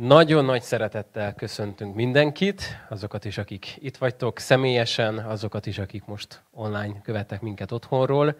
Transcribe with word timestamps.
Nagyon 0.00 0.44
nagy 0.44 0.62
szeretettel 0.62 1.34
köszöntünk 1.34 1.94
mindenkit, 1.94 2.62
azokat 2.88 3.24
is, 3.24 3.38
akik 3.38 3.76
itt 3.78 3.96
vagytok 3.96 4.38
személyesen, 4.38 5.18
azokat 5.18 5.66
is, 5.66 5.78
akik 5.78 6.04
most 6.04 6.42
online 6.50 7.00
követtek 7.02 7.40
minket 7.40 7.72
otthonról. 7.72 8.36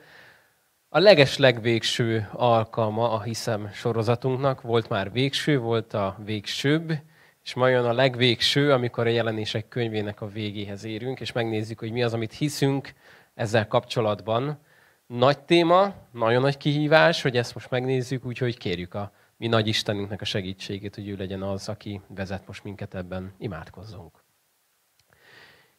A 0.88 0.98
leges 0.98 1.37
legvégső 1.37 2.29
alkalma 2.32 3.11
a 3.11 3.22
Hiszem 3.22 3.71
sorozatunknak 3.72 4.61
volt 4.61 4.88
már 4.88 5.12
végső, 5.12 5.58
volt 5.58 5.95
a 5.95 6.16
végsőbb, 6.24 6.93
és 7.45 7.55
ma 7.55 7.68
jön 7.68 7.84
a 7.84 7.93
legvégső, 7.93 8.73
amikor 8.73 9.07
a 9.07 9.11
jelenések 9.11 9.68
könyvének 9.68 10.20
a 10.20 10.29
végéhez 10.29 10.84
érünk, 10.84 11.20
és 11.20 11.32
megnézzük, 11.32 11.79
hogy 11.79 11.93
mi 11.93 12.02
az, 12.02 12.14
amit 12.14 12.32
hiszünk 12.32 12.93
ezzel 13.34 13.66
kapcsolatban. 13.66 14.59
Nagy 15.07 15.38
téma, 15.38 15.95
nagyon 16.11 16.43
nagy 16.43 16.57
kihívás, 16.57 17.23
hogy 17.23 17.36
ezt 17.36 17.54
most 17.54 17.70
megnézzük, 17.70 18.25
úgyhogy 18.25 18.59
kérjük 18.59 18.95
a 18.95 19.12
mi 19.37 19.46
nagy 19.46 19.66
Istenünknek 19.66 20.21
a 20.21 20.25
segítségét, 20.25 20.95
hogy 20.95 21.09
ő 21.09 21.16
legyen 21.16 21.43
az, 21.43 21.68
aki 21.68 22.00
vezet 22.09 22.46
most 22.46 22.64
minket 22.64 22.95
ebben. 22.95 23.35
Imádkozzunk. 23.39 24.25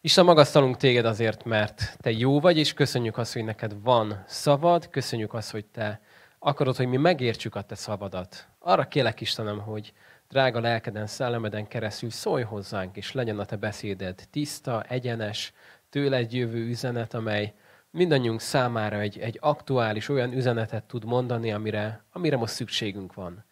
Isten, 0.01 0.25
magasztalunk 0.25 0.77
téged 0.77 1.05
azért, 1.05 1.43
mert 1.43 1.97
te 2.01 2.11
jó 2.11 2.39
vagy, 2.39 2.57
és 2.57 2.73
köszönjük 2.73 3.17
azt, 3.17 3.33
hogy 3.33 3.43
neked 3.43 3.81
van 3.81 4.23
szavad, 4.27 4.89
köszönjük 4.89 5.33
azt, 5.33 5.51
hogy 5.51 5.65
te 5.65 6.01
akarod, 6.39 6.75
hogy 6.75 6.87
mi 6.87 6.97
megértsük 6.97 7.55
a 7.55 7.61
te 7.61 7.75
szavadat. 7.75 8.47
Arra 8.59 8.87
kélek 8.87 9.21
Istenem, 9.21 9.59
hogy 9.59 9.93
drága 10.27 10.59
lelkeden, 10.59 11.07
szellemeden 11.07 11.67
keresztül 11.67 12.09
szólj 12.09 12.43
hozzánk, 12.43 12.97
és 12.97 13.11
legyen 13.11 13.39
a 13.39 13.45
te 13.45 13.55
beszéded 13.55 14.27
tiszta, 14.31 14.83
egyenes, 14.83 15.53
tőled 15.89 16.33
jövő 16.33 16.67
üzenet, 16.67 17.13
amely 17.13 17.53
mindannyiunk 17.91 18.41
számára 18.41 18.99
egy, 18.99 19.19
egy 19.19 19.37
aktuális 19.41 20.09
olyan 20.09 20.33
üzenetet 20.33 20.83
tud 20.83 21.05
mondani, 21.05 21.51
amire, 21.51 22.03
amire 22.11 22.37
most 22.37 22.53
szükségünk 22.53 23.13
van. 23.13 23.45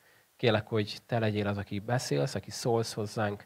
Kélek, 0.46 0.68
hogy 0.68 0.98
te 1.06 1.20
legyél 1.20 1.48
az, 1.48 1.58
aki 1.58 1.80
beszélsz, 1.80 2.36
aki 2.36 2.52
szólsz 2.52 2.94
hozzánk, 2.94 3.46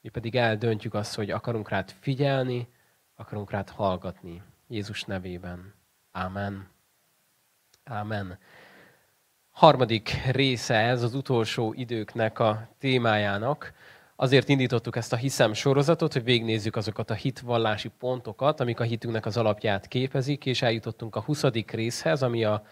mi 0.00 0.08
pedig 0.08 0.36
eldöntjük 0.36 0.94
azt, 0.94 1.14
hogy 1.14 1.30
akarunk 1.30 1.68
rád 1.68 1.94
figyelni, 2.00 2.68
akarunk 3.14 3.50
rád 3.50 3.68
hallgatni. 3.68 4.42
Jézus 4.68 5.04
nevében. 5.04 5.74
Ámen. 6.12 6.68
Ámen. 7.84 8.38
Harmadik 9.50 10.10
része 10.30 10.74
ez 10.74 11.02
az 11.02 11.14
utolsó 11.14 11.72
időknek 11.76 12.38
a 12.38 12.68
témájának. 12.78 13.72
Azért 14.16 14.48
indítottuk 14.48 14.96
ezt 14.96 15.12
a 15.12 15.16
hiszem 15.16 15.52
sorozatot, 15.52 16.12
hogy 16.12 16.24
végnézzük 16.24 16.76
azokat 16.76 17.10
a 17.10 17.14
hitvallási 17.14 17.90
pontokat, 17.98 18.60
amik 18.60 18.80
a 18.80 18.84
hitünknek 18.84 19.26
az 19.26 19.36
alapját 19.36 19.88
képezik, 19.88 20.46
és 20.46 20.62
eljutottunk 20.62 21.16
a 21.16 21.20
20. 21.20 21.44
részhez, 21.66 22.22
ami 22.22 22.44
a, 22.44 22.62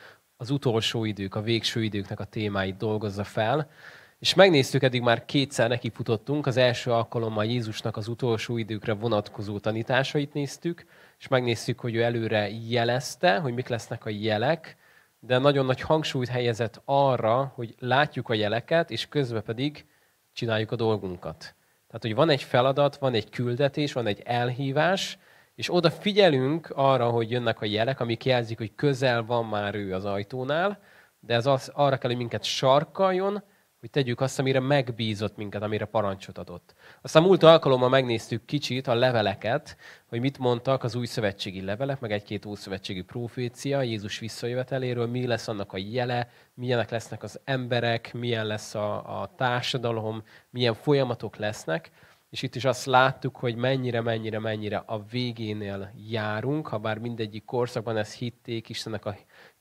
az 0.41 0.50
utolsó 0.50 1.05
idők, 1.05 1.34
a 1.34 1.42
végső 1.42 1.83
időknek 1.83 2.20
a 2.20 2.25
témáit 2.25 2.77
dolgozza 2.77 3.25
fel. 3.25 3.70
És 4.19 4.34
megnéztük, 4.34 4.83
eddig 4.83 5.03
már 5.03 5.25
kétszer 5.25 5.69
nekifutottunk, 5.69 6.47
az 6.47 6.56
első 6.56 6.91
alkalommal 6.91 7.44
Jézusnak 7.44 7.97
az 7.97 8.08
utolsó 8.08 8.56
időkre 8.56 8.92
vonatkozó 8.92 9.59
tanításait 9.59 10.33
néztük, 10.33 10.86
és 11.19 11.28
megnéztük, 11.28 11.81
hogy 11.81 11.94
ő 11.94 12.03
előre 12.03 12.48
jelezte, 12.69 13.39
hogy 13.39 13.55
mik 13.55 13.69
lesznek 13.69 14.05
a 14.05 14.11
jelek, 14.11 14.77
de 15.20 15.39
nagyon 15.39 15.66
nagy 15.66 15.81
hangsúlyt 15.81 16.28
helyezett 16.28 16.81
arra, 16.84 17.53
hogy 17.55 17.75
látjuk 17.78 18.28
a 18.28 18.34
jeleket, 18.34 18.91
és 18.91 19.09
közben 19.09 19.42
pedig 19.42 19.86
csináljuk 20.33 20.72
a 20.72 20.77
dolgunkat. 20.77 21.55
Tehát, 21.86 22.03
hogy 22.03 22.14
van 22.14 22.31
egy 22.31 22.42
feladat, 22.42 22.97
van 22.97 23.14
egy 23.14 23.31
küldetés, 23.31 23.92
van 23.92 24.06
egy 24.06 24.22
elhívás, 24.25 25.19
és 25.59 25.75
oda 25.75 25.91
figyelünk 25.91 26.70
arra, 26.75 27.11
hogy 27.11 27.31
jönnek 27.31 27.61
a 27.61 27.64
jelek, 27.64 28.01
amik 28.01 28.25
jelzik, 28.25 28.59
hogy 28.59 28.75
közel 28.75 29.25
van 29.25 29.45
már 29.45 29.75
ő 29.75 29.95
az 29.95 30.05
ajtónál, 30.05 30.81
de 31.20 31.34
ez 31.34 31.47
az, 31.47 31.70
arra 31.75 31.98
kell, 31.98 32.11
hogy 32.11 32.19
minket 32.19 32.45
sarkaljon, 32.45 33.42
hogy 33.81 33.91
tegyük 33.91 34.20
azt, 34.20 34.39
amire 34.39 34.61
megbízott 34.61 35.37
minket, 35.37 35.62
amire 35.62 35.84
parancsot 35.84 36.39
adott. 36.39 36.75
Aztán 37.03 37.23
múlt 37.23 37.42
alkalommal 37.42 37.89
megnéztük 37.89 38.45
kicsit 38.45 38.87
a 38.87 38.95
leveleket, 38.95 39.77
hogy 40.09 40.20
mit 40.20 40.39
mondtak 40.39 40.84
az 40.84 40.95
új 40.95 41.06
szövetségi 41.06 41.65
levelek, 41.65 42.00
meg 42.00 42.12
egy-két 42.12 42.47
szövetségi 42.55 43.03
profécia 43.03 43.82
Jézus 43.82 44.19
visszajöveteléről, 44.19 45.06
mi 45.06 45.27
lesz 45.27 45.49
annak 45.49 45.72
a 45.72 45.78
jele, 45.78 46.31
milyenek 46.55 46.91
lesznek 46.91 47.22
az 47.22 47.41
emberek, 47.44 48.12
milyen 48.12 48.47
lesz 48.47 48.75
a, 48.75 49.21
a 49.21 49.34
társadalom, 49.37 50.22
milyen 50.50 50.75
folyamatok 50.75 51.37
lesznek. 51.37 51.91
És 52.31 52.43
itt 52.43 52.55
is 52.55 52.65
azt 52.65 52.87
láttuk, 52.87 53.37
hogy 53.37 53.56
mennyire, 53.56 54.00
mennyire, 54.00 54.39
mennyire 54.39 54.83
a 54.87 55.03
végénél 55.11 55.93
járunk, 56.09 56.66
ha 56.66 56.78
bár 56.78 56.99
mindegyik 56.99 57.44
korszakban 57.44 57.97
ezt 57.97 58.15
hitték 58.15 58.69
Istennek 58.69 59.05
a 59.05 59.16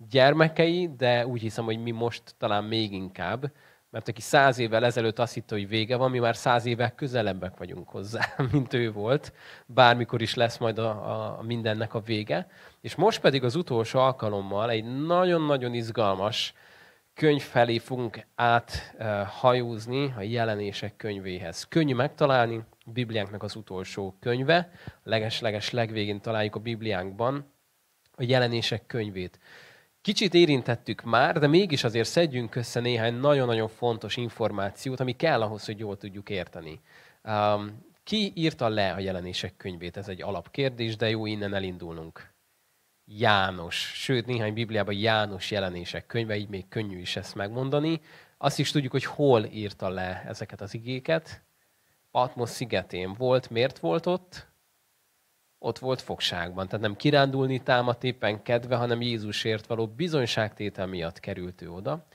gyermekei, 0.09 0.89
de 0.97 1.27
úgy 1.27 1.41
hiszem, 1.41 1.65
hogy 1.65 1.81
mi 1.81 1.91
most 1.91 2.35
talán 2.37 2.63
még 2.63 2.93
inkább, 2.93 3.51
mert 3.89 4.07
aki 4.07 4.21
száz 4.21 4.57
évvel 4.57 4.85
ezelőtt 4.85 5.19
azt 5.19 5.33
hitte, 5.33 5.55
hogy 5.55 5.67
vége 5.67 5.95
van, 5.95 6.11
mi 6.11 6.19
már 6.19 6.35
száz 6.35 6.65
évvel 6.65 6.95
közelebbek 6.95 7.57
vagyunk 7.57 7.89
hozzá, 7.89 8.25
mint 8.51 8.73
ő 8.73 8.91
volt. 8.91 9.33
Bármikor 9.65 10.21
is 10.21 10.33
lesz 10.33 10.57
majd 10.57 10.77
a, 10.77 11.37
a 11.39 11.41
mindennek 11.41 11.93
a 11.93 11.99
vége. 11.99 12.47
És 12.81 12.95
most 12.95 13.19
pedig 13.21 13.43
az 13.43 13.55
utolsó 13.55 13.99
alkalommal 13.99 14.69
egy 14.69 15.05
nagyon-nagyon 15.05 15.73
izgalmas 15.73 16.53
könyv 17.17 17.41
felé 17.41 17.77
fogunk 17.77 18.19
áthajózni 18.35 20.13
a 20.17 20.21
jelenések 20.21 20.95
könyvéhez. 20.95 21.63
Könnyű 21.63 21.93
megtalálni, 21.93 22.55
a 22.57 22.91
Bibliánknak 22.91 23.43
az 23.43 23.55
utolsó 23.55 24.15
könyve, 24.19 24.71
leges-leges 25.03 25.71
legvégén 25.71 26.21
találjuk 26.21 26.55
a 26.55 26.59
Bibliánkban 26.59 27.53
a 28.15 28.23
jelenések 28.23 28.85
könyvét. 28.85 29.39
Kicsit 30.01 30.33
érintettük 30.33 31.03
már, 31.03 31.39
de 31.39 31.47
mégis 31.47 31.83
azért 31.83 32.07
szedjünk 32.07 32.55
össze 32.55 32.79
néhány 32.79 33.13
nagyon-nagyon 33.13 33.67
fontos 33.67 34.17
információt, 34.17 34.99
ami 34.99 35.15
kell 35.15 35.41
ahhoz, 35.41 35.65
hogy 35.65 35.79
jól 35.79 35.97
tudjuk 35.97 36.29
érteni. 36.29 36.81
Um, 37.23 37.85
ki 38.03 38.31
írta 38.35 38.69
le 38.69 38.91
a 38.91 38.99
jelenések 38.99 39.57
könyvét? 39.57 39.97
Ez 39.97 40.07
egy 40.07 40.21
alapkérdés, 40.21 40.95
de 40.95 41.09
jó 41.09 41.25
innen 41.25 41.53
elindulnunk. 41.53 42.35
János. 43.09 43.75
Sőt, 43.75 44.25
néhány 44.25 44.53
Bibliában 44.53 44.95
János 44.95 45.51
jelenések 45.51 46.05
könyve, 46.05 46.35
így 46.35 46.49
még 46.49 46.67
könnyű 46.67 46.99
is 46.99 47.15
ezt 47.15 47.35
megmondani. 47.35 48.01
Azt 48.37 48.59
is 48.59 48.71
tudjuk, 48.71 48.91
hogy 48.91 49.05
hol 49.05 49.45
írta 49.45 49.89
le 49.89 50.23
ezeket 50.27 50.61
az 50.61 50.73
igéket. 50.73 51.41
Patmos 52.11 52.49
szigetén 52.49 53.13
volt. 53.13 53.49
Miért 53.49 53.79
volt 53.79 54.05
ott? 54.05 54.47
ott 55.59 55.79
volt 55.79 56.01
fogságban. 56.01 56.67
Tehát 56.67 56.85
nem 56.85 56.95
kirándulni 56.95 57.63
támadt 57.63 58.03
éppen 58.03 58.43
kedve, 58.43 58.75
hanem 58.75 59.01
Jézusért 59.01 59.65
való 59.65 59.87
bizonyságtétel 59.87 60.85
miatt 60.87 61.19
került 61.19 61.61
ő 61.61 61.71
oda. 61.71 62.05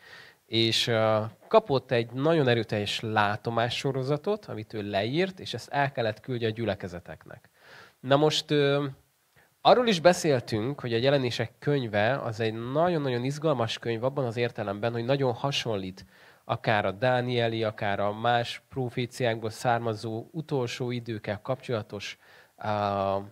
És 0.47 0.91
kapott 1.49 1.91
egy 1.91 2.11
nagyon 2.11 2.49
erőteljes 2.49 3.01
látomássorozatot, 3.01 4.47
amit 4.47 4.73
ő 4.73 4.91
leírt, 4.91 5.41
és 5.41 5.55
ezt 5.55 5.69
el 5.69 5.93
kellett 5.93 6.21
küldje 6.21 6.49
a 6.49 6.51
gyülekezeteknek. 6.51 7.51
Na 8.01 8.17
most 8.17 8.55
arról 9.63 9.87
is 9.87 10.01
beszéltünk, 10.01 10.81
hogy 10.81 10.93
a 10.95 10.99
jelenések 10.99 11.53
könyve 11.59 12.19
az 12.19 12.41
egy 12.41 12.55
nagyon-nagyon 12.73 13.25
izgalmas 13.25 13.79
könyv 13.79 14.05
abban 14.05 14.25
az 14.25 14.37
értelemben, 14.37 14.93
hogy 14.93 15.05
nagyon 15.05 15.33
hasonlít 15.33 16.05
akár 16.45 16.85
a 16.85 16.91
Dánieli, 16.91 17.65
akár 17.65 18.01
a 18.01 18.13
más 18.13 18.63
proféciákból 18.69 19.51
származó 19.51 20.27
utolsó 20.31 20.91
időkkel 20.91 21.41
kapcsolatos 21.41 22.19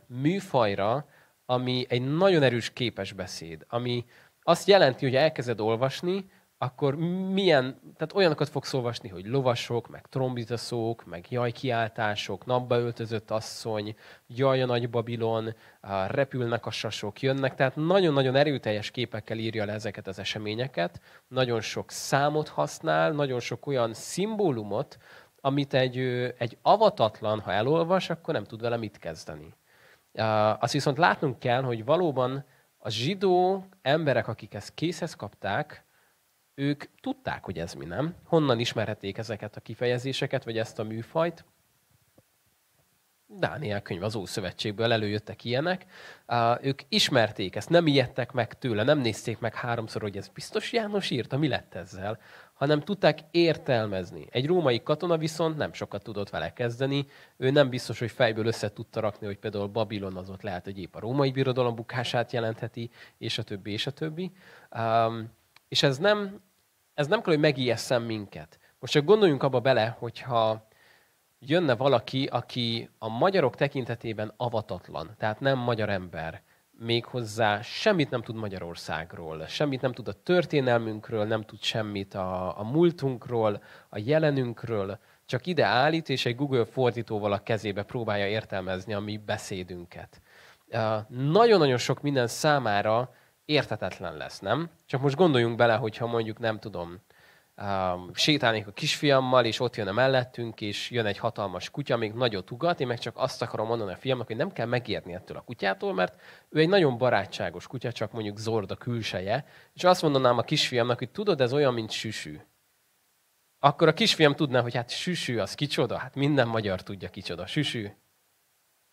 műfajra, 0.07 1.07
ami 1.47 1.87
egy 1.89 2.17
nagyon 2.17 2.43
erős 2.43 2.73
képes 2.73 3.13
beszéd, 3.13 3.65
ami 3.69 4.05
azt 4.43 4.69
jelenti, 4.69 5.05
hogy 5.05 5.15
elkezded 5.15 5.61
olvasni, 5.61 6.31
akkor 6.63 6.97
milyen, 7.33 7.81
tehát 7.97 8.15
olyanokat 8.15 8.49
fogsz 8.49 8.75
olvasni, 8.75 9.09
hogy 9.09 9.27
lovasok, 9.27 9.89
meg 9.89 10.07
trombitaszók, 10.09 11.05
meg 11.05 11.27
jajkiáltások, 11.31 12.47
napba 12.47 12.79
öltözött 12.79 13.31
asszony, 13.31 13.97
jaj 14.27 14.63
a 14.63 14.67
nagy 14.67 14.91
Babilon, 14.91 15.55
repülnek 16.09 16.67
a 16.67 16.71
sasok, 16.71 17.21
jönnek, 17.21 17.55
tehát 17.55 17.77
nagyon-nagyon 17.77 18.35
erőteljes 18.35 18.91
képekkel 18.91 19.39
írja 19.39 19.65
le 19.65 19.73
ezeket 19.73 20.07
az 20.07 20.19
eseményeket, 20.19 21.01
nagyon 21.29 21.61
sok 21.61 21.91
számot 21.91 22.49
használ, 22.49 23.13
nagyon 23.13 23.41
sok 23.41 23.67
olyan 23.67 23.95
szimbólumot, 23.95 24.99
amit 25.41 25.75
egy, 25.75 25.99
egy 26.39 26.59
avatatlan, 26.63 27.41
ha 27.41 27.53
elolvas, 27.53 28.11
akkor 28.11 28.35
nem 28.35 28.45
tud 28.45 28.61
vele 28.61 28.77
mit 28.77 28.99
kezdeni. 28.99 29.55
Azt 30.59 30.73
viszont 30.73 30.99
látnunk 30.99 31.39
kell, 31.39 31.63
hogy 31.63 31.85
valóban 31.85 32.45
a 32.79 32.91
zsidó 32.91 33.67
emberek, 33.83 34.29
akik 34.29 34.55
ezt 34.55 34.75
készhez 34.75 35.15
kapták, 35.15 35.85
ők 36.61 36.85
tudták, 37.01 37.45
hogy 37.45 37.59
ez 37.59 37.75
mi 37.75 37.85
nem. 37.85 38.15
Honnan 38.25 38.59
ismerhették 38.59 39.19
ezeket 39.19 39.57
a 39.57 39.61
kifejezéseket, 39.61 40.45
vagy 40.45 40.59
ezt 40.59 40.79
a 40.79 40.83
műfajt? 40.83 41.45
Dániel 43.27 43.83
könyv 43.83 44.03
az 44.03 44.15
Ószövetségből 44.15 44.93
előjöttek 44.93 45.45
ilyenek. 45.45 45.87
Uh, 46.29 46.65
ők 46.65 46.81
ismerték 46.89 47.57
ezt, 47.57 47.69
nem 47.69 47.87
ijedtek 47.87 48.33
meg 48.33 48.59
tőle, 48.59 48.83
nem 48.83 48.99
nézték 48.99 49.39
meg 49.39 49.55
háromszor, 49.55 50.03
hogy 50.03 50.17
ez 50.17 50.29
biztos 50.29 50.73
János 50.73 51.11
írta, 51.11 51.39
mi 51.39 51.49
lett 51.49 51.75
ezzel, 51.75 52.19
hanem 52.55 52.81
tudták 52.81 53.19
értelmezni. 53.31 54.27
Egy 54.31 54.47
római 54.47 54.83
katona 54.83 55.19
viszont 55.19 55.57
nem 55.57 55.73
sokat 55.73 56.03
tudott 56.03 56.31
vele 56.31 56.53
kezdeni, 56.53 57.07
ő 57.37 57.51
nem 57.51 57.69
biztos, 57.69 57.99
hogy 57.99 58.11
fejből 58.11 58.47
össze 58.47 58.73
tudta 58.73 59.01
rakni, 59.01 59.27
hogy 59.27 59.39
például 59.39 59.67
Babilon 59.67 60.17
az 60.17 60.31
ott 60.31 60.43
lehet, 60.43 60.65
hogy 60.65 60.79
épp 60.79 60.95
a 60.95 61.01
római 61.01 61.31
birodalom 61.31 61.75
bukását 61.75 62.33
jelentheti, 62.33 62.91
és 63.19 63.39
a 63.39 63.43
többi, 63.43 63.73
és 63.73 63.87
a 63.87 63.91
többi. 63.91 64.33
Um, 64.77 65.39
és 65.71 65.83
ez 65.83 65.99
nem, 65.99 66.41
ez 67.01 67.07
nem 67.07 67.21
kell, 67.23 67.33
hogy 67.33 67.43
megijesszen 67.43 68.03
minket. 68.03 68.59
Most 68.79 68.93
csak 68.93 69.05
gondoljunk 69.05 69.43
abba 69.43 69.61
bele, 69.61 69.97
hogyha 69.99 70.69
jönne 71.39 71.75
valaki, 71.77 72.27
aki 72.27 72.91
a 72.99 73.09
magyarok 73.09 73.55
tekintetében 73.55 74.33
avatatlan, 74.37 75.11
tehát 75.19 75.41
nem 75.41 75.59
magyar 75.59 75.89
ember, 75.89 76.43
méghozzá 76.71 77.61
semmit 77.61 78.11
nem 78.11 78.23
tud 78.23 78.37
Magyarországról, 78.37 79.47
semmit 79.47 79.81
nem 79.81 79.93
tud 79.93 80.09
a 80.09 80.23
történelmünkről, 80.23 81.25
nem 81.25 81.43
tud 81.43 81.63
semmit 81.63 82.15
a, 82.15 82.59
a 82.59 82.63
múltunkról, 82.63 83.63
a 83.89 83.99
jelenünkről, 83.99 84.99
csak 85.27 85.47
ide 85.47 85.65
állít, 85.65 86.09
és 86.09 86.27
egy 86.27 86.37
Google 86.37 86.65
fordítóval 86.65 87.33
a 87.33 87.43
kezébe 87.43 87.83
próbálja 87.83 88.27
értelmezni 88.27 88.95
a 88.95 89.01
mi 89.01 89.17
beszédünket. 89.17 90.21
Nagyon-nagyon 91.09 91.79
sok 91.79 92.01
minden 92.01 92.27
számára 92.27 93.15
értetetlen 93.45 94.17
lesz, 94.17 94.39
nem? 94.39 94.71
Csak 94.87 95.01
most 95.01 95.17
gondoljunk 95.17 95.57
bele, 95.57 95.75
hogyha 95.75 96.07
mondjuk 96.07 96.39
nem 96.39 96.59
tudom, 96.59 97.01
sétálnék 98.13 98.67
a 98.67 98.73
kisfiammal, 98.73 99.45
és 99.45 99.61
ott 99.61 99.77
jön 99.77 99.89
a 99.89 99.93
mellettünk, 99.93 100.61
és 100.61 100.91
jön 100.91 101.07
egy 101.07 101.19
hatalmas 101.19 101.71
kutya, 101.71 101.97
még 101.97 102.13
nagyot 102.13 102.51
ugat, 102.51 102.81
én 102.81 102.87
meg 102.87 102.99
csak 102.99 103.17
azt 103.17 103.43
akarom 103.43 103.67
mondani 103.67 103.93
a 103.93 103.97
fiamnak, 103.97 104.27
hogy 104.27 104.37
nem 104.37 104.53
kell 104.53 104.67
megérni 104.67 105.15
ettől 105.15 105.37
a 105.37 105.41
kutyától, 105.41 105.95
mert 105.95 106.21
ő 106.49 106.61
egy 106.61 106.69
nagyon 106.69 106.99
barátságos 106.99 107.67
kutya, 107.67 107.93
csak 107.93 108.13
mondjuk 108.13 108.39
zord 108.39 108.71
a 108.71 108.77
külseje, 108.77 109.45
és 109.73 109.85
azt 109.85 110.03
mondanám 110.03 110.39
a 110.39 110.43
kisfiamnak, 110.43 110.99
hogy 110.99 111.11
tudod, 111.11 111.41
ez 111.41 111.53
olyan, 111.53 111.75
mint 111.75 111.91
süsű. 111.91 112.41
Akkor 113.59 113.89
a 113.89 113.95
kisfiam 113.95 114.35
tudná, 114.35 114.61
hogy 114.61 114.75
hát 114.75 114.91
süsű, 114.91 115.39
az 115.39 115.55
kicsoda? 115.55 115.97
Hát 115.97 116.15
minden 116.15 116.49
magyar 116.49 116.83
tudja 116.83 117.09
kicsoda. 117.09 117.47
Süsű. 117.47 117.85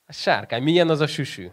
Hát 0.05 0.17
sárkány. 0.17 0.63
Milyen 0.63 0.89
az 0.89 0.99
a 0.99 1.07
süsű? 1.07 1.51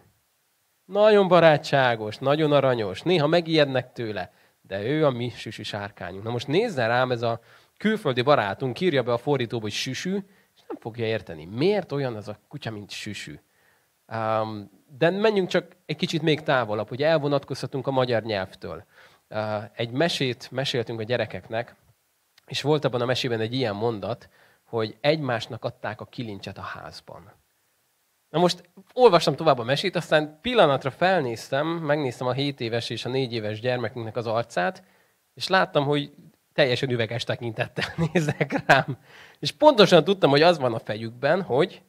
Nagyon 0.84 1.28
barátságos, 1.28 2.18
nagyon 2.18 2.52
aranyos, 2.52 3.02
néha 3.02 3.26
megijednek 3.26 3.92
tőle, 3.92 4.32
de 4.62 4.82
ő 4.82 5.06
a 5.06 5.10
mi 5.10 5.28
süsű 5.28 5.62
sárkányunk. 5.62 6.22
Na 6.22 6.30
most 6.30 6.46
nézzen 6.46 6.88
rám, 6.88 7.10
ez 7.10 7.22
a 7.22 7.40
külföldi 7.76 8.22
barátunk 8.22 8.80
írja 8.80 9.02
be 9.02 9.12
a 9.12 9.18
fordítóba, 9.18 9.62
hogy 9.62 9.72
süsű, 9.72 10.14
és 10.56 10.62
nem 10.68 10.76
fogja 10.80 11.06
érteni. 11.06 11.44
Miért 11.44 11.92
olyan 11.92 12.14
az 12.16 12.28
a 12.28 12.38
kutya, 12.48 12.70
mint 12.70 12.90
süsű? 12.90 13.40
Um, 14.12 14.70
de 14.98 15.10
menjünk 15.10 15.48
csak 15.48 15.76
egy 15.86 15.96
kicsit 15.96 16.22
még 16.22 16.42
távolabb, 16.42 16.88
hogy 16.88 17.02
elvonatkozhatunk 17.02 17.86
a 17.86 17.90
magyar 17.90 18.22
nyelvtől. 18.22 18.84
Uh, 19.30 19.64
egy 19.72 19.90
mesét 19.90 20.50
meséltünk 20.50 21.00
a 21.00 21.02
gyerekeknek, 21.02 21.74
és 22.46 22.62
volt 22.62 22.84
abban 22.84 23.00
a 23.00 23.04
mesében 23.04 23.40
egy 23.40 23.54
ilyen 23.54 23.74
mondat, 23.74 24.28
hogy 24.64 24.96
egymásnak 25.00 25.64
adták 25.64 26.00
a 26.00 26.04
kilincset 26.04 26.58
a 26.58 26.62
házban. 26.62 27.32
Na 28.34 28.40
most 28.40 28.70
olvastam 28.92 29.36
tovább 29.36 29.58
a 29.58 29.64
mesét, 29.64 29.96
aztán 29.96 30.38
pillanatra 30.40 30.90
felnéztem, 30.90 31.66
megnéztem 31.66 32.26
a 32.26 32.32
7 32.32 32.60
éves 32.60 32.90
és 32.90 33.04
a 33.04 33.08
4 33.08 33.32
éves 33.32 33.60
gyermekünknek 33.60 34.16
az 34.16 34.26
arcát, 34.26 34.82
és 35.34 35.48
láttam, 35.48 35.84
hogy 35.84 36.12
teljesen 36.52 36.90
üveges 36.90 37.24
tekintettel 37.24 37.84
néznek 38.12 38.66
rám. 38.66 38.98
És 39.38 39.50
pontosan 39.50 40.04
tudtam, 40.04 40.30
hogy 40.30 40.42
az 40.42 40.58
van 40.58 40.74
a 40.74 40.78
fejükben, 40.78 41.42
hogy 41.42 41.82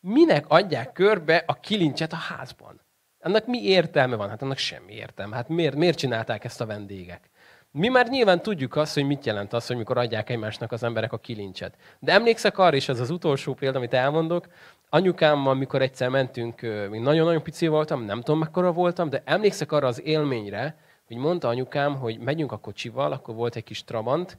minek 0.00 0.44
adják 0.48 0.92
körbe 0.92 1.42
a 1.46 1.54
kilincset 1.54 2.12
a 2.12 2.16
házban. 2.16 2.80
Annak 3.18 3.46
mi 3.46 3.62
értelme 3.62 4.16
van? 4.16 4.28
Hát 4.28 4.42
annak 4.42 4.58
semmi 4.58 4.92
értelme. 4.92 5.36
Hát 5.36 5.48
miért, 5.48 5.74
miért 5.74 5.98
csinálták 5.98 6.44
ezt 6.44 6.60
a 6.60 6.66
vendégek? 6.66 7.30
Mi 7.76 7.88
már 7.88 8.08
nyilván 8.08 8.42
tudjuk 8.42 8.76
azt, 8.76 8.94
hogy 8.94 9.06
mit 9.06 9.26
jelent 9.26 9.52
az, 9.52 9.66
hogy 9.66 9.76
mikor 9.76 9.98
adják 9.98 10.30
egymásnak 10.30 10.72
az 10.72 10.82
emberek 10.82 11.12
a 11.12 11.18
kilincset. 11.18 11.76
De 11.98 12.12
emlékszek 12.12 12.58
arra, 12.58 12.76
és 12.76 12.88
ez 12.88 13.00
az 13.00 13.10
utolsó 13.10 13.54
példa, 13.54 13.78
amit 13.78 13.94
elmondok, 13.94 14.46
anyukámmal, 14.88 15.54
mikor 15.54 15.82
egyszer 15.82 16.08
mentünk, 16.08 16.60
még 16.90 17.00
nagyon-nagyon 17.00 17.42
pici 17.42 17.66
voltam, 17.66 18.04
nem 18.04 18.20
tudom 18.20 18.40
mekkora 18.40 18.72
voltam, 18.72 19.08
de 19.08 19.22
emlékszek 19.24 19.72
arra 19.72 19.86
az 19.86 20.02
élményre, 20.02 20.76
hogy 21.06 21.16
mondta 21.16 21.48
anyukám, 21.48 21.96
hogy 21.96 22.18
megyünk 22.18 22.52
a 22.52 22.56
kocsival, 22.56 23.12
akkor 23.12 23.34
volt 23.34 23.56
egy 23.56 23.64
kis 23.64 23.84
Trabant, 23.84 24.36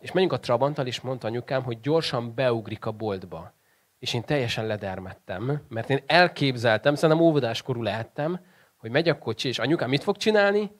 és 0.00 0.12
megyünk 0.12 0.32
a 0.32 0.40
Trabanttal, 0.40 0.86
és 0.86 1.00
mondta 1.00 1.26
anyukám, 1.26 1.62
hogy 1.62 1.80
gyorsan 1.80 2.34
beugrik 2.34 2.86
a 2.86 2.90
boltba. 2.90 3.52
És 3.98 4.14
én 4.14 4.24
teljesen 4.24 4.66
ledermettem, 4.66 5.60
mert 5.68 5.90
én 5.90 6.02
elképzeltem, 6.06 6.94
szerintem 6.94 7.24
óvodáskorú 7.24 7.82
lehettem, 7.82 8.40
hogy 8.76 8.90
megy 8.90 9.08
a 9.08 9.18
kocsi, 9.18 9.48
és 9.48 9.58
anyukám 9.58 9.88
mit 9.88 10.02
fog 10.02 10.16
csinálni? 10.16 10.70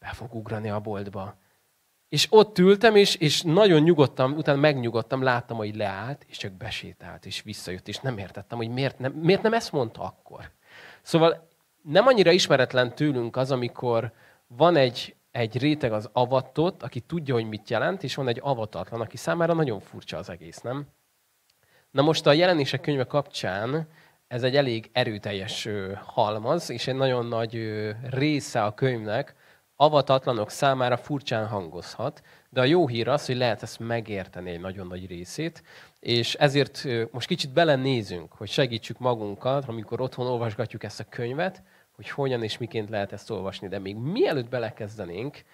Be 0.00 0.10
fog 0.12 0.34
ugrani 0.34 0.70
a 0.70 0.80
boltba. 0.80 1.34
És 2.08 2.26
ott 2.30 2.58
ültem, 2.58 2.96
és, 2.96 3.14
és 3.14 3.42
nagyon 3.42 3.82
nyugodtam, 3.82 4.32
utána 4.32 4.60
megnyugodtam, 4.60 5.22
láttam, 5.22 5.56
hogy 5.56 5.76
leállt, 5.76 6.24
és 6.28 6.36
csak 6.36 6.52
besétált, 6.52 7.26
és 7.26 7.42
visszajött, 7.42 7.88
és 7.88 7.98
nem 7.98 8.18
értettem, 8.18 8.58
hogy 8.58 8.68
miért 8.68 8.98
nem, 8.98 9.12
miért 9.12 9.42
nem 9.42 9.52
ezt 9.52 9.72
mondta 9.72 10.02
akkor. 10.02 10.50
Szóval 11.02 11.48
nem 11.82 12.06
annyira 12.06 12.30
ismeretlen 12.30 12.94
tőlünk 12.94 13.36
az, 13.36 13.50
amikor 13.50 14.12
van 14.46 14.76
egy, 14.76 15.14
egy 15.30 15.58
réteg 15.58 15.92
az 15.92 16.08
avatott, 16.12 16.82
aki 16.82 17.00
tudja, 17.00 17.34
hogy 17.34 17.48
mit 17.48 17.70
jelent, 17.70 18.02
és 18.02 18.14
van 18.14 18.28
egy 18.28 18.38
avatatlan, 18.42 19.00
aki 19.00 19.16
számára 19.16 19.54
nagyon 19.54 19.80
furcsa 19.80 20.16
az 20.16 20.30
egész, 20.30 20.60
nem? 20.60 20.86
Na 21.90 22.02
most 22.02 22.26
a 22.26 22.32
jelenések 22.32 22.80
könyve 22.80 23.04
kapcsán 23.04 23.88
ez 24.28 24.42
egy 24.42 24.56
elég 24.56 24.90
erőteljes 24.92 25.68
halmaz, 26.04 26.70
és 26.70 26.86
egy 26.86 26.94
nagyon 26.94 27.26
nagy 27.26 27.72
része 28.10 28.64
a 28.64 28.74
könyvnek 28.74 29.34
avatatlanok 29.80 30.50
számára 30.50 30.96
furcsán 30.96 31.46
hangozhat, 31.46 32.22
de 32.48 32.60
a 32.60 32.64
jó 32.64 32.88
hír 32.88 33.08
az, 33.08 33.26
hogy 33.26 33.36
lehet 33.36 33.62
ezt 33.62 33.78
megérteni 33.78 34.50
egy 34.50 34.60
nagyon 34.60 34.86
nagy 34.86 35.06
részét, 35.06 35.62
és 36.00 36.34
ezért 36.34 36.86
most 37.10 37.26
kicsit 37.26 37.52
belenézünk, 37.52 38.32
hogy 38.32 38.48
segítsük 38.48 38.98
magunkat, 38.98 39.68
amikor 39.68 40.00
otthon 40.00 40.26
olvasgatjuk 40.26 40.82
ezt 40.82 41.00
a 41.00 41.08
könyvet, 41.08 41.62
hogy 41.96 42.08
hogyan 42.08 42.42
és 42.42 42.58
miként 42.58 42.88
lehet 42.88 43.12
ezt 43.12 43.30
olvasni. 43.30 43.68
De 43.68 43.78
még 43.78 43.96
mielőtt 43.96 44.48
belekezdenénk, 44.48 45.44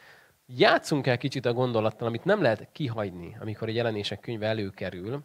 játszunk 0.46 1.06
el 1.06 1.18
kicsit 1.18 1.46
a 1.46 1.52
gondolattal, 1.52 2.06
amit 2.06 2.24
nem 2.24 2.42
lehet 2.42 2.68
kihagyni, 2.72 3.36
amikor 3.40 3.68
egy 3.68 3.74
jelenések 3.74 4.20
könyve 4.20 4.46
előkerül, 4.46 5.24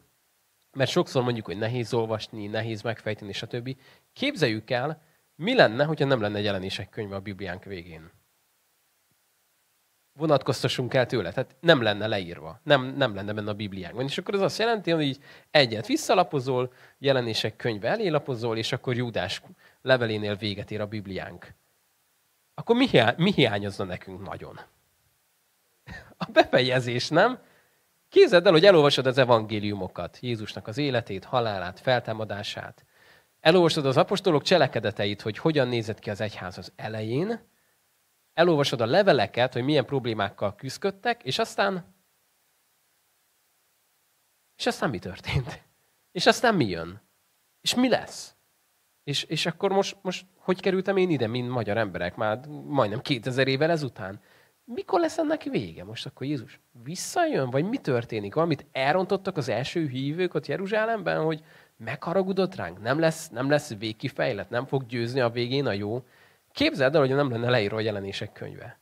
mert 0.74 0.90
sokszor 0.90 1.24
mondjuk, 1.24 1.46
hogy 1.46 1.58
nehéz 1.58 1.94
olvasni, 1.94 2.48
nehéz 2.48 2.82
megfejteni, 2.82 3.34
stb. 3.34 3.76
Képzeljük 4.14 4.70
el, 4.70 5.02
mi 5.36 5.56
lenne, 5.56 5.84
hogyha 5.84 6.06
nem 6.06 6.22
lenne 6.22 6.42
jelenések 6.42 6.90
könyve 6.90 7.16
a 7.16 7.20
Bibliánk 7.20 7.64
végén 7.64 8.20
vonatkoztassunk 10.14 10.94
el 10.94 11.06
tőle. 11.06 11.32
Tehát 11.32 11.56
nem 11.60 11.82
lenne 11.82 12.08
leírva, 12.08 12.60
nem, 12.64 12.86
nem 12.86 13.16
lenne 13.16 13.34
benne 13.34 13.50
a 13.50 13.54
Bibliánkban. 13.54 14.06
És 14.06 14.18
akkor 14.18 14.34
ez 14.34 14.42
azt 14.42 14.60
jelenti, 14.60 14.92
hogy 14.92 15.04
így 15.04 15.24
egyet 15.52 15.88
visszalapozol, 15.88 16.74
jelenések 16.98 17.56
könyve 17.56 17.90
elélapozol, 17.90 18.58
és 18.58 18.72
akkor 18.72 18.96
Júdás 18.96 19.42
levelénél 19.82 20.36
véget 20.36 20.72
ér 20.72 20.82
a 20.82 20.86
Bibliánk. 20.86 21.54
Akkor 22.54 22.76
mi, 22.76 22.88
hiá- 22.88 23.18
mi 23.18 23.32
hiányozna 23.32 23.84
nekünk 23.84 24.28
nagyon? 24.30 24.60
A 26.18 26.26
befejezés, 26.32 27.08
nem? 27.10 27.40
Képzeld 28.10 28.46
el, 28.46 28.52
hogy 28.52 28.66
elolvasod 28.66 29.06
az 29.06 29.18
evangéliumokat, 29.18 30.18
Jézusnak 30.22 30.68
az 30.68 30.78
életét, 30.78 31.24
halálát, 31.24 31.80
feltámadását. 31.80 32.86
Elolvasod 33.40 33.86
az 33.86 33.98
apostolok 33.98 34.44
cselekedeteit, 34.44 35.22
hogy 35.22 35.38
hogyan 35.38 35.68
nézett 35.68 36.00
ki 36.00 36.10
az 36.10 36.22
egyház 36.22 36.58
az 36.58 36.72
elején, 36.76 37.40
elolvasod 38.42 38.82
a 38.82 38.86
leveleket, 38.86 39.54
hogy 39.54 39.64
milyen 39.64 39.86
problémákkal 39.86 40.56
küzdöttek, 40.56 41.24
és 41.24 41.40
aztán 41.40 42.00
és 44.58 44.68
aztán 44.68 44.90
mi 44.90 45.00
történt? 45.00 45.64
És 46.12 46.26
aztán 46.26 46.56
mi 46.56 46.66
jön? 46.66 47.02
És 47.62 47.76
mi 47.76 47.90
lesz? 47.90 48.36
És, 49.04 49.24
és 49.24 49.46
akkor 49.46 49.72
most, 49.72 49.98
most 50.02 50.26
hogy 50.38 50.62
kerültem 50.62 50.98
én 50.98 51.10
ide, 51.10 51.28
mint 51.28 51.50
magyar 51.50 51.78
emberek, 51.78 52.16
már 52.16 52.40
majdnem 52.66 53.02
2000 53.02 53.48
évvel 53.48 53.70
ezután? 53.70 54.22
Mikor 54.64 55.00
lesz 55.00 55.18
ennek 55.18 55.44
vége? 55.44 55.84
Most 55.84 56.06
akkor 56.06 56.28
Jézus 56.28 56.60
visszajön? 56.84 57.50
Vagy 57.50 57.70
mi 57.70 57.78
történik? 57.78 58.34
Valamit 58.34 58.66
elrontottak 58.72 59.38
az 59.38 59.50
első 59.50 59.88
hívők 59.88 60.34
ott 60.34 60.48
Jeruzsálemben, 60.48 61.24
hogy 61.24 61.44
megharagudott 61.78 62.56
ránk? 62.56 62.82
Nem 62.82 63.00
lesz, 63.00 63.30
nem 63.30 63.50
lesz 63.50 63.78
végkifejlet? 63.78 64.50
Nem 64.50 64.66
fog 64.66 64.86
győzni 64.86 65.20
a 65.20 65.30
végén 65.30 65.66
a 65.66 65.72
jó? 65.72 66.04
Képzeld 66.52 66.96
el, 66.96 67.02
hogy 67.02 67.10
nem 67.10 67.32
lenne 67.32 67.50
leírva 67.50 67.76
a 67.76 67.80
jelenések 67.80 68.34
könyve. 68.34 68.80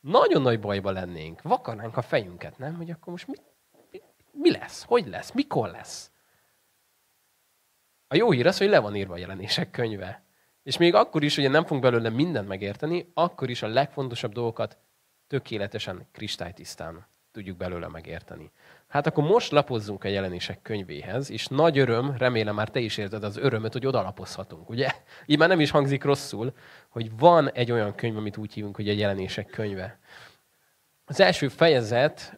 Nagyon 0.00 0.42
nagy 0.42 0.60
bajba 0.60 0.90
lennénk. 0.90 1.42
Vakarnánk 1.42 1.96
a 1.96 2.02
fejünket, 2.02 2.58
nem? 2.58 2.76
Hogy 2.76 2.90
akkor 2.90 3.08
most 3.08 3.26
mi, 3.26 3.34
mi, 3.90 4.00
mi 4.32 4.50
lesz? 4.50 4.84
Hogy 4.84 5.06
lesz? 5.06 5.32
Mikor 5.32 5.70
lesz? 5.70 6.10
A 8.08 8.16
jó 8.16 8.30
hír 8.30 8.46
az, 8.46 8.58
hogy 8.58 8.68
le 8.68 8.78
van 8.78 8.96
írva 8.96 9.14
a 9.14 9.18
jelenések 9.18 9.70
könyve. 9.70 10.24
És 10.62 10.76
még 10.76 10.94
akkor 10.94 11.22
is, 11.22 11.34
hogy 11.34 11.50
nem 11.50 11.62
fogunk 11.62 11.82
belőle 11.82 12.08
mindent 12.08 12.48
megérteni, 12.48 13.10
akkor 13.14 13.50
is 13.50 13.62
a 13.62 13.66
legfontosabb 13.66 14.32
dolgokat 14.32 14.78
tökéletesen 15.26 16.08
kristálytisztán 16.12 17.06
tudjuk 17.32 17.56
belőle 17.56 17.88
megérteni. 17.88 18.50
Hát 18.88 19.06
akkor 19.06 19.24
most 19.24 19.50
lapozzunk 19.50 20.04
a 20.04 20.08
jelenések 20.08 20.62
könyvéhez, 20.62 21.30
és 21.30 21.46
nagy 21.46 21.78
öröm, 21.78 22.14
remélem 22.18 22.54
már 22.54 22.68
te 22.68 22.80
is 22.80 22.96
érzed 22.96 23.24
az 23.24 23.36
örömöt, 23.36 23.72
hogy 23.72 23.86
oda 23.86 24.02
lapozhatunk, 24.02 24.68
ugye? 24.70 24.90
Így 25.26 25.38
már 25.38 25.48
nem 25.48 25.60
is 25.60 25.70
hangzik 25.70 26.04
rosszul, 26.04 26.52
hogy 26.88 27.18
van 27.18 27.50
egy 27.50 27.72
olyan 27.72 27.94
könyv, 27.94 28.16
amit 28.16 28.36
úgy 28.36 28.52
hívunk, 28.52 28.76
hogy 28.76 28.88
a 28.88 28.92
jelenések 28.92 29.46
könyve. 29.46 29.98
Az 31.04 31.20
első 31.20 31.48
fejezet, 31.48 32.34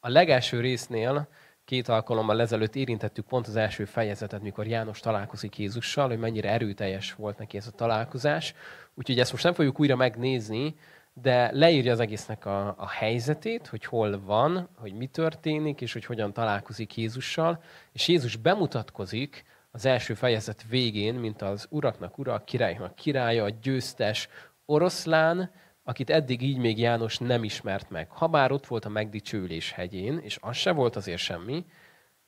a 0.00 0.08
legelső 0.08 0.60
résznél 0.60 1.28
két 1.64 1.88
alkalommal 1.88 2.40
ezelőtt 2.40 2.74
érintettük 2.74 3.26
pont 3.26 3.46
az 3.46 3.56
első 3.56 3.84
fejezetet, 3.84 4.42
mikor 4.42 4.66
János 4.66 5.00
találkozik 5.00 5.58
Jézussal, 5.58 6.08
hogy 6.08 6.18
mennyire 6.18 6.50
erőteljes 6.50 7.14
volt 7.14 7.38
neki 7.38 7.56
ez 7.56 7.66
a 7.66 7.70
találkozás. 7.70 8.54
Úgyhogy 8.94 9.20
ezt 9.20 9.32
most 9.32 9.44
nem 9.44 9.52
fogjuk 9.52 9.80
újra 9.80 9.96
megnézni, 9.96 10.74
de 11.22 11.50
leírja 11.52 11.92
az 11.92 12.00
egésznek 12.00 12.46
a, 12.46 12.74
a 12.78 12.88
helyzetét, 12.88 13.66
hogy 13.66 13.84
hol 13.84 14.20
van, 14.24 14.68
hogy 14.76 14.92
mi 14.94 15.06
történik, 15.06 15.80
és 15.80 15.92
hogy 15.92 16.04
hogyan 16.04 16.32
találkozik 16.32 16.96
Jézussal. 16.96 17.62
És 17.92 18.08
Jézus 18.08 18.36
bemutatkozik 18.36 19.44
az 19.70 19.84
első 19.84 20.14
fejezet 20.14 20.64
végén, 20.68 21.14
mint 21.14 21.42
az 21.42 21.66
uraknak 21.70 22.18
ura, 22.18 22.34
a 22.34 22.44
királynak 22.44 22.94
királya, 22.94 23.44
a 23.44 23.50
győztes 23.62 24.28
oroszlán, 24.64 25.50
akit 25.84 26.10
eddig 26.10 26.42
így 26.42 26.58
még 26.58 26.78
János 26.78 27.18
nem 27.18 27.44
ismert 27.44 27.90
meg. 27.90 28.10
Habár 28.10 28.52
ott 28.52 28.66
volt 28.66 28.84
a 28.84 28.88
megdicsőlés 28.88 29.72
hegyén, 29.72 30.18
és 30.18 30.38
az 30.40 30.56
se 30.56 30.72
volt 30.72 30.96
azért 30.96 31.18
semmi, 31.18 31.64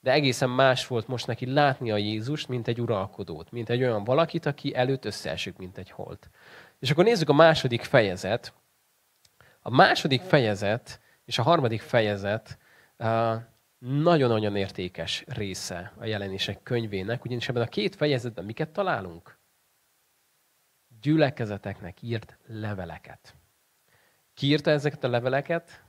de 0.01 0.13
egészen 0.13 0.51
más 0.51 0.87
volt 0.87 1.09
most 1.09 1.27
neki 1.27 1.53
látni 1.53 1.91
a 1.91 1.97
Jézust, 1.97 2.49
mint 2.49 2.69
egy 2.69 2.81
uralkodót, 2.81 3.51
mint 3.51 3.69
egy 3.69 3.83
olyan 3.83 4.05
valakit, 4.05 4.47
aki 4.47 4.75
előtt 4.75 5.05
összeesik, 5.05 5.57
mint 5.57 5.79
egy 5.79 5.91
holt. 5.91 6.31
És 6.79 6.91
akkor 6.91 7.05
nézzük 7.05 7.29
a 7.29 7.33
második 7.33 7.83
fejezet. 7.83 8.53
A 9.63 9.71
második 9.71 10.23
fejezet 10.23 11.01
és 11.25 11.39
a 11.39 11.43
harmadik 11.43 11.81
fejezet 11.81 12.59
nagyon-nagyon 13.79 14.57
értékes 14.57 15.25
része 15.27 15.93
a 15.97 16.05
jelenések 16.05 16.63
könyvének, 16.63 17.25
ugyanis 17.25 17.49
ebben 17.49 17.63
a 17.63 17.67
két 17.67 17.95
fejezetben 17.95 18.45
miket 18.45 18.71
találunk? 18.71 19.39
Gyülekezeteknek 21.01 22.03
írt 22.03 22.39
leveleket. 22.47 23.35
Ki 24.35 24.47
írta 24.47 24.71
ezeket 24.71 25.05
a 25.05 25.09
leveleket? 25.09 25.85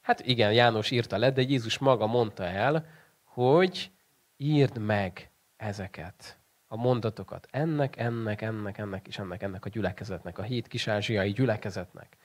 Hát 0.00 0.20
igen, 0.20 0.52
János 0.52 0.90
írta 0.90 1.18
le, 1.18 1.30
de 1.30 1.42
Jézus 1.42 1.78
maga 1.78 2.06
mondta 2.06 2.44
el, 2.44 2.86
hogy 3.22 3.90
írd 4.36 4.78
meg 4.78 5.30
ezeket 5.56 6.38
a 6.68 6.76
mondatokat. 6.76 7.48
Ennek, 7.50 7.96
ennek, 7.96 8.42
ennek, 8.42 8.78
ennek 8.78 9.08
és 9.08 9.18
ennek, 9.18 9.42
ennek 9.42 9.64
a 9.64 9.68
gyülekezetnek, 9.68 10.38
a 10.38 10.42
hét 10.42 10.66
kisázsiai 10.66 11.32
gyülekezetnek. 11.32 12.16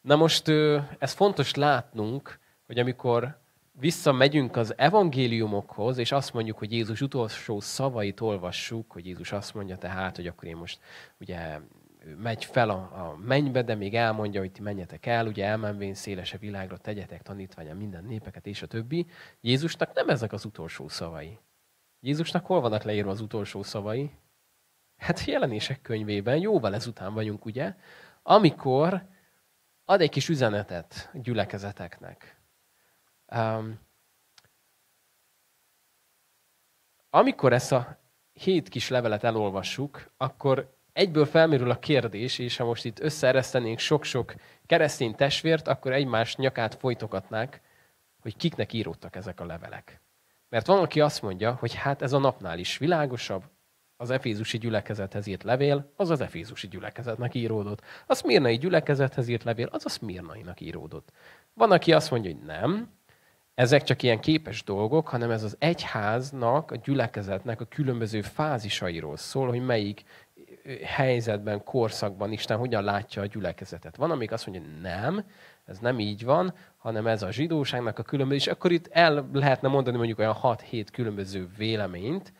Na 0.00 0.16
most 0.16 0.48
ez 0.98 1.12
fontos 1.12 1.54
látnunk, 1.54 2.38
hogy 2.66 2.78
amikor 2.78 3.38
visszamegyünk 3.72 4.56
az 4.56 4.78
evangéliumokhoz, 4.78 5.98
és 5.98 6.12
azt 6.12 6.32
mondjuk, 6.32 6.58
hogy 6.58 6.72
Jézus 6.72 7.00
utolsó 7.00 7.60
szavait 7.60 8.20
olvassuk, 8.20 8.92
hogy 8.92 9.06
Jézus 9.06 9.32
azt 9.32 9.54
mondja 9.54 9.76
tehát, 9.76 10.16
hogy 10.16 10.26
akkor 10.26 10.48
én 10.48 10.56
most 10.56 10.80
ugye 11.20 11.58
megy 12.22 12.44
fel 12.44 12.70
a, 12.70 12.74
a 12.74 13.16
mennybe, 13.24 13.62
de 13.62 13.74
még 13.74 13.94
elmondja, 13.94 14.40
hogy 14.40 14.52
ti 14.52 14.60
menjetek 14.60 15.06
el, 15.06 15.26
ugye 15.26 15.44
elmenvén 15.44 15.94
szélesebb 15.94 16.40
világra 16.40 16.76
tegyetek 16.76 17.22
tanítványa 17.22 17.74
minden 17.74 18.04
népeket, 18.04 18.46
és 18.46 18.62
a 18.62 18.66
többi. 18.66 19.06
Jézusnak 19.40 19.94
nem 19.94 20.08
ezek 20.08 20.32
az 20.32 20.44
utolsó 20.44 20.88
szavai. 20.88 21.38
Jézusnak 22.04 22.46
hol 22.46 22.60
vannak 22.60 22.82
leírva 22.82 23.10
az 23.10 23.20
utolsó 23.20 23.62
szavai? 23.62 24.10
Hát 24.96 25.24
jelenések 25.24 25.80
könyvében, 25.80 26.36
jóval 26.36 26.74
ezután 26.74 27.14
vagyunk, 27.14 27.44
ugye? 27.44 27.74
Amikor 28.22 29.06
ad 29.84 30.00
egy 30.00 30.10
kis 30.10 30.28
üzenetet 30.28 31.10
a 31.12 31.18
gyülekezeteknek. 31.18 32.40
Um, 33.26 33.80
amikor 37.10 37.52
ezt 37.52 37.72
a 37.72 37.98
hét 38.32 38.68
kis 38.68 38.88
levelet 38.88 39.24
elolvassuk, 39.24 40.10
akkor 40.16 40.76
egyből 40.92 41.26
felmerül 41.26 41.70
a 41.70 41.78
kérdés, 41.78 42.38
és 42.38 42.56
ha 42.56 42.64
most 42.64 42.84
itt 42.84 43.00
összeeresztenénk 43.00 43.78
sok-sok 43.78 44.34
keresztény 44.66 45.14
testvért, 45.14 45.68
akkor 45.68 45.92
egymás 45.92 46.36
nyakát 46.36 46.74
folytogatnák, 46.74 47.60
hogy 48.20 48.36
kiknek 48.36 48.72
íródtak 48.72 49.16
ezek 49.16 49.40
a 49.40 49.44
levelek. 49.44 50.03
Mert 50.54 50.66
van, 50.66 50.78
aki 50.78 51.00
azt 51.00 51.22
mondja, 51.22 51.56
hogy 51.60 51.74
hát 51.74 52.02
ez 52.02 52.12
a 52.12 52.18
napnál 52.18 52.58
is 52.58 52.78
világosabb, 52.78 53.42
az 53.96 54.10
Efézusi 54.10 54.58
gyülekezethez 54.58 55.26
írt 55.26 55.42
levél, 55.42 55.92
az 55.96 56.10
az 56.10 56.20
Efézusi 56.20 56.68
gyülekezetnek 56.68 57.34
íródott. 57.34 57.82
A 58.06 58.14
Szmirnai 58.14 58.58
gyülekezethez 58.58 59.28
írt 59.28 59.44
levél, 59.44 59.68
az 59.70 59.86
a 59.86 59.88
Szmirnainak 59.88 60.60
íródott. 60.60 61.12
Van, 61.54 61.70
aki 61.70 61.92
azt 61.92 62.10
mondja, 62.10 62.32
hogy 62.32 62.44
nem, 62.44 62.88
ezek 63.54 63.82
csak 63.82 64.02
ilyen 64.02 64.20
képes 64.20 64.64
dolgok, 64.64 65.08
hanem 65.08 65.30
ez 65.30 65.42
az 65.42 65.56
egyháznak, 65.58 66.70
a 66.70 66.76
gyülekezetnek 66.76 67.60
a 67.60 67.64
különböző 67.64 68.22
fázisairól 68.22 69.16
szól, 69.16 69.48
hogy 69.48 69.64
melyik 69.64 70.04
helyzetben, 70.84 71.64
korszakban 71.64 72.32
Isten 72.32 72.58
hogyan 72.58 72.84
látja 72.84 73.22
a 73.22 73.26
gyülekezetet. 73.26 73.96
Van, 73.96 74.10
amik 74.10 74.32
azt 74.32 74.46
mondja, 74.46 74.70
hogy 74.70 74.80
nem, 74.80 75.24
ez 75.64 75.78
nem 75.78 75.98
így 75.98 76.24
van, 76.24 76.54
hanem 76.76 77.06
ez 77.06 77.22
a 77.22 77.32
zsidóságnak 77.32 77.98
a 77.98 78.02
különböző, 78.02 78.40
és 78.40 78.46
akkor 78.46 78.72
itt 78.72 78.88
el 78.92 79.28
lehetne 79.32 79.68
mondani 79.68 79.96
mondjuk 79.96 80.18
olyan 80.18 80.36
6-7 80.42 80.86
különböző 80.92 81.48
véleményt. 81.56 82.32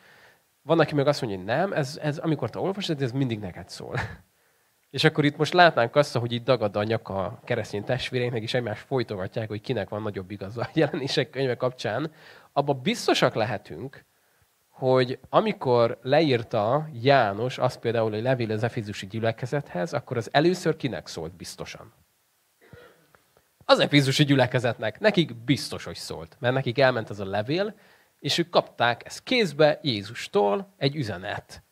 Van, 0.61 0.79
aki 0.79 0.95
meg 0.95 1.07
azt 1.07 1.21
mondja, 1.21 1.39
hogy 1.39 1.47
nem, 1.47 1.73
ez, 1.73 1.99
ez 2.01 2.17
amikor 2.17 2.49
te 2.49 2.59
olvasod, 2.59 3.01
ez 3.01 3.11
mindig 3.11 3.39
neked 3.39 3.69
szól. 3.69 3.95
És 4.89 5.03
akkor 5.03 5.25
itt 5.25 5.37
most 5.37 5.53
látnánk 5.53 5.95
azt, 5.95 6.17
hogy 6.17 6.31
itt 6.31 6.43
dagad 6.43 6.75
a 6.75 6.83
nyaka 6.83 7.25
a 7.25 7.39
keresztény 7.43 7.83
testvéreinknek, 7.83 8.41
és 8.41 8.53
egymás 8.53 8.79
folytogatják, 8.79 9.47
hogy 9.47 9.61
kinek 9.61 9.89
van 9.89 10.01
nagyobb 10.01 10.31
igaza 10.31 10.61
a 10.61 10.69
jelenések 10.73 11.29
könyve 11.29 11.55
kapcsán. 11.55 12.11
Abba 12.53 12.73
biztosak 12.73 13.33
lehetünk, 13.33 14.05
hogy 14.69 15.19
amikor 15.29 15.99
leírta 16.01 16.87
János 17.01 17.57
azt 17.57 17.79
például, 17.79 18.09
hogy 18.09 18.21
levél 18.21 18.51
az 18.51 18.63
Efézusi 18.63 19.07
gyülekezethez, 19.07 19.93
akkor 19.93 20.17
az 20.17 20.29
először 20.31 20.75
kinek 20.75 21.07
szólt 21.07 21.35
biztosan? 21.35 21.93
Az 23.65 23.79
Efézusi 23.79 24.23
gyülekezetnek. 24.23 24.99
Nekik 24.99 25.35
biztos, 25.35 25.83
hogy 25.83 25.95
szólt. 25.95 26.37
Mert 26.39 26.53
nekik 26.53 26.79
elment 26.79 27.09
ez 27.09 27.19
a 27.19 27.25
levél, 27.25 27.75
és 28.19 28.37
ők 28.37 28.49
kapták 28.49 29.05
ezt 29.05 29.23
kézbe 29.23 29.79
Jézustól 29.81 30.73
egy 30.77 30.95
üzenet. 30.95 31.63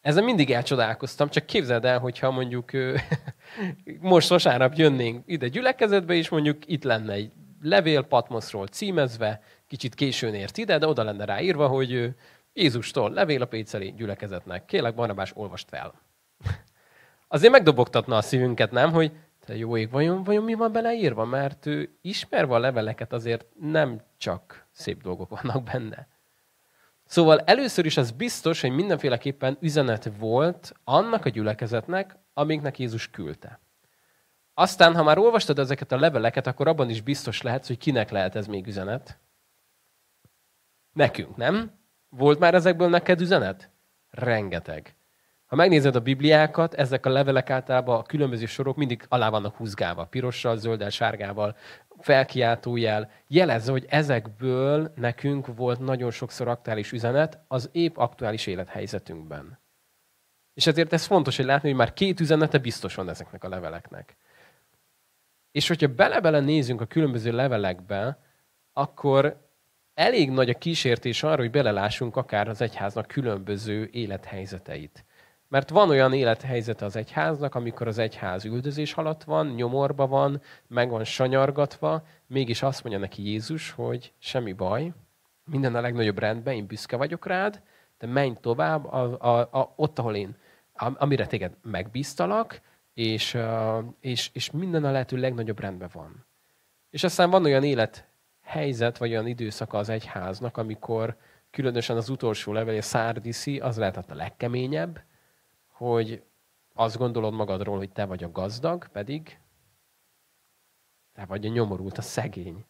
Ezzel 0.00 0.22
mindig 0.22 0.50
elcsodálkoztam, 0.50 1.28
csak 1.28 1.46
képzeld 1.46 1.84
el, 1.84 1.98
hogyha 1.98 2.30
mondjuk 2.30 2.70
most 4.00 4.28
vasárnap 4.28 4.74
jönnénk 4.74 5.22
ide 5.26 5.48
gyülekezetbe, 5.48 6.14
és 6.14 6.28
mondjuk 6.28 6.58
itt 6.66 6.84
lenne 6.84 7.12
egy 7.12 7.32
levél 7.60 8.02
Patmoszról 8.02 8.66
címezve, 8.66 9.40
kicsit 9.68 9.94
későn 9.94 10.34
ért 10.34 10.56
ide, 10.56 10.78
de 10.78 10.86
oda 10.86 11.02
lenne 11.02 11.24
ráírva, 11.24 11.68
hogy 11.68 12.14
Jézustól, 12.52 13.10
levél 13.10 13.42
a 13.42 13.46
Péceli 13.46 13.94
gyülekezetnek. 13.96 14.64
Kélek, 14.64 14.94
Barnabás, 14.94 15.32
olvast 15.34 15.68
fel. 15.68 15.94
Azért 17.28 17.52
megdobogtatna 17.52 18.16
a 18.16 18.22
szívünket, 18.22 18.70
nem, 18.70 18.92
hogy 18.92 19.12
jó 19.54 19.76
ég, 19.76 19.90
vajon, 19.90 20.22
vajon 20.22 20.44
mi 20.44 20.54
van 20.54 20.72
beleírva? 20.72 21.24
Mert 21.24 21.66
ő 21.66 21.98
ismerve 22.00 22.54
a 22.54 22.58
leveleket 22.58 23.12
azért 23.12 23.46
nem 23.60 24.02
csak 24.16 24.66
szép 24.70 25.02
dolgok 25.02 25.40
vannak 25.40 25.62
benne. 25.62 26.08
Szóval 27.04 27.38
először 27.38 27.84
is 27.84 27.96
az 27.96 28.10
biztos, 28.10 28.60
hogy 28.60 28.70
mindenféleképpen 28.70 29.56
üzenet 29.60 30.10
volt 30.18 30.72
annak 30.84 31.24
a 31.24 31.28
gyülekezetnek, 31.28 32.16
amiknek 32.34 32.78
Jézus 32.78 33.10
küldte. 33.10 33.60
Aztán, 34.54 34.94
ha 34.94 35.02
már 35.02 35.18
olvastad 35.18 35.58
ezeket 35.58 35.92
a 35.92 35.98
leveleket, 35.98 36.46
akkor 36.46 36.68
abban 36.68 36.90
is 36.90 37.00
biztos 37.00 37.42
lehetsz, 37.42 37.66
hogy 37.66 37.78
kinek 37.78 38.10
lehet 38.10 38.36
ez 38.36 38.46
még 38.46 38.66
üzenet. 38.66 39.18
Nekünk, 40.92 41.36
nem? 41.36 41.70
Volt 42.08 42.38
már 42.38 42.54
ezekből 42.54 42.88
neked 42.88 43.20
üzenet? 43.20 43.70
Rengeteg. 44.10 44.95
Ha 45.46 45.56
megnézed 45.56 45.96
a 45.96 46.00
Bibliákat, 46.00 46.74
ezek 46.74 47.06
a 47.06 47.10
levelek 47.10 47.50
általában 47.50 47.98
a 47.98 48.02
különböző 48.02 48.46
sorok 48.46 48.76
mindig 48.76 49.04
alá 49.08 49.28
vannak 49.28 49.56
húzgálva, 49.56 50.04
pirossal, 50.04 50.56
zölddel, 50.56 50.90
sárgával, 50.90 51.56
felkiáltójel. 51.98 53.10
Jelezze, 53.26 53.70
hogy 53.70 53.84
ezekből 53.88 54.92
nekünk 54.96 55.46
volt 55.46 55.78
nagyon 55.78 56.10
sokszor 56.10 56.48
aktuális 56.48 56.92
üzenet 56.92 57.38
az 57.48 57.68
épp 57.72 57.96
aktuális 57.96 58.46
élethelyzetünkben. 58.46 59.58
És 60.54 60.66
ezért 60.66 60.92
ez 60.92 61.04
fontos, 61.04 61.36
hogy 61.36 61.44
látni, 61.44 61.68
hogy 61.68 61.78
már 61.78 61.92
két 61.92 62.20
üzenete 62.20 62.58
biztos 62.58 62.94
van 62.94 63.08
ezeknek 63.08 63.44
a 63.44 63.48
leveleknek. 63.48 64.16
És 65.50 65.68
hogyha 65.68 65.88
bele-bele 65.88 66.40
nézünk 66.40 66.80
a 66.80 66.86
különböző 66.86 67.32
levelekbe, 67.32 68.18
akkor 68.72 69.44
elég 69.94 70.30
nagy 70.30 70.50
a 70.50 70.58
kísértés 70.58 71.22
arra, 71.22 71.40
hogy 71.40 71.50
belelássunk 71.50 72.16
akár 72.16 72.48
az 72.48 72.60
egyháznak 72.60 73.06
különböző 73.06 73.88
élethelyzeteit. 73.92 75.04
Mert 75.48 75.70
van 75.70 75.88
olyan 75.88 76.12
élethelyzete 76.12 76.84
az 76.84 76.96
egyháznak, 76.96 77.54
amikor 77.54 77.86
az 77.86 77.98
egyház 77.98 78.44
üldözés 78.44 78.94
alatt 78.94 79.24
van, 79.24 79.46
nyomorba 79.46 80.06
van, 80.06 80.42
meg 80.66 80.90
van 80.90 81.04
sanyargatva, 81.04 82.06
mégis 82.26 82.62
azt 82.62 82.82
mondja 82.82 83.00
neki 83.00 83.28
Jézus, 83.28 83.70
hogy 83.70 84.12
semmi 84.18 84.52
baj, 84.52 84.92
minden 85.44 85.74
a 85.74 85.80
legnagyobb 85.80 86.18
rendben, 86.18 86.54
én 86.54 86.66
büszke 86.66 86.96
vagyok 86.96 87.26
rád, 87.26 87.62
de 87.98 88.06
menj 88.06 88.36
tovább 88.40 88.84
a, 88.84 89.16
a, 89.20 89.38
a, 89.60 89.72
ott, 89.76 89.98
ahol 89.98 90.14
én, 90.14 90.36
amire 90.74 91.26
téged 91.26 91.56
megbíztalak, 91.62 92.60
és, 92.94 93.38
és, 94.00 94.30
és 94.32 94.50
minden 94.50 94.84
a 94.84 94.90
lehető 94.90 95.16
legnagyobb 95.16 95.60
rendben 95.60 95.90
van. 95.92 96.26
És 96.90 97.04
aztán 97.04 97.30
van 97.30 97.44
olyan 97.44 97.64
élet 97.64 98.08
helyzet, 98.42 98.98
vagy 98.98 99.10
olyan 99.10 99.26
időszaka 99.26 99.78
az 99.78 99.88
egyháznak, 99.88 100.56
amikor 100.56 101.16
különösen 101.50 101.96
az 101.96 102.08
utolsó 102.08 102.52
levél, 102.52 102.78
a 102.78 102.82
szárdiszi, 102.82 103.58
az 103.58 103.78
lehetett 103.78 104.10
a 104.10 104.14
legkeményebb, 104.14 105.00
hogy 105.76 106.22
azt 106.74 106.96
gondolod 106.96 107.34
magadról, 107.34 107.76
hogy 107.76 107.90
te 107.90 108.04
vagy 108.04 108.24
a 108.24 108.30
gazdag, 108.30 108.88
pedig 108.88 109.38
te 111.12 111.24
vagy 111.24 111.46
a 111.46 111.48
nyomorult, 111.48 111.98
a 111.98 112.02
szegény. 112.02 112.64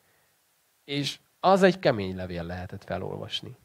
És 0.85 1.19
az 1.41 1.63
egy 1.63 1.79
kemény 1.79 2.17
levél 2.17 2.43
lehetett 2.43 2.85
felolvasni. 2.85 3.57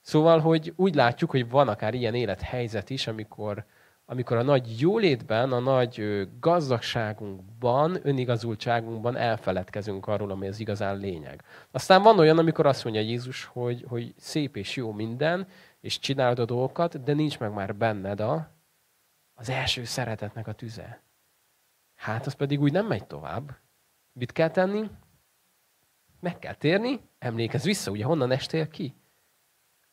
Szóval, 0.00 0.40
hogy 0.40 0.72
úgy 0.76 0.94
látjuk, 0.94 1.30
hogy 1.30 1.48
van 1.48 1.68
akár 1.68 1.94
ilyen 1.94 2.14
élethelyzet 2.14 2.90
is, 2.90 3.06
amikor 3.06 3.64
amikor 4.08 4.36
a 4.36 4.42
nagy 4.42 4.80
jólétben, 4.80 5.52
a 5.52 5.58
nagy 5.58 6.28
gazdagságunkban, 6.40 7.98
önigazultságunkban 8.02 9.16
elfeledkezünk 9.16 10.06
arról, 10.06 10.30
ami 10.30 10.48
az 10.48 10.60
igazán 10.60 10.98
lényeg. 10.98 11.42
Aztán 11.70 12.02
van 12.02 12.18
olyan, 12.18 12.38
amikor 12.38 12.66
azt 12.66 12.84
mondja 12.84 13.02
Jézus, 13.02 13.44
hogy, 13.44 13.84
hogy 13.88 14.14
szép 14.16 14.56
és 14.56 14.76
jó 14.76 14.92
minden, 14.92 15.46
és 15.86 15.98
csinálod 15.98 16.38
a 16.38 16.44
dolgokat, 16.44 17.02
de 17.02 17.12
nincs 17.12 17.38
meg 17.38 17.52
már 17.52 17.76
benned 17.76 18.20
a, 18.20 18.50
az 19.34 19.48
első 19.48 19.84
szeretetnek 19.84 20.46
a 20.46 20.52
tüze. 20.52 21.02
Hát 21.94 22.26
az 22.26 22.34
pedig 22.34 22.60
úgy 22.60 22.72
nem 22.72 22.86
megy 22.86 23.06
tovább. 23.06 23.56
Mit 24.12 24.32
kell 24.32 24.50
tenni? 24.50 24.90
Meg 26.20 26.38
kell 26.38 26.54
térni, 26.54 27.00
emlékezz 27.18 27.64
vissza, 27.64 27.90
ugye 27.90 28.04
honnan 28.04 28.30
estél 28.30 28.68
ki? 28.68 28.94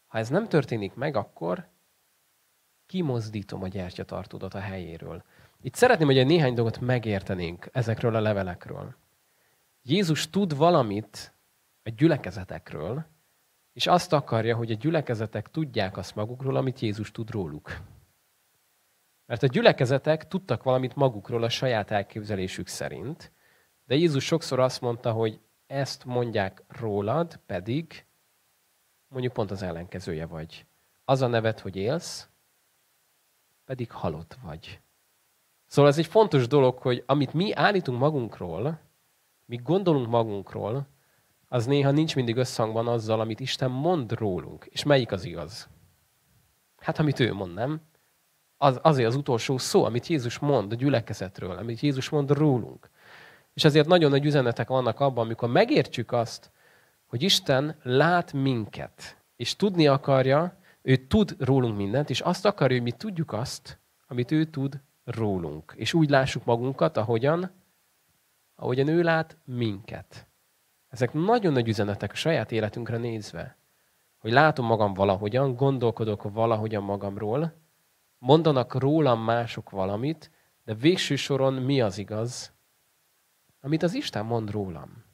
Ha 0.08 0.18
ez 0.18 0.30
nem 0.30 0.48
történik 0.48 0.94
meg, 0.94 1.16
akkor 1.16 1.70
kimozdítom 2.86 3.64
a 3.64 3.68
gyertyatartódat 3.68 4.54
a 4.54 4.60
helyéről. 4.60 5.24
Itt 5.62 5.76
szeretném, 5.76 6.08
hogy 6.08 6.18
egy 6.18 6.26
néhány 6.26 6.54
dolgot 6.54 6.80
megértenénk 6.80 7.70
ezekről 7.72 8.16
a 8.16 8.22
levelekről. 8.22 8.96
Jézus 9.82 10.30
tud 10.30 10.56
valamit 10.58 11.34
a 11.84 11.90
gyülekezetekről, 11.90 13.06
és 13.74 13.88
azt 13.88 14.14
akarja, 14.14 14.56
hogy 14.56 14.72
a 14.72 14.76
gyülekezetek 14.76 15.50
tudják 15.50 15.98
azt 15.98 16.16
magukról, 16.16 16.56
amit 16.56 16.80
Jézus 16.80 17.12
tud 17.12 17.30
róluk. 17.32 17.82
Mert 19.26 19.44
a 19.44 19.48
gyülekezetek 19.48 20.28
tudtak 20.28 20.64
valamit 20.64 20.96
magukról 20.96 21.44
a 21.44 21.50
saját 21.50 21.92
elképzelésük 21.92 22.68
szerint, 22.68 23.32
de 23.86 23.96
Jézus 23.96 24.26
sokszor 24.26 24.60
azt 24.60 24.82
mondta, 24.82 25.12
hogy 25.12 25.40
ezt 25.68 26.06
mondják 26.06 26.64
rólad, 26.68 27.40
pedig 27.46 28.06
mondjuk 29.08 29.34
pont 29.34 29.52
az 29.52 29.62
ellenkezője 29.62 30.26
vagy. 30.26 30.66
Az 31.06 31.22
a 31.22 31.28
nevet, 31.28 31.60
hogy 31.60 31.76
élsz, 31.76 32.30
pedig 33.66 33.92
halott 33.92 34.38
vagy. 34.44 34.82
Szóval 35.66 35.92
ez 35.92 35.98
egy 35.98 36.06
fontos 36.06 36.48
dolog, 36.48 36.78
hogy 36.78 37.04
amit 37.06 37.34
mi 37.34 37.54
állítunk 37.54 38.00
magunkról, 38.00 38.80
mi 39.46 39.56
gondolunk 39.56 40.08
magunkról, 40.08 40.88
az 41.54 41.66
néha 41.66 41.92
nincs 41.92 42.16
mindig 42.16 42.36
összhangban 42.36 42.88
azzal, 42.88 43.20
amit 43.20 43.40
Isten 43.40 43.72
mond 43.72 44.12
rólunk. 44.12 44.66
És 44.66 44.84
melyik 44.84 45.12
az 45.12 45.26
igaz? 45.26 45.70
Hát, 46.78 47.00
amit 47.00 47.20
ő 47.20 47.34
mond, 47.34 47.54
nem? 47.54 47.82
Az, 48.58 48.80
azért 48.82 49.08
az 49.08 49.16
utolsó 49.16 49.58
szó, 49.58 49.84
amit 49.84 50.08
Jézus 50.08 50.40
mond 50.40 50.72
a 50.72 50.76
gyülekezetről, 50.76 51.58
amit 51.58 51.80
Jézus 51.80 52.10
mond 52.10 52.32
rólunk. 52.32 52.90
És 53.54 53.64
ezért 53.64 53.88
nagyon 53.88 54.10
nagy 54.10 54.26
üzenetek 54.26 54.68
vannak 54.68 55.00
abban, 55.00 55.26
amikor 55.26 55.50
megértjük 55.50 56.12
azt, 56.12 56.52
hogy 57.06 57.24
Isten 57.24 57.76
lát 57.84 58.34
minket, 58.34 59.18
és 59.36 59.56
tudni 59.56 59.88
akarja, 59.88 60.58
ő 60.82 60.96
tud 60.96 61.36
rólunk 61.40 61.78
mindent, 61.78 62.10
és 62.10 62.20
azt 62.20 62.46
akarja, 62.46 62.76
hogy 62.76 62.86
mi 62.86 62.92
tudjuk 62.92 63.34
azt, 63.34 63.80
amit 64.08 64.32
ő 64.32 64.44
tud 64.44 64.82
rólunk. 65.04 65.74
És 65.76 65.94
úgy 65.94 66.10
lássuk 66.10 66.46
magunkat, 66.46 66.98
ahogyan, 66.98 67.52
ahogyan 68.56 68.88
ő 68.88 69.02
lát 69.02 69.38
minket. 69.46 70.28
Ezek 70.94 71.14
nagyon 71.14 71.54
nagy 71.54 71.68
üzenetek 71.68 72.12
a 72.12 72.16
saját 72.16 72.52
életünkre 72.52 72.98
nézve. 72.98 73.58
Hogy 74.18 74.32
látom 74.32 74.66
magam 74.66 74.94
valahogyan, 74.94 75.56
gondolkodok 75.56 76.24
valahogyan 76.24 76.84
magamról, 76.84 77.54
mondanak 78.18 78.74
rólam 78.74 79.24
mások 79.24 79.70
valamit, 79.70 80.32
de 80.64 80.74
végső 80.74 81.16
soron 81.16 81.54
mi 81.54 81.82
az 81.82 81.98
igaz, 81.98 82.54
amit 83.62 83.84
az 83.84 83.94
Isten 83.94 84.26
mond 84.26 84.52
rólam. 84.52 85.06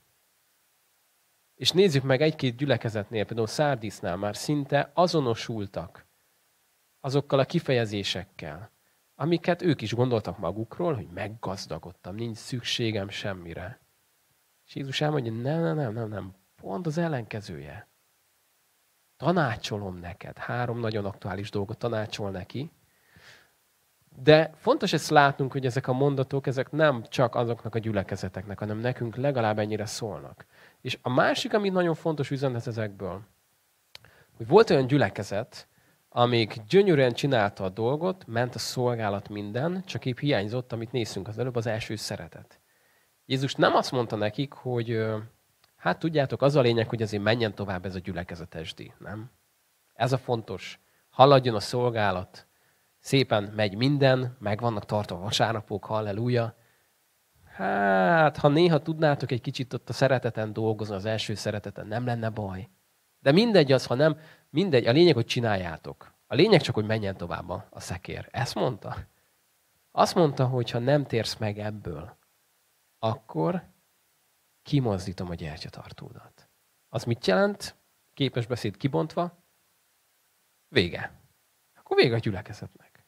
És 1.56 1.72
nézzük 1.72 2.04
meg 2.04 2.22
egy-két 2.22 2.56
gyülekezetnél, 2.56 3.26
például 3.26 3.48
Szárdisznál 3.48 4.18
már 4.18 4.36
szinte 4.36 4.92
azonosultak 4.94 6.06
azokkal 7.00 7.40
a 7.40 7.46
kifejezésekkel, 7.46 8.72
amiket 9.16 9.62
ők 9.62 9.82
is 9.82 9.94
gondoltak 9.94 10.38
magukról, 10.38 10.94
hogy 10.94 11.08
meggazdagodtam, 11.14 12.16
nincs 12.16 12.38
szükségem 12.38 13.10
semmire. 13.10 13.80
És 14.70 14.76
Jézus 14.76 15.02
elmondja, 15.02 15.32
nem, 15.32 15.62
nem, 15.62 15.76
nem, 15.76 15.94
nem, 15.94 16.10
nem, 16.10 16.34
pont 16.62 16.86
az 16.86 16.98
ellenkezője. 16.98 17.88
Tanácsolom 19.18 19.98
neked. 19.98 20.38
Három 20.38 20.80
nagyon 20.80 21.06
aktuális 21.06 21.50
dolgot 21.50 21.78
tanácsol 21.78 22.32
neki. 22.32 22.72
De 24.22 24.52
fontos 24.56 24.94
ezt 24.94 25.10
látnunk, 25.10 25.52
hogy 25.52 25.66
ezek 25.66 25.88
a 25.88 25.94
mondatok, 25.94 26.48
ezek 26.48 26.72
nem 26.72 27.04
csak 27.08 27.36
azoknak 27.36 27.76
a 27.76 27.80
gyülekezeteknek, 27.80 28.60
hanem 28.60 28.78
nekünk 28.78 29.16
legalább 29.16 29.60
ennyire 29.60 29.86
szólnak. 29.86 30.46
És 30.82 30.98
a 31.02 31.10
másik, 31.10 31.54
ami 31.54 31.70
nagyon 31.70 31.96
fontos 31.96 32.32
üzenet 32.32 32.68
ezekből, 32.68 33.22
hogy 34.38 34.48
volt 34.48 34.70
olyan 34.70 34.88
gyülekezet, 34.88 35.68
amíg 36.10 36.54
gyönyörűen 36.68 37.14
csinálta 37.14 37.64
a 37.64 37.70
dolgot, 37.70 38.28
ment 38.28 38.56
a 38.56 38.60
szolgálat 38.60 39.30
minden, 39.30 39.84
csak 39.86 40.06
épp 40.06 40.18
hiányzott, 40.18 40.72
amit 40.72 40.92
néztünk 40.92 41.28
az 41.28 41.40
előbb, 41.40 41.56
az 41.56 41.68
első 41.68 41.96
szeretet. 41.96 42.59
Jézus 43.30 43.56
nem 43.56 43.76
azt 43.76 43.92
mondta 43.92 44.16
nekik, 44.16 44.54
hogy 44.54 45.06
hát 45.76 46.00
tudjátok, 46.00 46.42
az 46.42 46.56
a 46.56 46.62
lényeg, 46.62 46.90
hogy 46.90 47.02
azért 47.02 47.24
menjen 47.24 47.56
tovább 47.56 47.86
ez 47.86 47.96
a 47.96 48.00
gyülekezetesdi, 48.00 48.94
nem? 48.98 49.32
Ez 49.94 50.12
a 50.12 50.18
fontos. 50.18 50.80
Haladjon 51.10 51.56
a 51.56 51.60
szolgálat. 51.60 52.48
Szépen 53.00 53.44
megy 53.44 53.76
minden, 53.76 54.38
meg 54.40 54.60
vannak 54.60 54.86
tartva 54.86 55.18
vasárnapok, 55.18 55.86
halleluja. 55.86 56.56
Hát, 57.44 58.38
ha 58.38 58.48
néha 58.48 58.82
tudnátok 58.82 59.32
egy 59.32 59.42
kicsit 59.42 59.74
ott 59.74 59.90
a 59.90 59.94
szereteten 59.94 60.54
dolgozni, 60.54 60.96
az 60.96 61.06
első 61.06 61.34
szereteten, 61.34 61.88
nem 61.88 62.06
lenne 62.06 62.30
baj. 62.30 62.70
De 63.20 63.32
mindegy 63.32 63.72
az, 63.72 63.86
ha 63.86 63.96
nem, 63.96 64.18
mindegy, 64.50 64.86
a 64.86 64.92
lényeg, 64.92 65.14
hogy 65.14 65.26
csináljátok. 65.26 66.14
A 66.28 66.36
lényeg 66.36 66.62
csak, 66.62 66.76
hogy 66.76 66.86
menjen 66.86 67.18
tovább 67.18 67.50
a 67.50 67.80
szekér. 67.80 68.28
Ezt 68.32 68.56
mondta. 68.56 68.98
Azt 69.92 70.16
mondta, 70.16 70.46
hogy 70.46 70.72
ha 70.72 70.80
nem 70.80 71.06
térsz 71.06 71.38
meg 71.38 71.60
ebből, 71.60 72.18
akkor 73.00 73.74
kimozdítom 74.62 75.30
a 75.30 75.34
gyertyatartódat. 75.34 76.50
Az 76.90 77.04
mit 77.04 77.26
jelent? 77.26 77.76
Képes 78.14 78.46
beszéd 78.46 78.78
kibontva? 78.78 79.44
Vége. 80.68 81.22
Akkor 81.74 81.98
vége 81.98 82.16
a 82.16 82.20
gyülekezetnek. 82.20 83.08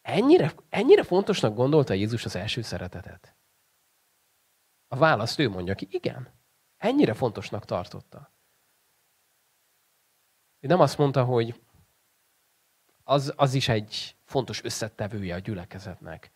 Ennyire, 0.00 0.54
ennyire 0.68 1.02
fontosnak 1.02 1.54
gondolta 1.54 1.92
Jézus 1.92 2.24
az 2.24 2.36
első 2.36 2.62
szeretetet? 2.62 3.36
A 4.88 4.96
választ 4.96 5.38
ő 5.38 5.48
mondja 5.48 5.74
ki, 5.74 5.86
igen. 5.90 6.34
Ennyire 6.76 7.14
fontosnak 7.14 7.64
tartotta. 7.64 8.32
Ő 10.60 10.66
nem 10.66 10.80
azt 10.80 10.98
mondta, 10.98 11.24
hogy 11.24 11.62
az, 13.04 13.32
az 13.36 13.54
is 13.54 13.68
egy 13.68 14.16
fontos 14.24 14.62
összetevője 14.62 15.34
a 15.34 15.38
gyülekezetnek. 15.38 16.30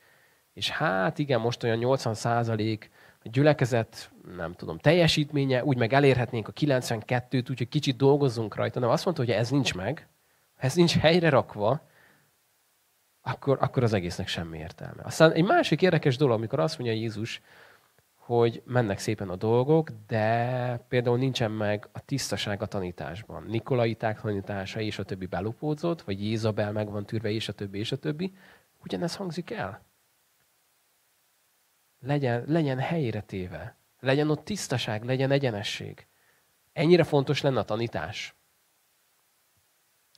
És 0.52 0.70
hát 0.70 1.18
igen, 1.18 1.40
most 1.40 1.62
olyan 1.62 1.78
80 1.78 2.14
százalék 2.14 2.90
a 3.24 3.28
gyülekezet, 3.28 4.10
nem 4.36 4.52
tudom, 4.52 4.78
teljesítménye, 4.78 5.64
úgy 5.64 5.76
meg 5.76 5.92
elérhetnénk 5.92 6.48
a 6.48 6.52
92-t, 6.52 7.50
úgyhogy 7.50 7.68
kicsit 7.68 7.96
dolgozzunk 7.96 8.54
rajta. 8.54 8.80
Nem, 8.80 8.88
azt 8.88 9.04
mondta, 9.04 9.22
hogy 9.22 9.32
ez 9.32 9.50
nincs 9.50 9.74
meg, 9.74 10.08
ez 10.56 10.74
nincs 10.74 10.96
helyre 10.96 11.28
rakva, 11.28 11.88
akkor, 13.22 13.58
akkor 13.60 13.82
az 13.82 13.92
egésznek 13.92 14.28
semmi 14.28 14.58
értelme. 14.58 15.02
Aztán 15.02 15.32
egy 15.32 15.44
másik 15.44 15.82
érdekes 15.82 16.16
dolog, 16.16 16.36
amikor 16.36 16.60
azt 16.60 16.78
mondja 16.78 16.96
Jézus, 16.96 17.40
hogy 18.14 18.62
mennek 18.66 18.98
szépen 18.98 19.28
a 19.28 19.36
dolgok, 19.36 19.90
de 20.06 20.76
például 20.88 21.18
nincsen 21.18 21.50
meg 21.50 21.88
a 21.92 22.04
tisztaság 22.04 22.62
a 22.62 22.66
tanításban. 22.66 23.44
Nikolaiták 23.48 24.20
tanítása 24.20 24.80
és 24.80 24.98
a 24.98 25.04
többi 25.04 25.26
belopódzott, 25.26 26.02
vagy 26.02 26.24
Jézabel 26.24 26.72
meg 26.72 26.90
van 26.90 27.06
tűrve, 27.06 27.30
és 27.30 27.48
a 27.48 27.52
többi, 27.52 27.78
és 27.78 27.92
a 27.92 27.96
többi. 27.96 28.34
Ugyanez 28.84 29.16
hangzik 29.16 29.50
el. 29.50 29.82
Legyen, 32.04 32.44
legyen 32.46 32.78
helyére 32.78 33.20
téve. 33.20 33.76
Legyen 34.00 34.30
ott 34.30 34.44
tisztaság, 34.44 35.04
legyen 35.04 35.30
egyenesség. 35.30 36.06
Ennyire 36.72 37.04
fontos 37.04 37.40
lenne 37.40 37.58
a 37.58 37.64
tanítás. 37.64 38.34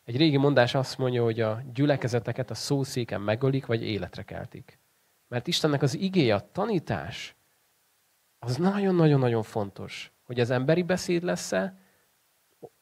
Egy 0.04 0.16
régi 0.16 0.36
mondás 0.36 0.74
azt 0.74 0.98
mondja, 0.98 1.22
hogy 1.22 1.40
a 1.40 1.62
gyülekezeteket 1.74 2.50
a 2.50 2.54
szószéken 2.54 3.20
megölik, 3.20 3.66
vagy 3.66 3.82
életre 3.82 4.22
keltik. 4.22 4.78
Mert 5.28 5.46
Istennek 5.46 5.82
az 5.82 5.94
igéje, 5.94 6.34
a 6.34 6.50
tanítás, 6.52 7.36
az 8.38 8.56
nagyon-nagyon-nagyon 8.56 9.42
fontos, 9.42 10.12
hogy 10.22 10.40
az 10.40 10.50
emberi 10.50 10.82
beszéd 10.82 11.22
lesz-e, 11.22 11.78